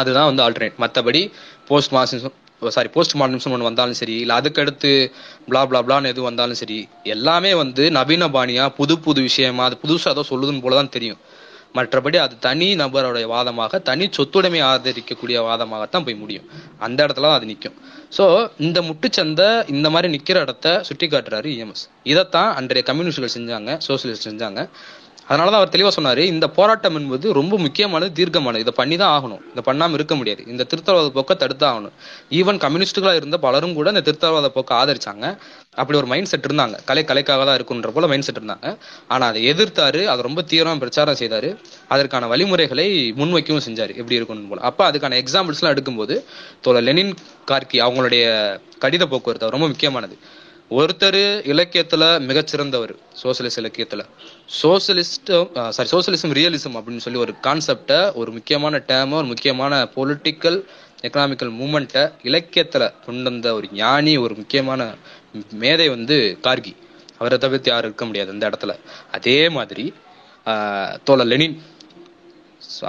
அதுதான் 0.00 0.28
வந்து 0.30 0.44
ஆல்டர்னேட் 0.46 0.78
மற்றபடி 0.84 1.22
post 1.68 1.94
Marxism 1.96 2.36
sorry 2.62 2.90
post 2.94 3.16
modernism 3.20 3.52
ஒன்று 3.54 3.68
வந்தாலும் 3.68 3.98
சரி 3.98 4.14
இல்லை 4.22 4.34
அதுக்கடுத்து 4.40 4.90
பிளா 5.48 5.60
பிளா 5.70 5.80
பிளான்னு 5.86 6.10
எது 6.12 6.28
வந்தாலும் 6.28 6.60
சரி 6.60 6.78
எல்லாமே 7.14 7.52
வந்து 7.62 7.84
நவீன 7.98 8.28
பாணியாக 8.36 8.74
புது 8.78 8.94
புது 9.04 9.20
விஷயமா 9.28 9.64
அது 9.68 9.76
புதுசாக 9.84 10.14
ஏதோ 10.16 10.24
சொல்லுதுன்னு 10.30 10.64
போல 10.64 10.76
தான் 10.80 10.94
தெரியும். 10.96 11.20
மற்றபடி 11.76 12.18
அது 12.24 12.34
தனி 12.46 12.66
நபருடைய 12.80 13.26
வாதமாக 13.32 13.78
தனி 13.88 14.04
சொத்துடைமை 14.16 14.60
ஆதரிக்கக்கூடிய 14.68 15.38
வாதமாகத்தான் 15.48 16.06
போய் 16.06 16.20
முடியும். 16.22 16.46
அந்த 16.86 16.98
இடத்துல 17.06 17.28
தான் 17.28 17.38
அது 17.38 17.48
நிற்கும் 17.50 17.76
ஸோ 18.16 18.24
இந்த 18.66 18.78
முட்டுச்சந்தை 18.88 19.48
இந்த 19.74 19.88
மாதிரி 19.94 20.08
நிற்கிற 20.14 20.40
இடத்த 20.46 20.68
சுட்டி 20.88 21.08
காட்டுறாரு 21.14 21.48
இஎம்எஸ் 21.56 21.84
இதைத்தான் 22.12 22.50
அன்றைய 22.60 22.84
கம்யூனிஸ்டுகள் 22.90 23.34
செஞ்சாங்க 23.36 23.72
சோசியலிஸ்ட் 23.88 24.28
செஞ்சாங்க. 24.28 24.62
அதனாலதான் 25.28 25.60
அவர் 25.60 25.74
தெளிவா 25.74 25.90
சொன்னாரு 25.96 26.22
இந்த 26.34 26.46
போராட்டம் 26.48 26.96
என்பது 26.98 27.32
ரொம்ப 27.32 27.58
முக்கியமானது 27.58 28.12
தீர்க்கமானது. 28.18 28.58
இதை 28.58 28.72
பண்ணி 28.76 28.96
தான் 28.96 29.14
ஆகணும். 29.16 29.42
இதை 29.52 29.62
பண்ணாம 29.68 29.96
இருக்க 29.98 30.14
முடியாது. 30.14 30.42
இந்த 30.46 30.66
திருத்தரவாத 30.70 31.08
போக்கை 31.08 31.36
தடுத்து 31.36 31.66
ஆகணும் 31.66 31.94
ஈவன் 32.30 32.60
கம்யூனிஸ்டுகளா 32.64 33.14
இருந்த 33.14 33.38
பலரும் 33.38 33.74
கூட 33.74 33.92
இந்த 33.94 34.02
திருத்தரவாத 34.08 34.48
போக்கை 34.48 34.74
ஆதரிச்சாங்க. 34.76 35.24
அப்படி 35.74 35.98
ஒரு 35.98 36.06
மைண்ட் 36.06 36.26
செட் 36.26 36.46
இருந்தாங்க. 36.48 36.76
கலை 36.84 37.04
கலைக்காக 37.04 37.44
தான் 37.44 37.58
இருக்குன்ற 37.58 37.90
போல 37.90 38.06
மைண்ட் 38.06 38.26
செட் 38.28 38.40
இருந்தாங்க. 38.40 38.68
ஆனா 39.08 39.26
அதை 39.26 39.42
எதிர்த்தாரு. 39.52 40.00
அதை 40.04 40.20
ரொம்ப 40.28 40.44
தீவிரமா 40.50 40.78
பிரச்சாரம் 40.78 41.20
செய்தாரு. 41.22 41.50
அதற்கான 41.88 42.26
வழிமுறைகளை 42.26 42.88
முன்வைக்கவும் 43.20 43.66
செஞ்சாரு. 43.68 43.94
எப்படி 44.00 44.20
இருக்கணும் 44.20 44.48
போல. 44.48 44.60
அப்ப 44.60 44.90
அதுக்கான 44.90 45.18
எக்ஸாம்பிள்ஸ் 45.22 45.60
எல்லாம் 45.60 45.76
எடுக்கும்போது 45.76 46.16
தோழர் 46.60 46.82
லெனின் 46.82 47.14
கார்கி 47.50 47.78
அவங்களுடைய 47.86 48.24
கடித 48.84 49.04
போக்குவரத்து 49.06 49.56
ரொம்ப 49.56 49.68
முக்கியமானது. 49.68 50.16
ஒருத்தர் 50.76 51.46
இலக்கியத்தில் 51.50 52.04
மிகச்சிறந்தவர் 52.28 52.90
சோசியலிஸ்ட் 53.22 53.60
இலக்கியத்தில். 53.60 54.02
சோசியலிஸ்ட் 54.62 55.30
சாரி 55.76 55.88
சோசியலிசம் 55.92 56.34
ரியலிசம் 56.38 56.76
அப்படின்னு 56.78 57.04
சொல்லி 57.04 57.20
ஒரு 57.24 57.32
கான்செப்டை 57.46 58.00
ஒரு 58.20 58.30
முக்கியமான 58.36 58.80
டேம 58.90 59.16
ஒரு 59.20 59.28
முக்கியமான 59.30 59.78
பொலிட்டிக்கல் 59.96 60.58
எக்கனாமிக்கல் 61.06 61.54
மூமெண்ட்டை 61.60 62.02
இலக்கியத்தில் 62.28 62.86
கொண்டு 63.06 63.26
வந்த 63.30 63.54
ஒரு 63.58 63.68
ஞானி 63.80 64.14
ஒரு 64.24 64.36
முக்கியமான 64.40 64.90
மேதை 65.62 65.88
வந்து 65.94 66.18
கார்கி. 66.46 66.74
அவரை 67.18 67.38
தவிர்த்து 67.38 67.70
யாரும் 67.70 67.88
இருக்க 67.88 68.04
முடியாது 68.10 68.32
இந்த 68.36 68.44
இடத்துல. 68.50 68.74
அதே 69.16 69.38
மாதிரி 69.56 69.86
தோழ 70.46 71.00
தோழர் 71.08 71.30
லெனின். 71.32 71.56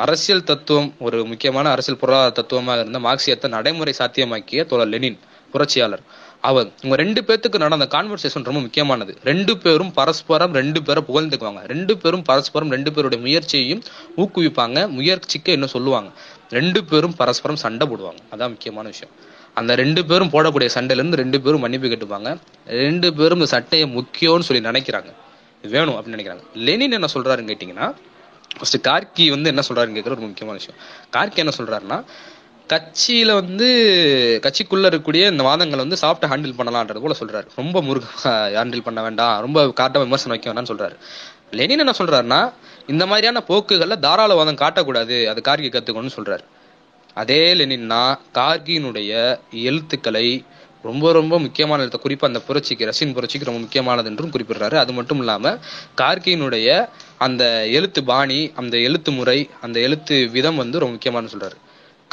அரசியல் 0.04 0.48
தத்துவம் 0.50 0.92
ஒரு 1.08 1.18
முக்கியமான 1.32 1.68
அரசியல் 1.76 2.02
பொருளாதார 2.02 2.32
தத்துவமாக 2.40 2.82
இருந்த 2.82 3.00
மார்க்சியத்தை 3.08 3.48
நடைமுறை 3.56 3.94
சாத்தியமாக்கிய 4.00 4.66
தோழர் 4.72 4.94
லெனின் 4.96 5.20
புரட்சியாளர். 5.54 6.04
அவர் 6.42 6.72
இவங்க 6.84 7.04
ரெண்டு 7.04 7.22
பேர்த்துக்கு 7.22 7.58
நடந்த 7.58 7.86
கான்வர்சேஷன் 7.92 8.44
ரொம்ப 8.44 8.60
முக்கியமானது. 8.60 9.18
ரெண்டு 9.24 9.58
பேரும் 9.58 9.92
பரஸ்பரம் 9.94 10.54
ரெண்டு 10.54 10.84
பேரை 10.84 11.04
புகழ்ந்துக்குவாங்க. 11.08 11.68
ரெண்டு 11.68 11.98
பேரும் 11.98 12.22
பரஸ்பரம் 12.22 12.70
ரெண்டு 12.70 12.94
பேருடைய 12.94 13.24
முயற்சியையும் 13.24 13.84
ஊக்குவிப்பாங்க. 14.18 14.90
முயற்சிக்க 14.90 15.52
என்ன 15.52 15.66
சொல்லுவாங்க? 15.66 16.10
ரெண்டு 16.50 16.84
பேரும் 16.84 17.16
பரஸ்பரம் 17.16 17.58
சண்டை 17.58 17.88
போடுவாங்க. 17.88 18.22
அதான் 18.32 18.54
முக்கியமான 18.54 18.88
விஷயம். 18.88 19.16
அந்த 19.54 19.76
ரெண்டு 19.76 20.06
பேரும் 20.06 20.30
போடக்கூடிய 20.30 20.70
சண்டையிலேருந்து 20.76 21.14
ரெண்டு 21.14 21.42
பேரும் 21.42 21.60
மன்னிப்பு 21.60 21.88
கேட்டுப்பாங்க. 21.88 22.38
ரெண்டு 22.66 23.14
பேரும் 23.14 23.38
இந்த 23.38 23.50
சட்டையை 23.50 23.90
முக்கியம்னு 23.98 24.48
சொல்லி 24.50 24.68
நினைக்கிறாங்க. 24.70 25.14
வேணும் 25.62 25.96
அப்படின்னு 25.96 26.18
நினைக்கிறாங்க. 26.18 26.44
லெனின் 26.54 26.92
என்ன 26.92 27.08
சொல்றாருன்னு 27.14 27.52
கேட்டீங்கன்னா 27.52 27.96
ஃபர்ஸ்ட் 28.58 28.88
கார்கி 28.88 29.30
வந்து 29.30 29.50
என்ன 29.50 29.62
சொல்றாருன்னு 29.70 29.98
கேட்குற 29.98 30.16
ஒரு 30.16 30.28
முக்கியமான 30.32 30.60
விஷயம். 30.60 30.80
கார்கி 31.16 31.36
என்ன 31.36 31.52
சொல்றாருன்னா 31.58 32.04
கட்சியில 32.74 33.34
வந்து 33.34 33.68
கட்சிக்குள்ள 34.44 34.90
இருக்கக்கூடிய 34.90 35.32
இந்த 35.32 35.44
வாதங்களை 35.44 35.76
வந்து 35.76 35.98
சாஃப்டா 36.02 36.28
ஹேண்டில் 36.32 36.58
பண்ணலாம்ன்றது 36.58 37.02
போல 37.02 37.16
சொல்றாரு. 37.20 37.48
ரொம்ப 37.56 37.82
முருக 37.82 38.04
ஹேண்டில் 38.26 38.88
பண்ண 38.88 39.02
வேண்டாம் 39.02 39.40
ரொம்ப 39.40 39.72
காட்ட 39.72 40.00
விமர்சனம் 40.00 40.34
வைக்க 40.36 40.48
வேண்டாம்னு 40.50 40.76
சொல்றாரு. 40.76 40.96
லெனின் 41.52 41.80
என்ன 41.80 41.94
சொல்றாருன்னா 41.98 42.40
இந்த 42.88 43.06
மாதிரியான 43.06 43.44
போக்குகள்ல 43.48 43.98
தாராளவாதம் 44.06 44.62
காட்டக்கூடாது 44.64 45.26
அது 45.26 45.42
கார்கி 45.48 45.70
கத்துக்கணும்னு 45.72 46.18
சொல்றாரு. 46.20 46.44
அதே 47.14 47.54
லெனின்னா 47.54 48.02
கார்கியினுடைய 48.34 49.40
எழுத்துக்களை 49.52 50.46
ரொம்ப 50.84 51.12
ரொம்ப 51.12 51.40
முக்கியமான 51.40 51.84
எழுத்த 51.84 51.98
குறிப்பா 52.04 52.26
அந்த 52.26 52.40
புரட்சிக்கு 52.40 52.86
ரஷ்யன் 52.86 53.14
புரட்சிக்கு 53.14 53.50
ரொம்ப 53.50 53.60
முக்கியமானது 53.60 54.10
என்றும் 54.10 54.32
குறிப்பிடுறாரு. 54.32 54.76
அது 54.76 54.94
மட்டும் 54.94 55.18
இல்லாம 55.18 55.58
கார்கியினுடைய 55.98 56.90
அந்த 57.18 57.44
எழுத்து 57.68 58.04
பாணி 58.04 58.52
அந்த 58.56 58.78
எழுத்து 58.78 59.12
முறை 59.12 59.50
அந்த 59.62 59.80
எழுத்து 59.80 60.28
விதம் 60.28 60.56
வந்து 60.56 60.80
ரொம்ப 60.80 60.96
முக்கியமானு 60.96 61.34
சொல்றாரு. 61.34 61.58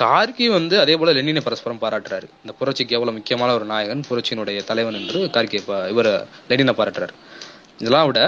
கார்கி 0.02 0.46
வந்து 0.46 0.80
அதே 0.80 0.96
போல 0.96 1.12
லெனினை 1.12 1.40
பரஸ்பரம் 1.40 1.82
பாராட்டுறாரு. 1.84 2.26
இந்த 2.42 2.52
புரட்சிக்கு 2.58 2.96
எவ்வளவு 2.96 3.16
முக்கியமான 3.16 3.54
ஒரு 3.54 3.64
நாயகன் 3.64 4.02
புரட்சியினுடைய 4.08 4.64
தலைவன் 4.64 4.98
என்று 5.00 5.20
கார்கே 5.36 5.60
இவர் 5.88 6.10
லெனினை 6.48 6.74
பாராட்டுறாரு. 6.80 7.14
இதெல்லாம் 7.78 8.06
விட 8.06 8.20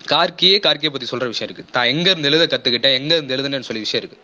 கார்கியே 0.00 0.56
கார்கியை 0.66 0.90
பத்தி 0.90 1.08
சொல்ற 1.10 1.26
விஷயம் 1.32 1.50
இருக்கு. 1.50 1.72
தான் 1.72 1.88
எங்க 1.92 2.10
இருந்து 2.10 2.30
எழுத 2.30 2.44
கத்துக்கிட்டேன் 2.52 2.98
எங்க 3.00 3.12
இருந்து 3.16 3.36
எழுதுனேன்னு 3.36 3.68
சொல்லி 3.68 3.84
விஷயம் 3.86 4.04
இருக்கு. 4.04 4.18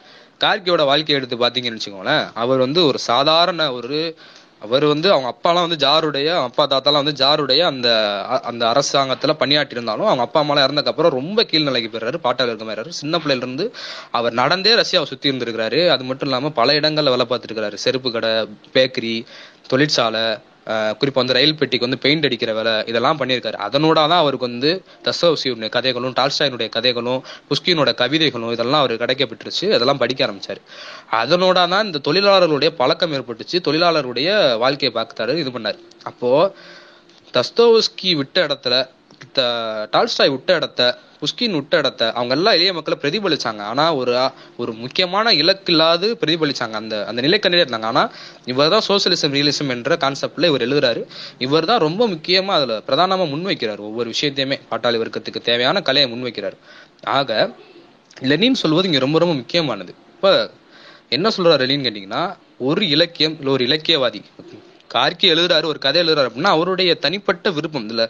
கார்கியோட 0.44 0.84
வாழ்க்கையை 0.90 1.16
எடுத்து 1.20 1.36
பாத்தீங்கன்னு 1.44 1.78
வச்சுக்கோங்களேன் 1.78 2.24
அவர் 2.34 2.58
வந்து 2.58 2.80
ஒரு 2.86 2.98
சாதாரண 2.98 3.72
ஒரு 3.72 4.16
அவர் 4.62 4.84
வந்து 4.84 5.12
அவங்க 5.12 5.28
அப்பாலாம் 5.28 5.66
வந்து 5.66 5.78
ஜாருடைய 5.78 6.28
அப்பா 6.42 6.66
தாத்தாலாம் 6.66 7.02
வந்து 7.02 7.16
ஜாருடைய 7.18 7.62
அந்த 7.64 7.88
அ- 8.30 8.42
அந்த 8.42 8.64
அரசாங்கத்துல 8.66 9.32
பணியாற்றி 9.32 9.74
இருந்தாலும் 9.74 10.06
அவங்க 10.06 10.22
அப்பா 10.22 10.42
அம்மாலாம் 10.42 10.66
இறந்ததுக்கு 10.66 10.88
அப்புறம் 10.88 11.12
ரொம்ப 11.12 11.42
கீழ்நிலைக்கு 11.42 11.90
போயிடுறாரு 11.90 12.20
பாட்டாளர் 12.22 12.52
இருக்க 12.52 12.64
மாதிரி 12.64 12.94
சின்ன 12.96 13.18
பிள்ளையில 13.18 13.36
இருந்து 13.38 13.66
அவர் 14.12 14.32
நடந்தே 14.32 14.74
ரஷ்யாவை 14.74 15.04
சுத்தி 15.04 15.30
இருந்திருக்கிறாரு. 15.30 15.88
அது 15.88 16.04
மட்டும் 16.04 16.28
இல்லாம 16.28 16.50
பல 16.52 16.72
இடங்கள்ல 16.72 17.10
வேலை 17.10 17.26
பார்த்துருக்கிறாரு 17.26 17.78
செருப்பு 17.78 18.10
கடை 18.10 18.32
பேக்கரி 18.74 19.14
தொழிற்சாலை 19.68 20.24
குறிப்பாக 20.64 21.10
வந்து 21.14 21.32
ரயில் 21.32 21.56
பெட்டிக்கு 21.56 21.86
வந்து 21.86 22.02
பெயிண்ட் 22.02 22.24
அடிக்கிற 22.24 22.52
வேலை 22.54 22.86
இதெல்லாம் 22.86 23.18
பண்ணியிருக்காரு. 23.18 23.58
அதனோட 23.68 23.92
தான் 23.92 24.10
அவருக்கு 24.10 24.50
வந்து 24.50 24.84
தசோசியுடைய 25.04 25.68
கதைகளும் 25.68 26.12
டால்ஸ்டாயினுடைய 26.12 26.68
கதைகளும் 26.68 27.24
புஷ்கினோட 27.48 27.94
கவிதைகளும் 27.94 28.52
இதெல்லாம் 28.52 28.78
அவருக்கு 28.78 29.04
கிடைக்கப்பட்டுருச்சு 29.04 29.64
அதெல்லாம் 29.64 29.96
படிக்க 29.96 30.26
ஆரம்பிச்சார். 30.26 30.56
அதனோட 31.12 31.68
தான் 31.68 31.84
இந்த 31.84 32.12
தொழிலாளர்களுடைய 32.12 32.68
பழக்கம் 32.68 33.12
ஏற்பட்டுச்சு. 33.12 33.58
தொழிலாளருடைய 33.64 34.58
வாழ்க்கையை 34.58 35.04
பார்த்தாரு 35.04 35.36
இது 35.36 35.50
பண்ணார். 35.50 35.78
அப்போது 36.02 36.54
தஸ்தோஸ்கி 37.32 38.16
விட்ட 38.16 38.46
இடத்துல 38.46 38.88
த- 39.32 39.88
டால்ஸ்டாய் 39.90 40.30
விட்ட 40.30 40.54
இடத்த 40.54 40.98
புஷ்கின் 41.22 41.56
உட்டடத்தை 41.60 42.06
அவங்க 42.12 42.34
எல்லாம் 42.34 42.54
எளிய 42.58 42.72
மக்களை 42.72 42.96
பிரதிபலிச்சாங்க. 43.02 43.62
ஆனா 43.72 43.84
ஒரு 43.94 44.12
ஒரு 44.56 44.72
முக்கியமான 44.82 45.32
இலக்கு 45.32 45.72
இல்லாது 45.72 46.08
பிரதிபலிச்சாங்க. 46.22 46.76
அந்த 46.82 46.94
அந்த 47.08 47.20
நிலைக்கண்ணிலே 47.22 47.64
இருந்தாங்க. 47.64 47.88
ஆனா 47.92 48.04
இவர் 48.44 48.72
தான் 48.74 48.86
சோசியலிசம் 48.88 49.34
ரியலிசம் 49.36 49.72
என்ற 49.76 49.96
கான்செப்ட்ல 50.04 50.50
இவர் 50.52 50.66
எழுதுறாரு. 50.68 51.02
இவர் 51.38 51.68
தான் 51.72 51.84
ரொம்ப 51.86 52.08
முக்கியமா 52.08 52.54
அதுல 52.58 52.78
பிரதானமா 52.88 53.26
முன்வைக்கிறார். 53.34 53.82
ஒவ்வொரு 53.88 54.10
விஷயத்தையுமே 54.14 54.58
பாட்டாளி 54.70 55.00
வர்க்கத்துக்கு 55.02 55.42
தேவையான 55.50 55.82
கலையை 55.82 56.08
முன்வைக்கிறார். 56.12 56.58
ஆக 57.18 57.30
லெனின் 58.30 58.60
சொல்வது 58.62 58.88
இங்க 58.88 59.00
ரொம்ப 59.06 59.18
ரொம்ப 59.18 59.34
முக்கியமானது. 59.34 59.94
இப்ப 60.14 60.32
என்ன 61.08 61.28
சொல்றாரு 61.36 61.62
லெனின் 61.64 61.86
கேட்டீங்கன்னா 61.86 62.24
ஒரு 62.68 62.82
இலக்கியம் 62.88 63.34
இல்ல 63.38 63.50
ஒரு 63.50 63.64
இலக்கியவாதி 63.66 64.20
கார்கி 64.94 65.26
எழுதுறாரு 65.34 65.66
ஒரு 65.72 65.78
கதை 65.78 65.98
எழுதுறாரு 66.02 66.28
அப்படின்னா 66.30 66.50
அவருடைய 66.56 66.90
தனிப்பட்ட 67.04 67.50
விருப்பம் 67.50 67.86
இதுல 67.88 68.04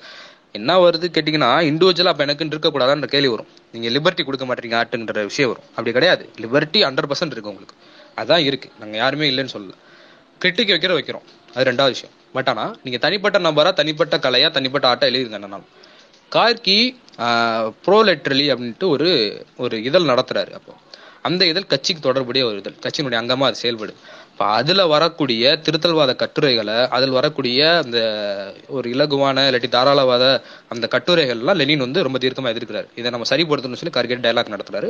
என்ன 0.58 0.76
வருது 0.84 1.06
கேட்டிங்கன்னா 1.16 1.50
இண்டிவிஜுவலாக 1.70 2.12
அப்போ 2.14 2.24
எனக்குன்னு 2.26 2.52
இருக்கக்கூடாதான்ற 2.54 3.06
கேள்வி 3.14 3.30
வரும். 3.34 3.50
நீங்கள் 3.74 3.92
லிபர்ட்டி 3.96 4.22
கொடுக்க 4.28 4.44
மாட்டீங்க 4.48 4.76
ஆட்டுன்ற 4.80 5.22
விஷயம் 5.30 5.50
வரும். 5.52 5.66
அப்படி 5.76 5.92
கிடையாது. 5.96 6.24
லிபர்ட்டி 6.44 6.80
ஹண்ட்ரட் 6.86 7.10
பர்சன்ட் 7.12 7.34
இருக்குது 7.34 7.52
உங்களுக்கு. 7.52 7.76
அதான் 8.22 8.44
இருக்குது 8.48 8.74
நாங்கள் 8.80 9.00
யாருமே 9.02 9.28
இல்லைன்னு 9.32 9.54
சொல்லல. 9.54 9.76
கிரிட்டிக் 10.42 10.72
வைக்கிற 10.74 10.92
வைக்கிறோம். 10.98 11.26
அது 11.54 11.64
ரெண்டாவது 11.70 11.94
விஷயம். 11.96 12.14
பட் 12.36 12.48
ஆனால் 12.52 12.72
நீங்கள் 12.84 13.02
தனிப்பட்ட 13.06 13.38
நபராக 13.46 13.74
தனிப்பட்ட 13.80 14.16
கலையாக 14.26 14.50
தனிப்பட்ட 14.58 14.86
ஆட்டாக 14.90 15.10
எழுதிருங்க 15.12 15.38
என்னன்னாலும் 15.40 15.70
கார்கி 16.36 16.78
ப்ரோலெட்ரலி 17.86 18.46
அப்படின்ட்டு 18.52 18.86
ஒரு 18.94 19.08
ஒரு 19.64 19.76
இதழ் 19.88 20.10
நடத்துகிறாரு 20.10 20.52
அப்போ. 20.58 20.74
அந்த 21.28 21.42
இதழ் 21.50 21.70
கட்சிக்கு 21.72 22.02
தொடர்புடைய 22.06 22.42
ஒரு 22.50 22.56
இதழ். 22.62 22.78
கட்சியினுடைய 22.84 23.18
அங்கமாக 23.22 23.50
அது 23.50 23.62
செயல்படுது. 23.64 23.94
இப்போ 24.42 24.54
அதில் 24.60 24.82
வரக்கூடிய 24.92 25.50
திருத்தல்வாத 25.64 26.12
கட்டுரைகளை 26.22 26.76
அதில் 26.96 27.12
வரக்கூடிய 27.16 27.58
அந்த 27.82 27.98
ஒரு 28.76 28.86
இலகுவான 28.94 29.44
இல்லாட்டி 29.48 29.68
தாராளவாத 29.74 30.24
அந்த 30.72 30.86
கட்டுரைகள்லாம் 30.94 31.58
லெனின் 31.60 31.84
வந்து 31.84 32.02
ரொம்ப 32.06 32.18
தீர்க்கமாக 32.24 32.52
எதிர்க்கிறார். 32.54 32.88
இதை 33.00 33.12
நம்ம 33.14 33.28
சரிப்படுத்தணும்னு 33.32 33.80
சொல்லி 33.82 33.94
கார்கே 33.96 34.18
டயலாக் 34.26 34.50
நடத்துறாரு. 34.54 34.88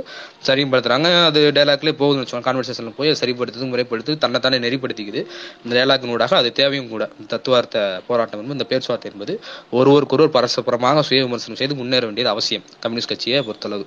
சரிப்படுத்துறாங்க. 0.49 1.11
அது 1.29 1.41
டைலாக்லேயே 1.59 1.97
போகுதுன்னு 2.01 2.25
வச்சுக்கோங்க. 2.25 2.47
கான்வர்சேஷனில் 2.49 2.97
போய் 2.99 3.13
அதை 3.13 3.19
சரிப்படுத்துது 3.23 3.71
முறைப்படுத்தி 3.75 4.19
தன்னைத்தானே 4.25 4.63
நெறிப்படுத்திக்குது. 4.67 5.23
இந்த 5.65 5.73
டைலாக்கினூடாக 5.79 6.41
அது 6.41 6.53
தேவையும் 6.61 6.91
கூட. 6.95 7.11
தத்துவார்த்த 7.35 7.87
போராட்டம் 8.09 8.41
என்பது 8.43 8.59
இந்த 8.59 8.69
பேச்சுவார்த்தை 8.75 9.11
என்பது 9.15 9.35
ஒருவருக்கொருவர் 9.79 10.35
பரஸ்பரமாக 10.39 11.03
சுய 11.09 11.23
விமர்சனம் 11.29 11.63
செய்து 11.63 11.77
முன்னேற 11.83 12.05
வேண்டியது 12.11 12.35
அவசியம். 12.35 12.65
கம்யூனிஸ்ட் 12.85 13.15
கட்சியை 13.15 13.43
பொறுத்தளவு. 13.49 13.87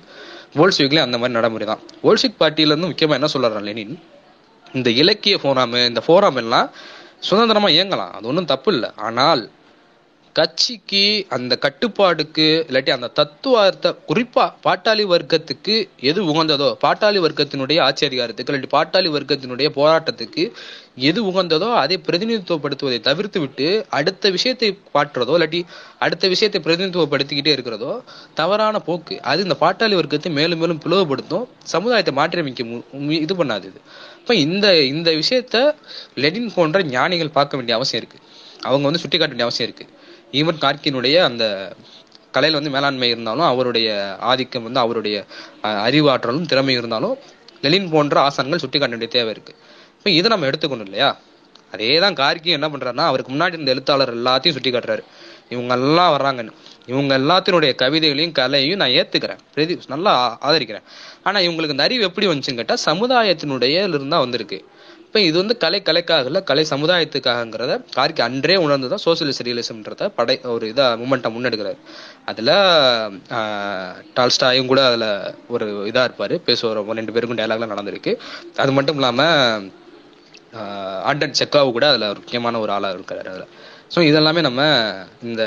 வோல்ஸ்விக்லேயும் 0.60 1.08
அந்த 1.08 1.18
மாதிரி 1.22 1.38
நடைமுறை 1.38 1.68
தான் 1.72 1.82
வோல்ஸ்விக் 2.06 2.42
பார்ட்டியிலேருந்து 2.44 2.92
முக்கியமாக 2.92 3.20
என்ன 3.20 3.30
சொல்கிறார் 3.34 3.66
லெனின்? 3.70 3.96
இந்த 4.72 4.90
இலக்கிய 4.90 5.36
ஃபோராமு 5.36 5.86
இந்த 5.86 6.02
ஃபோராம் 6.06 6.36
எல்லாம் 6.36 6.70
சுதந்திரமா 7.18 7.68
இயங்கலாம். 7.68 8.10
அது 8.10 8.28
ஒன்றும் 8.28 8.44
தப்பு 8.44 8.72
இல்லை. 8.72 8.90
ஆனால் 8.96 9.50
கட்சிக்கு 10.32 11.26
அந்த 11.28 11.58
கட்டுப்பாடுக்கு 11.60 12.64
இல்லாட்டி 12.68 12.90
அந்த 12.90 13.06
தத்துவார்த்த 13.06 13.94
குறிப்பா 14.08 14.52
பாட்டாளி 14.64 15.04
வர்க்கத்துக்கு 15.04 15.88
எது 16.00 16.24
உகந்ததோ 16.24 16.76
பாட்டாளி 16.84 17.18
வர்க்கத்தினுடைய 17.18 17.80
ஆட்சி 17.80 18.06
அதிகாரத்துக்கு 18.06 18.52
இல்லாட்டி 18.52 18.68
பாட்டாளி 18.72 19.08
வர்க்கத்தினுடைய 19.10 19.68
போராட்டத்துக்கு 19.76 20.52
எது 20.96 21.24
உகந்ததோ 21.24 21.74
அதை 21.74 22.00
பிரதிநிதித்துவப்படுத்துவதை 22.06 23.00
தவிர்த்து 23.00 23.40
விட்டு 23.40 23.86
அடுத்த 23.88 24.30
விஷயத்தை 24.30 24.78
பாட்டுறதோ 24.94 25.36
இல்லாட்டி 25.38 25.62
அடுத்த 25.98 26.28
விஷயத்தை 26.28 26.60
பிரதிநிதித்துவப்படுத்திக்கிட்டே 26.62 27.46
இருக்கிறதோ 27.46 28.02
தவறான 28.34 28.78
போக்கு. 28.78 29.22
அது 29.22 29.42
இந்த 29.42 29.56
பாட்டாளி 29.60 29.94
வர்க்கத்தை 29.94 30.32
மேலும் 30.32 30.58
மேலும் 30.58 30.80
பிளவுபடுத்தும். 30.84 31.46
சமுதாயத்தை 31.62 32.14
மாற்றியமைக்க 32.14 32.62
மு- 32.62 33.10
இது 33.10 33.44
பண்ணாது 33.44 33.64
இது. 33.64 33.80
அப்போ 34.26 34.36
இந்த 34.46 34.68
இந்த 34.92 35.10
விஷயத்த 35.10 35.56
லெனின் 36.22 36.48
போன்ற 36.54 36.78
ஞானிகள் 36.94 37.30
பார்க்க 37.36 37.58
வேண்டிய 37.58 37.74
அவசியம் 37.78 38.00
இருக்கு. 38.00 38.18
அவங்க 38.68 38.84
வந்து 38.88 39.00
சுட்டி 39.02 39.16
காட்ட 39.18 39.32
வேண்டிய 39.32 39.46
அவசியம் 39.48 39.68
இருக்கு. 39.68 39.84
ஈவன் 40.38 40.58
கார்கினுடைய 40.64 41.16
அந்த 41.28 41.44
கலையில் 42.34 42.58
வந்து 42.58 42.72
மேலாண்மை 42.76 43.08
இருந்தாலும் 43.08 43.46
அவருடைய 43.50 43.88
ஆதிக்கம் 44.30 44.62
வந்து 44.62 44.80
அவருடைய 44.80 45.16
அறிவாற்றலும் 45.86 46.48
திறமை 46.52 46.74
இருந்தாலும் 46.74 47.14
லெனின் 47.64 47.88
போன்ற 47.94 48.16
ஆசான்கள் 48.26 48.62
சுட்டி 48.64 48.78
காட்ட 48.78 48.94
வேண்டிய 48.96 49.12
தேவை 49.16 49.30
இருக்கு. 49.36 49.54
இப்போ 49.98 50.10
இதை 50.10 50.30
நம்ம 50.32 50.48
எடுத்துக்கணும் 50.50 50.88
இல்லையா? 50.90 51.10
அதே 51.74 51.92
தான் 51.98 52.18
கார்கி 52.22 52.50
என்ன 52.58 52.68
பண்றாருன்னா 52.68 53.06
அவருக்கு 53.10 53.32
முன்னாடி 53.34 53.56
இருந்த 53.58 53.74
எழுத்தாளர் 53.76 54.14
எல்லாத்தையும் 54.18 54.56
சுட்டி 54.58 54.72
காட்டுறாரு 54.72 55.04
இவங்க 55.54 55.74
எல்லாம் 55.80 56.12
வர்றாங்கன்னு. 56.16 56.54
இவங்க 56.92 57.12
எல்லாத்தினுடைய 57.20 57.72
கவிதைகளையும் 57.82 58.36
கலையையும் 58.40 58.80
நான் 58.82 58.94
ஏத்துக்கிறேன். 59.00 59.40
பிரதி 59.54 59.74
நல்லா 59.94 60.12
ஆதரிக்கிறேன். 60.48 60.86
ஆனா 61.28 61.38
இவங்களுக்கு 61.46 61.76
இந்த 61.76 61.86
அறிவு 61.88 62.08
எப்படி 62.08 62.26
வந்துச்சுன்னு 62.30 62.60
கேட்டா 62.62 62.78
சமுதாயத்தினுடைய 62.88 63.84
இருந்தா 63.90 64.18
வந்திருக்கு. 64.24 64.58
இப்ப 65.06 65.20
இது 65.28 65.36
வந்து 65.40 65.54
கலை 65.62 65.78
கலைக்காக 65.82 66.28
இல்ல 66.30 66.40
கலை 66.48 66.64
சமுதாயத்துக்காகங்கிறத 66.70 67.74
கார்கி 67.96 68.22
அன்றே 68.26 68.56
உணர்ந்துதான் 68.64 69.02
சோசியலிஸ்ட் 69.04 69.44
ரியலிசம்ன்றத 69.48 70.08
படை 70.18 70.34
ஒரு 70.54 70.64
இதா 70.72 70.86
மூமெண்ட்டை 71.02 71.30
முன்னெடுக்கிறாரு. 71.34 71.78
அதுல 72.30 72.50
டால்ஸ்டாயும் 74.18 74.70
கூட 74.72 74.82
அதுல 74.90 75.06
ஒரு 75.54 75.66
இதா 75.90 76.02
இருப்பாரு. 76.08 76.36
பேசுவார் 76.48 76.80
ரெண்டு 77.00 77.14
பேருக்கும் 77.16 77.40
டயலாக்லாம் 77.40 77.74
நடந்திருக்கு. 77.74 78.14
அது 78.64 78.72
மட்டும் 78.78 78.98
இல்லாம 79.00 79.20
ஆண்டன் 81.08 81.38
செக்காவு 81.38 81.70
கூட 81.76 81.86
அதுல 81.92 82.08
ஒரு 82.12 82.20
முக்கியமான 82.22 82.58
ஒரு 82.64 82.72
ஆளா 82.76 82.90
இருக்காரு 82.96 83.30
அதுல. 83.32 83.46
ஸோ 83.94 83.98
இதெல்லாமே 84.10 84.40
நம்ம 84.46 84.60
இந்த 85.28 85.42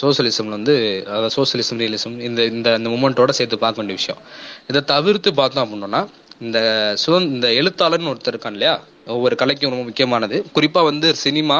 சோசியலிசம்ல 0.00 0.56
வந்து 0.58 0.74
அதாவது 1.06 1.32
சோசியலிசம் 1.36 1.80
ரியலிசம் 1.82 2.16
இந்த 2.28 2.40
இந்த 2.52 2.68
இந்த 2.78 2.88
மூமெண்ட்டோட 2.94 3.32
சேர்த்து 3.38 3.64
பார்க்க 3.64 3.80
வேண்டிய 3.82 3.96
விஷயம். 4.00 4.20
இதை 4.70 4.80
தவிர்த்து 4.92 5.30
பார்த்தோம் 5.40 5.64
அப்படின்னோம்னா 5.64 6.02
இந்த 6.46 6.58
சுதந் 7.02 7.28
இந்த 7.34 7.48
எழுத்தாளர்னு 7.60 8.10
ஒருத்தர் 8.12 8.34
இருக்கான் 8.34 8.56
இல்லையா? 8.56 8.74
ஒவ்வொரு 9.14 9.34
கலைக்கும் 9.40 9.72
ரொம்ப 9.72 9.84
முக்கியமானது. 9.88 10.36
குறிப்பா 10.56 10.80
வந்து 10.84 11.08
சினிமா 11.14 11.58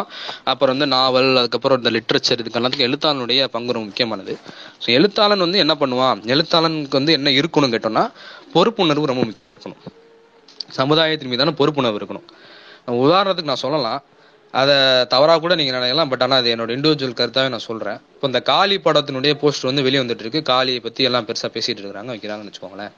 அப்புறம் 0.50 0.74
வந்து 0.74 0.88
நாவல் 0.94 1.30
அதுக்கப்புறம் 1.40 1.78
இந்த 1.80 1.90
லிட்ரேச்சர் 1.96 2.42
இதுக்கெல்லாத்துக்கும் 2.42 2.88
எழுத்தாளனுடைய 2.88 3.44
பங்கு 3.54 3.76
ரொம்ப 3.76 3.88
முக்கியமானது. 3.90 4.34
ஸோ 4.82 4.88
எழுத்தாளன் 4.98 5.44
வந்து 5.46 5.62
என்ன 5.64 5.76
பண்ணுவான்? 5.82 6.20
எழுத்தாளனுக்கு 6.34 7.00
வந்து 7.00 7.16
என்ன 7.18 7.30
இருக்கணும்னு 7.40 7.74
கேட்டோம்னா 7.76 8.04
பொறுப்புணர்வு 8.54 9.10
ரொம்ப 9.12 9.22
முக்கியம். 9.24 9.44
இருக்கணும் 9.54 9.82
சமுதாயத்தின் 10.78 11.32
மீதான 11.32 11.54
பொறுப்புணர்வு 11.60 12.00
இருக்கணும். 12.00 12.26
உதாரணத்துக்கு 13.06 13.52
நான் 13.52 13.64
சொல்லலாம். 13.66 14.00
அதை 14.60 14.76
தவறாக 15.14 15.40
கூட 15.44 15.54
நீங்க 15.60 15.72
நினைக்கலாம் 15.76 16.10
பட் 16.12 16.22
ஆனால் 16.24 16.40
அது 16.42 16.50
என்னோட 16.54 16.72
இண்டிவிஜுவல் 16.76 17.18
கருத்தாவே 17.20 17.48
நான் 17.54 17.68
சொல்றேன். 17.70 17.98
இப்போ 18.14 18.26
இந்த 18.30 18.40
காளி 18.50 18.76
படத்தினுடைய 18.86 19.32
போஸ்டர் 19.42 19.70
வந்து 19.70 19.86
வெளியே 19.86 20.02
வந்துட்டு 20.02 20.24
இருக்கு. 20.24 20.42
காளியை 20.52 20.80
பத்தி 20.86 21.08
எல்லாம் 21.08 21.26
பெருசா 21.30 21.50
பேசிட்டு 21.56 21.84
இருக்காங்க 21.84 22.12
வைக்கிறாங்கன்னு 22.14 22.52
வச்சுக்கோங்களேன். 22.52 22.94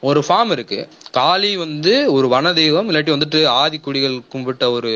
ஒரு 0.00 0.24
ஃபார்ம் 0.28 0.50
இருக்கு. 0.50 0.88
காளி 1.10 1.56
வந்து 1.56 2.12
ஒரு 2.12 2.28
வன 2.28 2.52
தெய்வம் 2.52 2.90
இல்லாட்டி 2.90 3.12
வந்துட்டு 3.14 3.46
ஆதி 3.46 3.78
குடிகள் 3.78 4.14
கும்பிட்ட 4.32 4.70
ஒரு 4.70 4.90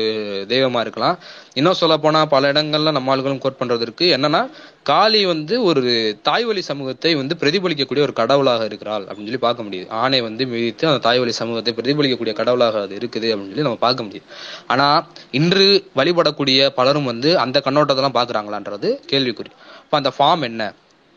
தெய்வமா 0.49 0.79
இருக்கலாம். 0.79 1.17
இன்னும் 1.53 1.73
சொல்ல 1.73 1.97
போனா 1.97 2.25
பல 2.25 2.51
இடங்கள்ல 2.51 2.91
நம்ம 2.91 3.15
ஆளுகளும் 3.15 3.37
கோட் 3.37 3.59
பண்றது 3.59 3.81
இருக்கு. 3.81 4.05
என்னன்னா 4.17 4.49
காளி 4.83 5.25
வந்து 5.25 5.63
ஒரு 5.63 5.81
தாய்வழி 6.21 6.61
சமூகத்தை 6.61 7.15
வந்து 7.15 7.35
பிரதிபலிக்கக்கூடிய 7.39 8.01
ஒரு 8.01 8.13
கடவுளாக 8.13 8.63
இருக்கிறாள் 8.65 9.03
அப்படின்னு 9.03 9.31
சொல்லி 9.31 9.37
பார்க்க 9.37 9.63
முடியுது. 9.63 9.89
ஆணை 9.89 10.21
வந்து 10.21 10.45
மிதித்து 10.45 10.87
அந்த 10.87 10.99
தாய்வழி 10.99 11.31
சமூகத்தை 11.31 11.73
பிரதிபலிக்கக்கூடிய 11.73 12.33
கடவுளாக 12.33 12.81
அது 12.81 12.95
இருக்குது 12.95 13.29
அப்படின்னு 13.33 13.53
சொல்லி 13.55 13.67
நம்ம 13.69 13.75
பார்க்க 13.75 14.03
முடியுது. 14.03 14.27
ஆனா 14.67 15.07
இன்று 15.31 15.67
வழிபடக்கூடிய 15.95 16.69
பலரும் 16.69 17.03
வந்து 17.03 17.39
அந்த 17.39 17.61
கண்ணோட்டத்தெல்லாம் 17.65 18.17
பாக்குறாங்களான்றது 18.19 18.91
கேள்விக்குறி. 19.11 19.53
அப்ப 19.83 19.97
அந்த 19.97 20.13
ஃபார்ம் 20.19 20.41
என்ன? 20.41 20.73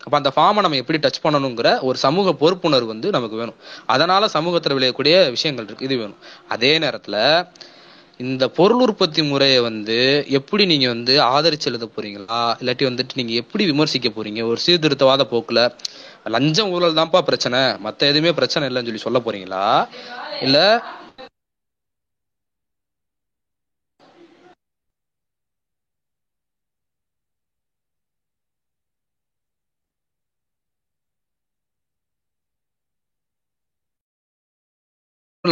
அப்போ 0.07 0.19
அந்த 0.19 0.33
ஃபார்மை 0.35 0.63
நம்ம 0.65 0.77
எப்படி 0.77 0.99
டச் 0.99 1.25
பண்ணணுங்கிற 1.25 1.81
ஒரு 1.81 1.99
சமூக 1.99 2.33
பொறுப்புணர்வு 2.41 2.85
வந்து 2.85 3.11
நமக்கு 3.11 3.37
வேணும். 3.37 3.55
அதனால 3.87 4.29
சமூகத்தில் 4.29 4.77
விளையக்கூடிய 4.77 5.31
விஷயங்கள் 5.31 5.65
இருக்கு. 5.65 5.85
இது 5.85 5.97
வேணும். 5.97 6.17
அதே 6.49 6.79
நேரத்தில் 6.79 7.45
இந்த 8.17 8.49
பொருள் 8.49 8.81
உற்பத்தி 8.81 9.23
முறையை 9.23 9.61
வந்து 9.61 10.25
எப்படி 10.29 10.67
நீங்க 10.67 10.89
வந்து 10.89 11.15
ஆதரிச்சு 11.23 11.65
எழுத 11.65 11.89
போறீங்களா? 11.97 12.41
இல்லாட்டி 12.61 12.85
வந்துட்டு 12.91 13.15
நீங்க 13.15 13.33
எப்படி 13.33 13.65
விமர்சிக்க 13.65 14.09
போறீங்க? 14.09 14.43
ஒரு 14.47 14.59
சீர்திருத்தவாத 14.67 15.27
போக்குல 15.33 15.75
லஞ்சம் 16.25 16.71
ஊழல் 16.71 16.95
தான்ப்பா 16.95 17.21
பிரச்சனை. 17.21 17.77
மற்ற 17.79 18.07
எதுவுமே 18.07 18.33
பிரச்சனை 18.33 18.69
இல்லைன்னு 18.69 18.91
சொல்லி 18.91 18.99
சொல்ல 18.99 19.19
போறீங்களா? 19.27 19.89
இல்லை 20.43 20.67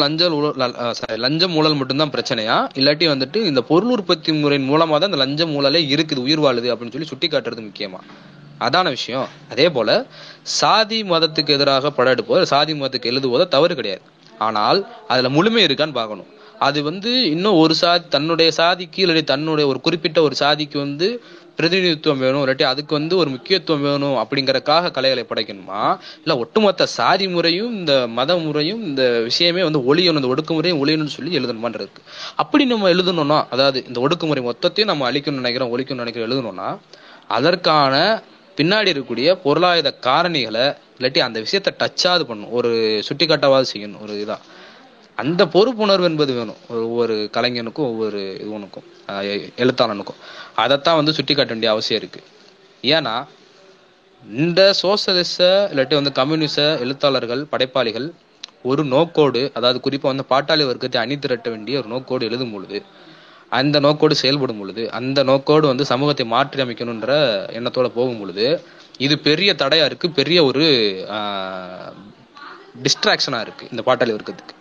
லஞ்சம் 0.02 0.34
ஊழல் 0.36 0.74
லஞ்சம் 1.24 1.54
ஊழல் 1.58 1.78
மட்டும்தான் 1.80 2.12
பிரச்சனையா? 2.14 2.56
இல்லாட்டி 2.78 3.06
வந்துட்டு 3.12 3.38
இந்த 3.50 3.62
பொருள் 3.70 3.92
உற்பத்தி 3.94 4.32
முறையின் 4.42 4.68
மூலமா 4.70 4.98
தான் 4.98 5.10
இந்த 5.10 5.20
லஞ்சம் 5.24 5.54
ஊழலே 5.58 5.82
இருக்குது 5.94 6.24
உயிர் 6.26 6.42
வாழுது 6.44 6.70
அப்படின்னு 6.72 6.94
சொல்லி 6.96 7.10
சுட்டி 7.12 7.28
காட்டுறது 7.28 7.66
முக்கியமா? 7.68 8.00
அதான 8.66 8.88
விஷயம். 8.96 9.28
அதே 9.52 9.66
போல 9.76 9.90
சாதி 10.58 10.98
மதத்துக்கு 11.12 11.54
எதிராக 11.56 11.90
படம் 11.96 12.14
எடுப்போது 12.14 12.50
சாதி 12.52 12.74
மதத்துக்கு 12.80 13.10
எழுதுவதோ 13.12 13.46
தவறு 13.56 13.74
கிடையாது. 13.80 14.04
ஆனால் 14.46 14.78
அதுல 15.12 15.28
முழுமை 15.36 15.62
இருக்கான்னு 15.66 15.98
பார்க்கணும். 16.00 16.30
அது 16.66 16.78
வந்து 16.88 17.10
இன்னும் 17.34 17.60
ஒரு 17.62 17.74
சாதி 17.80 18.04
தன்னுடைய 18.08 18.50
சாதிக்கு 18.58 19.00
இல்லாட்டி 19.04 19.24
தன்னுடைய 19.32 19.64
ஒரு 19.70 19.78
குறிப்பிட்ட 19.86 20.18
ஒரு 20.22 20.34
சாதிக்கு 20.42 20.76
வந்து 20.78 21.08
பிரதிநிதித்துவம் 21.56 22.18
வேணும் 22.18 22.42
இல்லாட்டி 22.44 22.62
அதுக்கு 22.62 22.94
வந்து 22.94 23.16
ஒரு 23.16 23.30
முக்கியத்துவம் 23.30 23.82
வேணும் 23.82 24.16
அப்படிங்கறக்காக 24.22 24.90
கலைகளை 24.90 25.24
படைக்கணுமா? 25.28 25.80
இல்ல 26.24 26.36
ஒட்டுமொத்த 26.38 26.86
சாதி 26.86 27.28
முறையும் 27.28 27.72
இந்த 27.78 28.06
மத 28.08 28.36
முறையும் 28.36 28.82
இந்த 28.84 29.02
விஷயமே 29.22 29.62
வந்து 29.62 29.82
ஒளியணும் 29.90 30.20
இந்த 30.20 30.32
ஒடுக்குமுறையும் 30.34 30.82
ஒளியணும்னு 30.84 31.16
சொல்லி 31.18 31.38
எழுதணுமான்னு 31.38 31.80
இருக்கு 31.80 32.02
அப்படி 32.36 32.64
நம்ம 32.64 32.88
எழுதணும்னா 32.88 33.46
அதாவது 33.50 33.84
இந்த 33.88 34.00
ஒடுக்குமுறை 34.00 34.42
மொத்தத்தையும் 34.50 34.92
நம்ம 34.92 35.10
அழிக்கணும்னு 35.10 35.42
நினைக்கிறோம் 35.42 35.72
ஒழிக்கணும்னு 35.74 36.04
நினைக்கிறோம் 36.04 36.28
எழுதணும்னா 36.28 36.68
அதற்கான 37.28 38.22
பின்னாடி 38.56 38.90
இருக்கக்கூடிய 38.92 39.28
பொருளாதார 39.44 39.90
காரணிகளை 40.06 40.66
இல்லாட்டி 40.98 41.18
அந்த 41.18 41.38
விஷயத்தை 41.40 41.70
டச்சாவது 41.78 42.24
பண்ணும் 42.24 42.50
ஒரு 42.50 42.70
சுட்டிக்காட்டவாது 43.08 43.64
செய்யணும் 43.72 44.02
ஒரு 44.02 44.14
இதா. 44.24 44.36
அந்த 45.18 45.42
பொறுப்புணர்வு 45.44 46.06
என்பது 46.10 46.32
வேணும். 46.34 46.60
ஒவ்வொரு 46.68 47.30
கலைஞனுக்கும் 47.32 47.88
ஒவ்வொரு 47.90 48.20
இதுவனுக்கும் 48.42 48.86
எழுத்தாளனுக்கும். 49.62 50.20
அதைத்தான் 50.62 50.98
வந்து 51.00 51.14
சுட்டி 51.16 51.32
காட்ட 51.34 51.52
வேண்டிய 51.54 51.70
அவசியம் 51.74 52.00
இருக்கு. 52.00 52.20
ஏன்னா 52.96 53.14
இந்த 54.40 54.60
சோசலிச 54.82 55.38
இல்லாட்டி 55.72 55.94
வந்து 55.98 56.12
கம்யூனிச 56.18 56.58
எழுத்தாளர்கள் 56.84 57.42
படைப்பாளிகள் 57.52 58.06
ஒரு 58.70 58.82
நோக்கோடு 58.92 59.40
அதாவது 59.56 59.78
குறிப்பா 59.86 60.08
வந்து 60.12 60.26
பாட்டாளி 60.32 60.64
வர்க்கத்தை 60.68 60.98
அணி 61.02 61.16
திரட்ட 61.24 61.48
வேண்டிய 61.54 61.80
ஒரு 61.80 61.88
நோக்கோடு 61.94 62.28
எழுதும் 62.28 62.54
பொழுது 62.54 62.78
அந்த 63.58 63.76
நோக்கோடு 63.86 64.14
செயல்படும் 64.22 64.60
பொழுது 64.60 64.84
அந்த 64.98 65.18
நோக்கோடு 65.30 65.66
வந்து 65.72 65.84
சமூகத்தை 65.90 66.24
மாற்றி 66.34 66.62
அமைக்கணுன்ற 66.64 67.10
எண்ணத்தோட 67.58 67.88
போகும் 67.98 68.20
பொழுது 68.20 68.46
இது 69.06 69.14
பெரிய 69.28 69.50
தடையா 69.62 69.84
இருக்கு 69.90 70.06
பெரிய 70.20 70.38
ஒரு 70.50 70.64
டிஸ்ட்ராக்ஷனா 72.84 73.40
இருக்கு 73.46 73.64
இந்த 73.72 73.82
பாட்டாளி 73.88 74.14
வர்க்கத்துக்கு. 74.16 74.54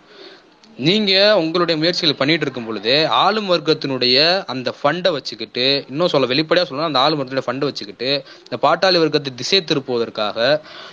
நீங்க 0.78 1.12
உங்களுடைய 1.36 1.78
முயற்சிகளை 1.78 2.12
பண்ணிட்டு 2.12 2.42
இருக்கும் 2.42 2.64
பொழுது 2.64 2.92
ஆளும் 3.16 3.50
வர்க்கத்தினுடைய 3.50 4.16
அந்த 4.46 4.74
ஃபண்டை 4.78 5.10
வச்சுக்கிட்டு 5.12 5.84
இன்னும் 5.88 6.08
சொல்ல 6.08 6.26
வெளிப்படையா 6.26 6.64
சொல்லணும் 6.64 6.90
அந்த 6.90 6.98
ஆளும் 6.98 7.18
வர்க்கத்துடைய 7.18 7.46
ஃபண்டை 7.46 7.64
வச்சுக்கிட்டு 7.64 8.08
இந்த 8.44 8.56
பாட்டாளி 8.62 8.98
வர்க்கத்தை 8.98 9.34
திசை 9.34 9.64
திருப்புவதற்காக 9.64 10.38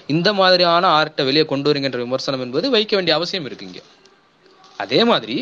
இந்த 0.08 0.34
மாதிரியான 0.34 0.90
ஆர்ட்டை 0.98 1.26
வெளியே 1.26 1.46
கொண்டு 1.46 1.72
வரீங்கன்ற 1.72 1.98
விமர்சனம் 1.98 2.40
என்பது 2.40 2.70
வைக்க 2.70 2.96
வேண்டிய 2.96 3.16
அவசியம் 3.16 3.46
இருக்கு 3.46 3.66
இங்க. 3.66 3.82
அதே 4.80 5.04
மாதிரி 5.04 5.38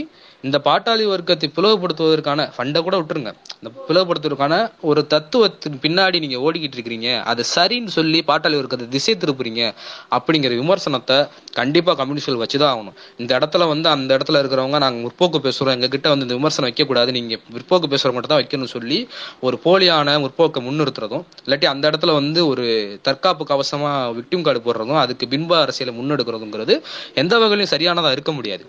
இந்த 0.47 0.57
பாட்டாளி 0.65 1.05
வர்க்கத்தை 1.11 1.47
பிளவுபடுத்துவதற்கான 1.55 2.41
ஃபண்டை 2.55 2.79
கூட 2.85 2.95
விட்டுருங்க. 2.99 3.31
இந்த 3.61 3.69
பிளவுபடுத்துவதற்கான 3.87 4.57
ஒரு 4.89 5.01
தத்துவத்தின் 5.13 5.79
பின்னாடி 5.85 6.17
நீங்க 6.23 6.37
ஓடிக்கிட்டு 6.45 6.77
இருக்கிறீங்க. 6.77 7.09
அது 7.31 7.41
சரின்னு 7.55 7.91
சொல்லி 7.95 8.19
பாட்டாளி 8.29 8.57
வர்க்கத்தை 8.59 8.85
திசை 8.95 9.15
திருப்புறீங்க 9.23 9.63
அப்படிங்கிற 10.17 10.51
விமர்சனத்தை 10.61 11.17
கண்டிப்பா 11.59 11.93
கம்யூனிஸ்ட்கள் 12.01 12.41
வச்சுதான் 12.43 12.71
ஆகணும். 12.73 12.95
இந்த 13.21 13.31
இடத்துல 13.39 13.67
வந்து 13.73 13.89
அந்த 13.95 14.09
இடத்துல 14.17 14.41
இருக்கிறவங்க 14.41 14.79
நாங்க 14.85 14.99
முற்போக்கு 15.05 15.41
பேசுறோம். 15.47 15.73
எங்க 15.77 15.89
கிட்ட 15.95 16.07
வந்து 16.13 16.27
இந்த 16.27 16.37
விமர்சனம் 16.39 16.67
வைக்கக்கூடாது. 16.69 17.11
நீங்க 17.17 17.39
முற்போக்கு 17.55 17.89
பேசுறவங்க 17.93 18.17
மட்டும் 18.17 18.33
தான் 18.33 18.41
வைக்கணும்னு 18.41 18.73
சொல்லி 18.75 18.99
ஒரு 19.47 19.59
போலியான 19.65 20.15
முற்போக்கை 20.25 20.61
முன்னிறுத்துறதும் 20.67 21.25
இல்லாட்டி 21.45 21.69
அந்த 21.73 21.85
இடத்துல 21.91 22.13
வந்து 22.19 22.39
ஒரு 22.51 22.67
தற்காப்பு 23.09 23.45
கவசமா 23.51 23.91
விக்டிம் 24.19 24.45
கார்டு 24.47 24.61
போடுறதும் 24.69 25.01
அதுக்கு 25.03 25.27
பின்ப 25.35 25.59
அரசியலை 25.65 25.93
முன்னெடுக்கிறதுங்கிறது 25.99 26.75
எந்த 27.23 27.33
வகையிலும் 27.43 27.73
சரியானதா 27.75 28.11
இருக்க 28.17 28.33
முடியாது. 28.39 28.65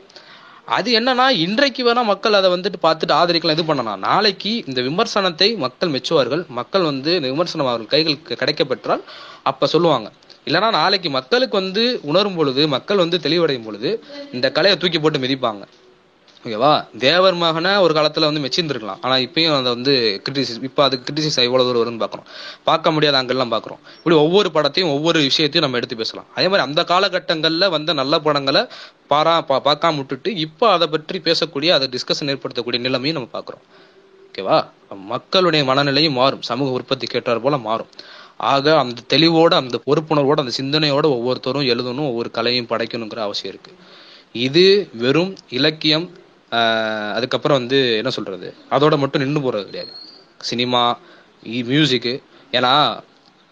அது 0.76 0.88
என்னன்னா 0.98 1.24
இன்றைக்கு 1.44 1.82
வேணா 1.86 2.02
மக்கள் 2.10 2.36
அதை 2.38 2.48
வந்துட்டு 2.52 2.78
பார்த்துட்டு 2.84 3.14
ஆதரிக்கலாம் 3.20 3.56
இது 3.56 3.64
பண்ணலாம். 3.70 4.02
நாளைக்கு 4.08 4.52
இந்த 4.68 4.80
விமர்சனத்தை 4.88 5.48
மக்கள் 5.64 5.92
மெச்சுவார்கள். 5.94 6.42
மக்கள் 6.58 6.84
வந்து 6.90 7.10
இந்த 7.18 7.28
விமர்சனம் 7.32 7.70
அவர்கள் 7.70 7.92
கைகளுக்கு 7.94 8.40
கிடைக்க 8.42 8.64
பெற்றால் 8.72 9.02
அப்ப 9.50 9.68
சொல்லுவாங்க. 9.74 10.08
இல்லைன்னா 10.48 10.68
நாளைக்கு 10.80 11.08
மக்களுக்கு 11.18 11.56
வந்து 11.62 11.84
உணரும் 12.10 12.36
பொழுது 12.38 12.62
மக்கள் 12.76 13.02
வந்து 13.04 13.18
தெளிவடையும் 13.26 13.66
பொழுது 13.68 13.90
இந்த 14.36 14.46
கலையை 14.58 14.76
தூக்கி 14.82 15.00
போட்டு 15.00 15.24
மிதிப்பாங்க. 15.24 15.62
ஓகேவா? 16.44 16.96
தேவர் 16.98 17.34
மகனை 17.34 17.76
ஒரு 17.76 17.94
காலத்தில் 17.94 18.24
வந்து 18.24 18.40
மெச்சிருந்துருக்கலாம் 18.40 18.96
ஆனால் 19.00 19.20
இப்பயும் 19.20 19.52
அதை 19.52 19.72
வந்து 19.74 20.22
கிரிட்டிசிஸ் 20.24 20.62
இப்போ 20.62 20.82
அது 20.82 21.00
கிரிட்டிசிஸ் 21.04 21.42
எவ்வளோ 21.42 21.62
தூரம் 21.62 21.82
வரும்னு 21.82 22.02
பார்க்குறோம் 22.02 22.26
பார்க்க 22.64 22.90
முடியாத 22.90 23.18
அங்கெல்லாம் 23.18 23.52
பார்க்குறோம் 23.52 23.80
இப்படி 23.96 24.16
ஒவ்வொரு 24.16 24.50
படத்தையும் 24.54 24.90
ஒவ்வொரு 24.90 25.20
விஷயத்தையும் 25.20 25.70
நம்ம 25.70 25.76
எடுத்து 25.76 25.96
பேசலாம். 25.96 26.26
அதே 26.34 26.48
மாதிரி 26.48 26.66
அந்த 26.68 26.84
காலகட்டங்களில் 26.84 27.70
வந்த 27.70 27.92
நல்ல 27.92 28.18
படங்களை 28.18 28.62
பாரா 29.10 29.34
பா- 29.48 29.60
பார்க்காம 29.64 29.96
விட்டுட்டு 29.96 30.34
இப்போ 30.34 30.70
அதை 30.70 30.86
பற்றி 30.86 31.18
பேசக்கூடிய 31.18 31.68
அதை 31.68 31.88
டிஸ்கஷன் 31.88 32.36
ஏற்படுத்தக்கூடிய 32.36 32.78
நிலைமையும் 32.78 33.22
நம்ம 33.22 33.28
பார்க்குறோம் 33.32 33.64
ஓகேவா? 34.30 34.58
மக்களுடைய 35.04 35.74
மனநிலையும் 35.74 36.12
மாறும். 36.12 36.42
சமூக 36.42 36.70
உற்பத்தி 36.70 37.06
கேட்டார் 37.06 37.40
போல 37.40 37.58
மாறும். 37.58 37.86
ஆக 38.36 38.78
அந்த 38.78 39.02
தெளிவோட 39.08 39.54
அந்த 39.54 39.80
பொறுப்புணர்வோட 39.86 40.40
அந்த 40.40 40.52
சிந்தனையோட 40.60 41.04
ஒவ்வொருத்தரும் 41.04 41.62
எழுதணும் 41.62 42.08
ஒவ்வொரு 42.08 42.30
கலையும் 42.30 42.66
படைக்கணுங்கிற 42.66 43.18
அவசியம் 43.18 43.54
இருக்கு. 43.54 43.72
இது 44.32 44.88
வெறும் 44.92 45.36
இலக்கியம் 45.48 46.10
அதுக்கப்புறம் 47.16 47.58
வந்து 47.60 47.78
என்ன 48.00 48.10
சொல்கிறது 48.16 48.48
அதோட 48.76 48.94
மட்டும் 49.02 49.22
நின்று 49.22 49.44
போகிறது 49.44 49.68
கிடையாது. 49.68 49.92
சினிமா 50.50 50.82
மியூசிக்கு 51.72 52.14
ஏன்னா 52.58 52.72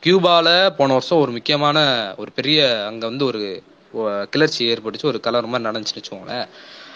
கியூபாவில் 0.03 0.55
போன 0.79 0.93
வருஷம் 0.97 1.23
ஒரு 1.25 1.31
முக்கியமான 1.37 1.79
ஒரு 2.23 2.31
பெரிய 2.39 2.59
அங்கே 2.89 3.07
வந்து 3.11 3.25
ஒரு 3.31 3.41
கிளர்ச்சி 4.33 4.61
ஏற்பட்டுச்சு. 4.73 5.11
ஒரு 5.13 5.21
கலர் 5.27 5.51
மாதிரி 5.53 5.67
நடந்துச்சுன்னு 5.69 6.01
வச்சுக்கோங்களேன். 6.01 6.47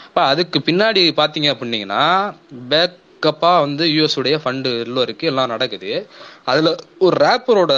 இப்போ 0.08 0.22
அதுக்கு 0.32 0.58
பின்னாடி 0.68 1.02
பார்த்தீங்க 1.20 1.48
அப்படின்னீங்கன்னா 1.54 2.02
பேக்கப்பாக 2.72 3.62
வந்து 3.66 3.84
யூஎஸ் 3.96 4.42
ஃபண்டு 4.44 4.72
எல்லாம் 4.84 5.04
இருக்குது 5.06 5.30
எல்லாம் 5.32 5.52
நடக்குது. 5.54 5.92
அதில் 6.52 6.70
ஒரு 7.06 7.16
ரேப்பரோட 7.26 7.72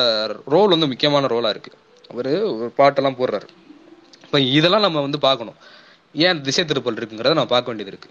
ரோல் 0.54 0.74
வந்து 0.74 0.90
முக்கியமான 0.92 1.30
ரோலாக 1.34 1.54
இருக்குது 1.56 1.78
அவர் 2.12 2.32
ஒரு 2.54 2.70
பாட்டெல்லாம் 2.80 3.18
போடுறாரு. 3.20 3.48
இப்போ 4.24 4.38
இதெல்லாம் 4.58 4.84
நம்ம 4.86 5.00
வந்து 5.06 5.18
பார்க்கணும். 5.28 5.58
ஏன் 6.26 6.42
திசை 6.46 6.62
திருப்பல் 6.70 6.98
இருக்குங்கிறத 7.00 7.36
நம்ம 7.38 7.52
பார்க்க 7.54 7.70
வேண்டியது 7.70 7.92
இருக்கு. 7.92 8.10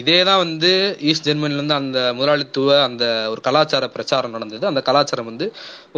இதே 0.00 0.16
தான் 0.28 0.40
வந்து 0.44 0.70
ஈஸ்ட் 1.08 1.26
ஜெர்மனிலேருந்து 1.28 1.76
அந்த 1.80 1.98
முதலாளித்துவ 2.18 2.70
அந்த 2.86 3.04
ஒரு 3.32 3.40
கலாச்சார 3.46 3.84
பிரச்சாரம் 3.96 4.34
நடந்தது. 4.36 4.64
அந்த 4.70 4.80
கலாச்சாரம் 4.88 5.28
வந்து 5.30 5.46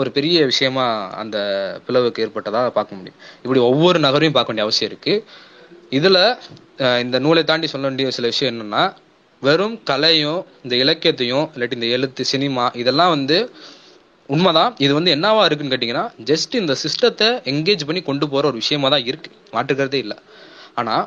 ஒரு 0.01 0.09
பெரிய 0.16 0.45
விஷயமா 0.51 0.85
அந்த 1.22 1.37
பிளவுக்கு 1.87 2.22
ஏற்பட்டதாக 2.24 2.70
பார்க்க 2.79 2.99
முடியும். 2.99 3.18
இப்படி 3.45 3.61
ஒவ்வொரு 3.70 4.01
நகரையும் 4.07 4.37
பார்க்க 4.37 4.53
வேண்டிய 4.53 4.66
அவசியம் 4.66 4.91
இருக்கு. 4.93 5.14
இதில் 5.99 6.22
இந்த 7.05 7.16
நூலை 7.27 7.45
தாண்டி 7.51 7.66
சொல்ல 7.74 7.89
வேண்டிய 7.89 8.12
சில 8.18 8.29
விஷயம் 8.35 8.53
என்னென்னா 8.55 8.85
வெறும் 9.43 9.77
கலையும் 9.91 10.41
இந்த 10.64 10.74
இலக்கியத்தையும் 10.83 11.47
இல்லாட்டி 11.55 11.79
இந்த 11.79 11.89
எழுத்து 11.97 12.22
சினிமா 12.33 12.64
இதெல்லாம் 12.83 13.12
வந்து 13.16 13.39
உண்மைதான். 14.35 14.72
இது 14.85 14.93
வந்து 14.99 15.11
என்னவா 15.16 15.43
இருக்குன்னு 15.49 15.74
கேட்டிங்கன்னா 15.74 16.07
ஜஸ்ட் 16.31 16.55
இந்த 16.62 16.74
சிஸ்டத்தை 16.83 17.29
என்கேஜ் 17.53 17.87
பண்ணி 17.89 18.03
கொண்டு 18.11 18.27
போகிற 18.33 18.49
ஒரு 18.51 18.61
விஷயமா 18.62 18.89
தான் 18.95 19.07
இருக்குது 19.11 19.37
மாற்றுக்கிறதே 19.57 19.99
இல்லை. 20.05 20.16
ஆனால் 20.81 21.05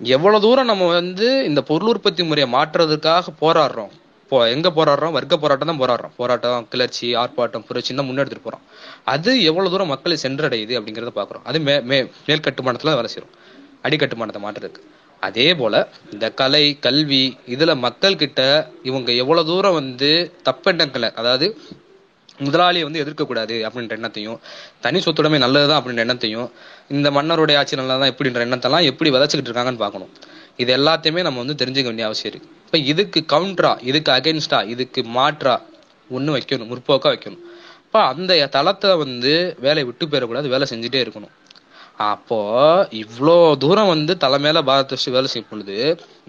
எவ்வளோ 0.00 0.38
தூரம் 0.44 0.70
நம்ம 0.70 0.84
வந்து 0.98 1.26
இந்த 1.48 1.60
பொருள் 1.70 1.90
உற்பத்தி 1.92 2.22
முறையை 2.28 2.48
மாற்றுறதுக்காக 2.54 3.32
போராடுறோம்? 3.42 3.90
இப்போ 4.24 4.38
எங்கே 4.54 4.70
போராடுறோம்? 4.76 5.14
வர்க்க 5.16 5.34
போராட்டம் 5.42 5.70
தான் 5.70 5.80
போராடுறோம். 5.82 6.12
போராட்டம் 6.20 6.66
கிளர்ச்சி 6.72 7.08
ஆர்ப்பாட்டம் 7.22 7.64
புரட்சி 7.68 7.92
தான் 7.98 8.08
முன்னெடுத்துட்டு 8.08 8.46
போகிறோம் 8.46 8.64
அது 9.14 9.30
எவ்வளோ 9.50 9.70
தூரம் 9.72 9.92
மக்களை 9.92 10.16
சென்றடையுது 10.24 10.74
அப்படிங்கிறத 10.78 11.12
பார்க்குறோம். 11.18 11.44
அது 11.50 11.60
மே 11.66 11.74
மே 11.90 11.98
மேல்கட்டுமானத்தில் 12.28 12.96
வேலை 13.00 13.10
செய்யறோம் 13.14 13.34
அடிக்கட்டுமானத்தை 13.86 14.42
மாற்றுறதுக்கு. 14.46 14.82
அதே 15.22 15.46
போல 15.60 15.74
இந்த 16.14 16.26
கலை 16.40 16.64
கல்வி 16.86 17.24
இதுல 17.54 17.72
மக்கள்கிட்ட 17.86 18.42
இவங்க 18.88 19.10
எவ்வளவு 19.22 19.48
தூரம் 19.50 19.78
வந்து 19.80 20.10
தப்பெண்ணங்களை 20.48 21.08
அதாவது 21.20 21.46
முதலாளியை 22.46 22.84
வந்து 22.88 23.02
எதிர்க்கக்கூடாது 23.04 23.56
அப்படின்ற 23.68 23.94
எண்ணத்தையும் 23.98 24.38
தனி 24.84 24.98
சொத்துடைமை 25.06 25.38
நல்லதுதான் 25.44 25.80
அப்படின்ற 25.80 26.02
எண்ணத்தையும் 26.06 26.48
இந்த 26.96 27.08
மன்னருடைய 27.16 27.58
ஆட்சி 27.60 27.80
நல்லதான் 27.80 28.12
எப்படின்ற 28.12 28.40
எண்ணத்தெல்லாம் 28.48 28.86
எப்படி 28.90 29.10
விதைச்சிக்கிட்டு 29.16 29.50
இருக்காங்கன்னு 29.50 29.82
பார்க்கணும். 29.84 30.12
இது 30.62 30.70
எல்லாத்தையுமே 30.78 31.22
நம்ம 31.26 31.40
வந்து 31.44 31.58
தெரிஞ்சுக்க 31.62 31.90
வேண்டிய 31.90 32.06
அவசியம் 32.08 32.32
இருக்கு. 32.32 32.48
இப்போ 32.66 32.78
இதுக்கு 32.92 33.20
கவுண்டரா 33.34 33.72
இதுக்கு 33.90 34.10
அகைன்ஸ்டா 34.18 34.60
இதுக்கு 34.74 35.02
மாற்றா 35.18 35.54
ஒன்று 36.16 36.34
வைக்கணும் 36.36 36.70
முற்போக்காக 36.72 37.12
வைக்கணும். 37.14 37.44
அப்போ 37.84 38.00
அந்த 38.12 38.32
தளத்தை 38.56 38.90
வந்து 39.04 39.32
வேலையை 39.66 39.84
விட்டு 39.90 40.04
போயிடக்கூடாது 40.10 40.52
வேலை 40.54 40.66
செஞ்சுட்டே 40.72 41.00
இருக்கணும். 41.04 41.34
அப்போ 42.10 42.38
இவ்வளோ 43.00 43.34
தூரம் 43.62 43.90
வந்து 43.92 44.12
தலை 44.24 44.38
பாரத 44.68 44.86
வச்சு 44.94 45.14
வேலை 45.16 45.28
செய்யும் 45.32 45.50
பொழுது 45.50 45.76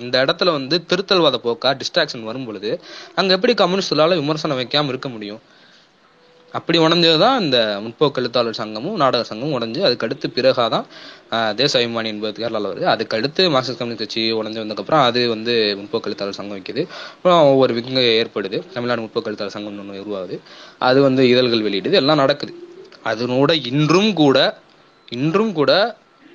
இந்த 0.04 0.16
இடத்துல 0.26 0.52
வந்து 0.58 0.76
திருத்தல்வாத 0.90 1.38
போக்கா 1.46 1.70
டிஸ்ட்ராக்ஷன் 1.82 2.28
வரும் 2.30 2.48
பொழுது 2.48 2.72
அங்கே 3.20 3.36
எப்படி 3.38 3.54
கம்யூனிஸ்டால 3.62 4.18
விமர்சனம் 4.22 4.60
வைக்காம 4.62 4.92
இருக்க 4.94 5.10
முடியும்? 5.16 5.42
அப்படி 6.58 6.78
உடஞ்சது 6.86 7.18
தான் 7.24 7.38
இந்த 7.44 7.58
முற்போக்கு 7.84 8.20
எழுத்தாளர் 8.22 8.58
சங்கமும் 8.62 8.98
நாடக 9.02 9.26
சங்கமும் 9.30 9.56
உடஞ்சு 9.58 9.82
அதுக்கடுத்து 9.88 10.28
பிறகாதான் 10.38 10.86
தேச 11.62 11.72
அபிமானி 11.80 12.10
என்பது 12.14 12.42
கேரளாவில் 12.42 12.72
வருது. 12.72 12.88
அதுக்கடுத்து 12.94 13.42
மார்க்சிஸ்ட் 13.54 13.80
கம்யூனிஸ்ட் 13.82 14.04
கட்சி 14.04 14.24
உடஞ்சு 14.40 14.62
வந்ததுக்கப்புறம் 14.64 15.04
அது 15.10 15.22
வந்து 15.36 15.54
முற்போக்கு 15.82 16.10
எழுத்தாளர் 16.10 16.38
சங்கம் 16.40 16.58
வைக்குது. 16.58 16.84
அப்புறம் 17.14 17.42
ஒவ்வொரு 17.52 17.74
விங்க 17.78 18.04
ஏற்படுது. 18.22 18.60
தமிழ்நாடு 18.76 19.04
முற்போக்கு 19.06 19.32
எழுத்தாளர் 19.32 19.56
சங்கம் 19.56 19.80
ஒன்று 19.84 20.04
உருவாகுது. 20.04 20.38
அது 20.90 21.00
வந்து 21.08 21.24
இதழ்கள் 21.34 21.66
வெளியிடுது. 21.70 21.98
எல்லாம் 22.02 22.22
நடக்குது. 22.24 22.54
அதனோட 23.12 23.52
இன்றும் 23.72 24.12
கூட 24.22 24.38
இன்றும் 25.18 25.54
கூட 25.60 25.72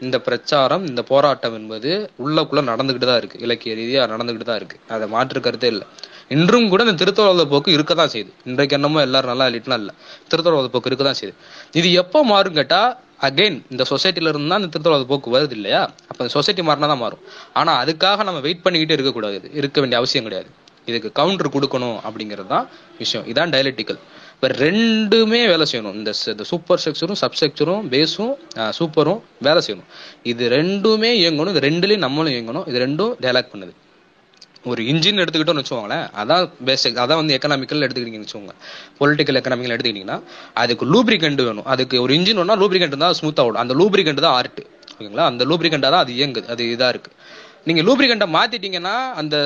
இந்த 0.06 0.16
பிரச்சாரம் 0.24 0.82
இந்த 0.88 1.02
போராட்டம் 1.10 1.54
என்பது 1.58 1.90
உள்ளக்குள்ள 2.24 2.62
நடந்துகிட்டு 2.70 3.06
தான் 3.10 3.20
இருக்கு. 3.20 3.38
இலக்கிய 3.46 3.74
ரீதியாக 3.78 4.10
நடந்துகிட்டு 4.12 4.48
தான் 4.48 4.58
இருக்கு. 4.60 4.78
அதை 4.94 5.06
மாற்று 5.14 5.40
கருத்தே 5.46 5.68
இல்லை. 5.74 5.86
இன்றும் 6.34 6.68
கூட 6.72 6.82
இந்த 6.86 6.96
திருத்தொழில 7.00 7.42
போக்கு 7.52 7.70
இருக்க 7.76 7.92
தான் 8.00 8.12
செய்யுது. 8.12 8.30
இன்றைக்கு 8.50 8.76
என்னமோ 8.78 9.00
எல்லாரும் 9.06 9.30
நல்லா 9.32 9.46
இல்லைட்டுலாம் 9.48 9.82
இல்லை. 9.82 9.94
திருத்தொழில 10.30 10.70
போக்கு 10.74 10.90
இருக்க 10.90 11.04
தான் 11.08 11.18
செய்யுது. 11.20 11.36
இது 11.80 11.88
எப்போ 12.02 12.20
மாறும் 12.30 12.56
கேட்டால் 12.60 12.90
அகைன் 13.26 13.58
இந்த 13.72 13.82
சொசைட்டில 13.90 14.30
இருந்து 14.32 14.50
தான் 14.52 14.60
இந்த 14.62 14.70
திருத்தொழில 14.74 15.06
போக்கு 15.12 15.28
வருது 15.36 15.54
இல்லையா? 15.58 15.82
அப்போ 16.10 16.20
இந்த 16.24 16.32
சொசைட்டி 16.36 16.64
மாறினா 16.68 16.88
தான் 16.92 17.02
மாறும். 17.04 17.22
ஆனால் 17.60 17.78
அதுக்காக 17.82 18.24
நம்ம 18.28 18.40
வெயிட் 18.46 18.64
பண்ணிக்கிட்டே 18.64 18.96
இருக்கக்கூடாது. 18.98 19.36
இது. 19.40 19.50
இருக்க 19.60 19.76
வேண்டிய 19.80 20.00
அவசியம் 20.02 20.26
கிடையாது. 20.28 20.50
இதுக்கு 20.90 21.10
கவுண்டர் 21.20 21.54
கொடுக்கணும் 21.54 21.96
அப்படிங்கிறது 22.06 22.50
தான் 22.54 22.66
விஷயம். 22.98 23.24
இதான் 23.30 23.52
டயலெட்டிக்கல் 23.54 24.00
இப்போ 24.34 24.48
ரெண்டுமே 24.64 25.40
வேலை 25.52 25.64
செய்யணும். 25.70 25.96
இந்த 26.00 26.10
இந்த 26.32 26.44
சூப்பர் 26.50 26.80
ஸ்ட்ரக்சரும் 26.82 27.18
சப்ஸ்ட்ரக்சரும் 27.22 27.84
பேஸும் 27.94 28.34
சூப்பரும் 28.78 29.20
வேலை 29.46 29.60
செய்யணும். 29.66 29.88
இது 30.32 30.44
ரெண்டுமே 30.58 31.10
இயங்கணும். 31.22 31.52
இது 31.54 31.66
ரெண்டுலேயும் 31.68 32.04
நம்மளும் 32.06 32.34
இயங்கணும். 32.36 32.66
இது 32.70 32.78
ரெண்டும் 32.86 33.14
டைலாக் 33.24 33.52
பண்ணுது. 33.54 33.74
ஒரு 34.70 34.82
இன்ஜின் 34.92 35.20
எடுத்துக்கிட்டோம்னு 35.22 35.62
வச்சுக்கோங்களேன் 35.62 36.06
அதான் 36.20 36.44
பேசிக் 36.68 37.00
அதான் 37.04 37.20
வந்து 37.20 37.34
எக்கனாமிக்கல் 37.38 37.84
எடுத்துக்கிட்டீங்கன்னு 37.86 38.26
வச்சுக்கோங்க. 38.26 38.54
பொலிட்டிக்கல் 39.00 39.38
எக்கனாமிக்கல் 39.40 39.74
எடுத்துக்கிட்டீங்கன்னா 39.74 40.18
அதுக்கு 40.62 40.84
லூப்ரிகண்ட் 40.94 41.42
வேணும். 41.48 41.68
அதுக்கு 41.74 42.02
ஒரு 42.04 42.14
இன்ஜின் 42.18 42.40
வேணும்னா 42.40 42.58
லூப்ரிகண்ட் 42.62 42.96
தான் 43.04 43.16
ஸ்மூத்தாக 43.20 43.48
ஓடும். 43.48 43.62
அந்த 43.64 43.74
லூப்ரிகண்ட் 43.82 44.24
தான் 44.26 44.36
ஆர்ட் 44.38 44.62
ஓகேங்களா? 44.98 45.24
அந்த 45.30 45.44
லூப்ரிகண்டா 45.44 45.88
தான் 45.94 46.02
அது 46.04 46.12
இயங்குது. 46.12 46.48
அது 46.54 46.64
இதாக 46.74 46.92
இருக்கு. 46.94 47.10
நீங்க 47.68 47.82
லூப்ரிகண்டை 47.82 48.26
மாத்திட்டீங்கன்னா 48.36 48.94
அந்த 49.20 49.36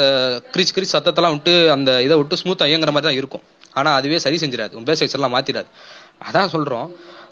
கிரிச் 0.54 0.74
கிரிச் 0.76 0.94
சத்தத்தெல்லாம் 0.94 1.34
விட்டு 1.36 1.54
அந்த 1.74 1.90
இதை 2.02 2.16
விட்டு 2.16 2.36
ஸ்மூத்தா 2.42 2.64
இயங்குற 2.70 2.90
மாதிரி 2.96 3.08
தான் 3.08 3.18
இருக்கும். 3.20 3.44
ஆனா 3.72 3.90
அதுவே 3.94 4.18
சரி 4.18 4.36
செஞ்சிடாது. 4.36 4.72
உங்க 4.78 4.86
பேசிக்ஸ் 4.92 5.16
எல்லாம் 5.18 5.34
மாத்திடாது. 5.34 5.68
அதான் 6.28 6.50
சொல்றோம். 6.54 6.88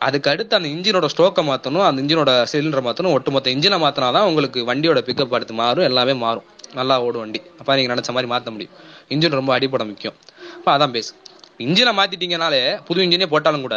அதுக்கு 0.06 0.30
அடுத்து 0.30 0.56
அந்த 0.56 0.68
இன்ஜினோட 0.68 1.06
ஸ்டோக்கை 1.14 1.42
மாத்தணும் 1.50 1.86
அந்த 1.88 2.02
இன்ஜினோட 2.02 2.32
சிலிண்டரை 2.52 2.82
மாத்தணும். 2.88 3.14
ஒட்டுமொத்த 3.16 3.50
இன்ஜினை 3.50 3.78
மாத்தினாதான் 3.84 4.28
உங்களுக்கு 4.30 4.60
வண்டியோட 4.72 5.00
பிக்கப் 5.08 5.34
அடுத்து 5.38 5.54
மாறும் 5.54 5.84
எல்லாமே 5.84 6.14
மாறும். 6.24 6.46
நல்லா 6.78 6.94
ஓடும் 7.06 7.22
வண்டி. 7.22 7.40
அப்போ 7.60 7.76
நீங்கள் 7.78 7.94
நினச்ச 7.94 8.10
மாதிரி 8.16 8.28
மாற்ற 8.32 8.50
முடியும். 8.54 8.74
இன்ஜின் 9.12 9.38
ரொம்ப 9.40 9.52
அடிப்படை 9.56 9.84
முக்கியம். 9.90 10.16
அப்போ 10.58 10.70
அதான் 10.76 10.92
பேஸ் 10.96 11.10
இன்ஜினை 11.64 11.92
மாற்றிட்டீங்கனாலே 11.98 12.60
புது 12.88 13.04
இன்ஜினே 13.06 13.26
போட்டாலும் 13.34 13.64
கூட 13.66 13.76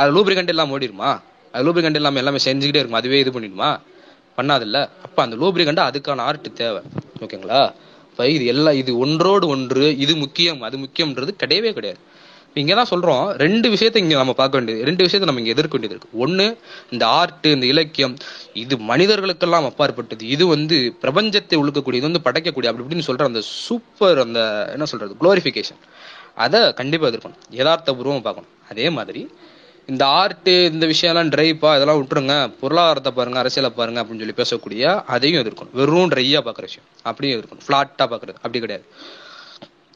அது 0.00 0.10
லூப்ரிகண்ட் 0.16 0.52
எல்லாம் 0.54 0.70
ஓடிடுமா 0.74 1.10
அது 1.54 1.62
லூப்ரிகண்ட் 1.66 1.98
இல்லாமல் 2.00 2.22
எல்லாமே 2.22 2.40
செஞ்சுக்கிட்டே 2.46 2.80
இருக்கும். 2.82 3.00
அதுவே 3.00 3.18
இது 3.24 3.30
பண்ணிடுமா? 3.34 3.70
பண்ணாதில்ல. 4.38 4.78
அப்போ 5.06 5.20
அந்த 5.26 5.36
லூப்ரிகண்ட் 5.42 5.80
அதுக்கான 5.88 6.24
ஆர்ட் 6.28 6.48
தேவை. 6.54 6.82
ஓகேங்களா 7.24 7.60
இப்போ 8.10 8.26
இது 8.34 8.44
எல்லாம் 8.52 8.76
இது 8.82 8.98
ஒன்றோடு 8.98 9.46
ஒன்று 9.54 9.98
இது 10.04 10.16
முக்கியம் 10.16 10.60
அது 10.62 10.76
முக்கியம்ன்றது 10.84 11.32
கிடையவே 11.42 11.72
கிடையாது. 11.72 12.00
இங்கதான் 12.60 12.90
சொல்றோம் 12.90 13.24
ரெண்டு 13.44 13.66
விஷயத்தை 13.74 14.02
இங்க 14.02 14.16
நம்ம 14.20 14.32
பார்க்க 14.40 14.56
வேண்டியது 14.56 14.84
ரெண்டு 14.88 15.04
விஷயத்தை 15.06 15.26
நம்ம 15.30 15.42
இங்க 15.42 15.54
எதிர்க்க 15.56 15.78
வேண்டியது 15.78 15.96
இருக்கு. 15.96 16.26
ஒண்ணு 16.26 16.46
இந்த 16.94 17.04
ஆர்ட் 17.20 17.46
இந்த 17.56 17.66
இலக்கியம் 17.66 18.14
இது 18.62 18.76
மனிதர்களுக்கெல்லாம் 18.90 19.68
அப்பாற்பட்டது. 19.70 20.26
இது 20.36 20.46
வந்து 20.54 20.78
பிரபஞ்சத்தை 21.02 21.56
உழுக்கக்கூடிய 21.62 22.00
இது 22.00 22.10
வந்து 22.10 22.24
படைக்கக்கூடிய 22.28 22.70
அப்படி 22.70 22.86
இப்படின்னு 22.86 23.08
சொல்ற 23.10 23.30
அந்த 23.32 23.42
சூப்பர் 23.64 24.20
அந்த 24.26 24.40
என்ன 24.72 24.84
சொல்றது 24.84 25.16
குளோரிஃபிகேஷன் 25.22 25.82
அதை 26.34 26.72
கண்டிப்பா 26.72 27.06
எதிர்க்கணும். 27.08 27.38
யதார்த்த 27.50 27.92
பூர்வமா 27.92 28.22
பார்க்கணும். 28.26 28.52
அதே 28.70 28.88
மாதிரி 28.90 29.22
இந்த 29.92 30.06
ஆர்ட் 30.20 30.48
இந்த 30.48 30.86
விஷயம்லாம் 30.86 31.30
ட்ரைப்பா 31.34 31.70
இதெல்லாம் 31.76 32.00
விட்டுருங்க. 32.00 32.34
பொருளாதாரத்தை 32.62 33.12
பாருங்க 33.12 33.38
அரசியலை 33.38 33.70
பாருங்க 33.76 34.00
அப்படின்னு 34.02 34.22
சொல்லி 34.22 34.38
பேசக்கூடிய 34.40 34.82
அதையும் 35.14 35.42
எதிர்க்கணும். 35.42 35.72
வெறும் 35.72 36.10
ட்ரையா 36.12 36.40
பாக்குற 36.48 36.64
விஷயம். 36.70 36.88
அப்படியும் 37.02 37.36
எதிர்க்கணும். 37.38 37.64
ஃபிளாட்டா 37.66 38.04
பாக்குறது 38.12 38.36
அப்படி 38.40 38.60
கிடையாது. 38.64 38.86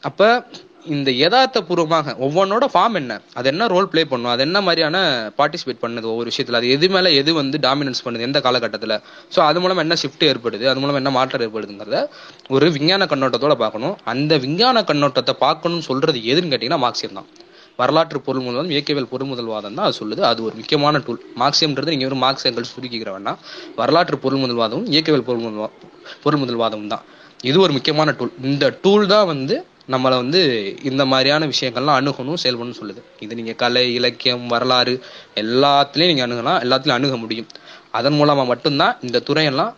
அப்ப 0.09 0.47
இந்த 0.95 1.09
யதார்த்த 1.21 1.59
பூர்வமாக 1.67 2.13
ஒவ்வொன்னோட 2.25 2.65
ஃபார்ம் 2.73 2.97
என்ன? 2.99 3.13
அது 3.37 3.47
என்ன 3.51 3.67
ரோல் 3.73 3.89
ப்ளே 3.91 4.01
பண்ணும்? 4.11 4.31
அது 4.33 4.41
என்ன 4.47 4.57
மாதிரியான 4.67 4.97
பார்ட்டிசிபேட் 5.39 5.81
பண்ணுது 5.83 6.07
ஒவ்வொரு 6.13 6.29
விஷயத்துல? 6.31 6.59
அது 6.61 6.69
எது 6.75 6.87
மேல 6.95 7.11
எது 7.21 7.33
வந்து 7.39 7.57
டாமினன்ஸ் 7.67 8.03
பண்ணுது? 8.05 8.27
எந்த 8.29 8.39
காலகட்டத்தில்? 8.47 8.95
ஸோ 9.35 9.39
அது 9.49 9.61
மூலம் 9.63 9.81
என்ன 9.83 9.97
ஷிஃப்ட் 10.01 10.25
ஏற்படுது? 10.31 10.65
அது 10.71 10.81
மூலம் 10.83 10.99
என்ன 11.01 11.11
மாற்றம் 11.17 11.45
ஏற்படுதுங்கிறத 11.47 11.99
ஒரு 12.55 12.69
விஞ்ஞான 12.77 13.07
கண்ணோட்டத்தோட 13.13 13.55
பார்க்கணும். 13.63 13.95
அந்த 14.13 14.37
விஞ்ஞான 14.45 14.83
கண்ணோட்டத்தை 14.91 15.35
பார்க்கணும்னு 15.45 15.87
சொல்றது 15.89 16.19
எதுன்னு 16.33 16.51
கேட்டீங்கன்னா 16.53 16.83
மார்க்சியம் 16.85 17.17
தான். 17.19 17.29
வரலாற்று 17.81 18.19
பொருள் 18.25 18.43
முதல்வாதம் 18.45 18.73
இயக்கவியல் 18.73 19.11
பொருள்முதல்வாதம் 19.11 19.77
தான் 19.77 19.87
அது 19.89 19.95
சொல்லுது. 20.01 20.21
அது 20.31 20.39
ஒரு 20.47 20.55
முக்கியமான 20.59 20.99
டூல் 21.05 21.21
மார்க்சியம்ன்றது 21.41 21.93
நீங்கள் 21.93 22.09
வெறும் 22.09 22.23
மார்க்ஸ் 22.25 22.47
எங்கள் 22.49 22.71
சுருக்கிக்கிற 22.73 23.11
வேண்டாம். 23.15 23.39
வரலாற்று 23.79 24.17
பொருள் 24.25 24.41
முதல்வாதமும் 24.43 24.87
இயக்கவியல் 24.93 25.27
பொருள் 25.29 25.43
முதல்வா 25.45 25.69
பொருள் 26.23 26.41
முதல்வாதமும் 26.43 26.91
தான். 26.93 27.05
இது 27.49 27.57
ஒரு 27.65 27.73
முக்கியமான 27.77 28.09
டூல் 28.19 28.35
இந்த 28.49 28.65
டூல் 28.83 29.05
தான் 29.13 29.29
வந்து 29.31 29.55
நம்மளை 29.87 30.15
வந்து 30.21 30.41
இந்த 30.89 31.03
மாதிரியான 31.11 31.47
விஷயங்கள்லாம் 31.53 31.97
அணுகணும் 31.99 32.41
செயல்படணும்னு 32.43 32.79
சொல்லுது. 32.81 33.01
இது 33.25 33.37
நீங்கள் 33.39 33.57
கலை 33.63 33.83
இலக்கியம் 33.99 34.45
வரலாறு 34.53 34.93
எல்லாத்துலேயும் 35.41 36.11
நீங்கள் 36.11 36.27
அணுகலாம் 36.27 36.59
எல்லாத்துலேயும் 36.65 36.99
அணுக 36.99 37.17
முடியும். 37.23 37.49
அதன் 37.99 38.17
மூலமாக 38.19 38.47
மட்டும்தான் 38.51 38.95
இந்த 39.07 39.23
துறையெல்லாம் 39.29 39.73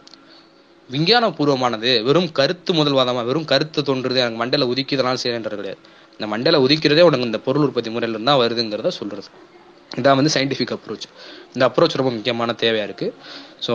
விஞ்ஞான 0.89 1.30
பூர்வமானது 1.38 1.91
வெறும் 2.08 2.30
கருத்து 2.39 2.72
முதல்வாதமாக 2.80 3.26
வெறும் 3.30 3.49
கருத்து 3.51 3.80
தோன்றுறது 3.88 4.22
எனக்கு 4.24 4.41
மண்டல 4.41 4.68
உதிக்கிறதுனால 4.74 5.20
செய்யறது 5.24 5.58
கிடையாது. 5.62 5.82
இந்த 6.20 6.28
மண்டையில 6.34 6.60
உதிக்கிறதே 6.66 7.06
உனக்கு 7.08 7.30
இந்த 7.30 7.39
பொருள் 7.47 7.66
உற்பத்தி 7.68 7.89
முறையிலிருந்து 7.95 8.30
தான் 8.32 8.41
வருதுங்கிறத 8.41 8.91
சொல்கிறது 8.99 9.30
இதான் 9.99 10.18
வந்து 10.20 10.32
சயின்டிஃபிக் 10.36 10.74
அப்ரோச் 10.76 11.08
இந்த 11.53 11.64
அப்ரோச் 11.68 11.97
ரொம்ப 11.99 12.12
முக்கியமான 12.16 12.53
தேவையாக 12.62 12.88
இருக்குது 12.89 13.12
ஸோ 13.66 13.74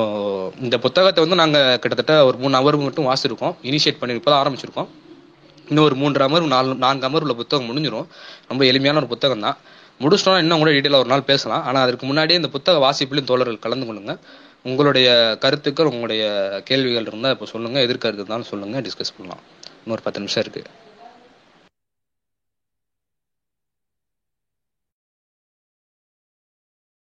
இந்த 0.64 0.76
புத்தகத்தை 0.85 1.20
வந்து 1.24 1.39
நாங்கள் 1.43 1.78
கிட்டத்தட்ட 1.83 2.14
ஒரு 2.28 2.37
மூணு 2.43 2.59
அவர் 2.61 2.76
மட்டும் 2.87 3.09
வாசிருக்கோம் 3.11 3.55
இனிஷியேட் 3.70 4.01
பண்ணி 4.01 4.18
இப்பதான் 4.18 4.43
ஆரம்பிச்சிருக்கோம். 4.45 4.91
இன்னும் 5.71 5.87
ஒரு 5.89 5.97
மூன்று 6.03 6.23
அமர்வு 6.27 6.49
நாலு 6.55 6.75
நான்கு 6.85 7.07
அமர்வுல 7.09 7.35
புத்தகம் 7.41 7.68
முடிஞ்சிடும் 7.71 8.09
ரொம்ப 8.51 8.62
எளிமையான 8.71 9.01
ஒரு 9.03 9.09
புத்தகம் 9.12 9.45
தான் 9.47 9.59
முடிச்சிட்டோம்னா 10.03 10.43
இன்னும் 10.45 10.62
கூட 10.62 10.71
டீட்டெயிலாக 10.75 11.05
ஒரு 11.05 11.11
நாள் 11.12 11.29
பேசலாம். 11.31 11.62
ஆனால் 11.68 11.85
அதுக்கு 11.87 12.07
முன்னாடியே 12.11 12.39
இந்த 12.41 12.51
புத்தக 12.55 12.79
வாசிப்பிலும் 12.87 13.29
தோழர்கள் 13.31 13.64
கலந்து 13.64 13.87
கொள்ளுங்க. 13.89 14.14
உங்களுடைய 14.68 15.09
கருத்துக்கள் 15.45 15.91
உங்களுடைய 15.93 16.23
கேள்விகள் 16.68 17.09
இருந்தால் 17.11 17.35
இப்போ 17.37 17.49
சொல்லுங்கள் 17.55 17.85
எதிர்கருத்து 17.87 18.23
இருந்தாலும் 18.23 18.51
சொல்லுங்கள் 18.53 18.85
டிஸ்கஸ் 18.87 19.16
பண்ணலாம். 19.16 19.43
இன்னொரு 19.85 20.05
பத்து 20.07 20.23
நிமிஷம் 20.23 20.43
இருக்குது 20.45 20.80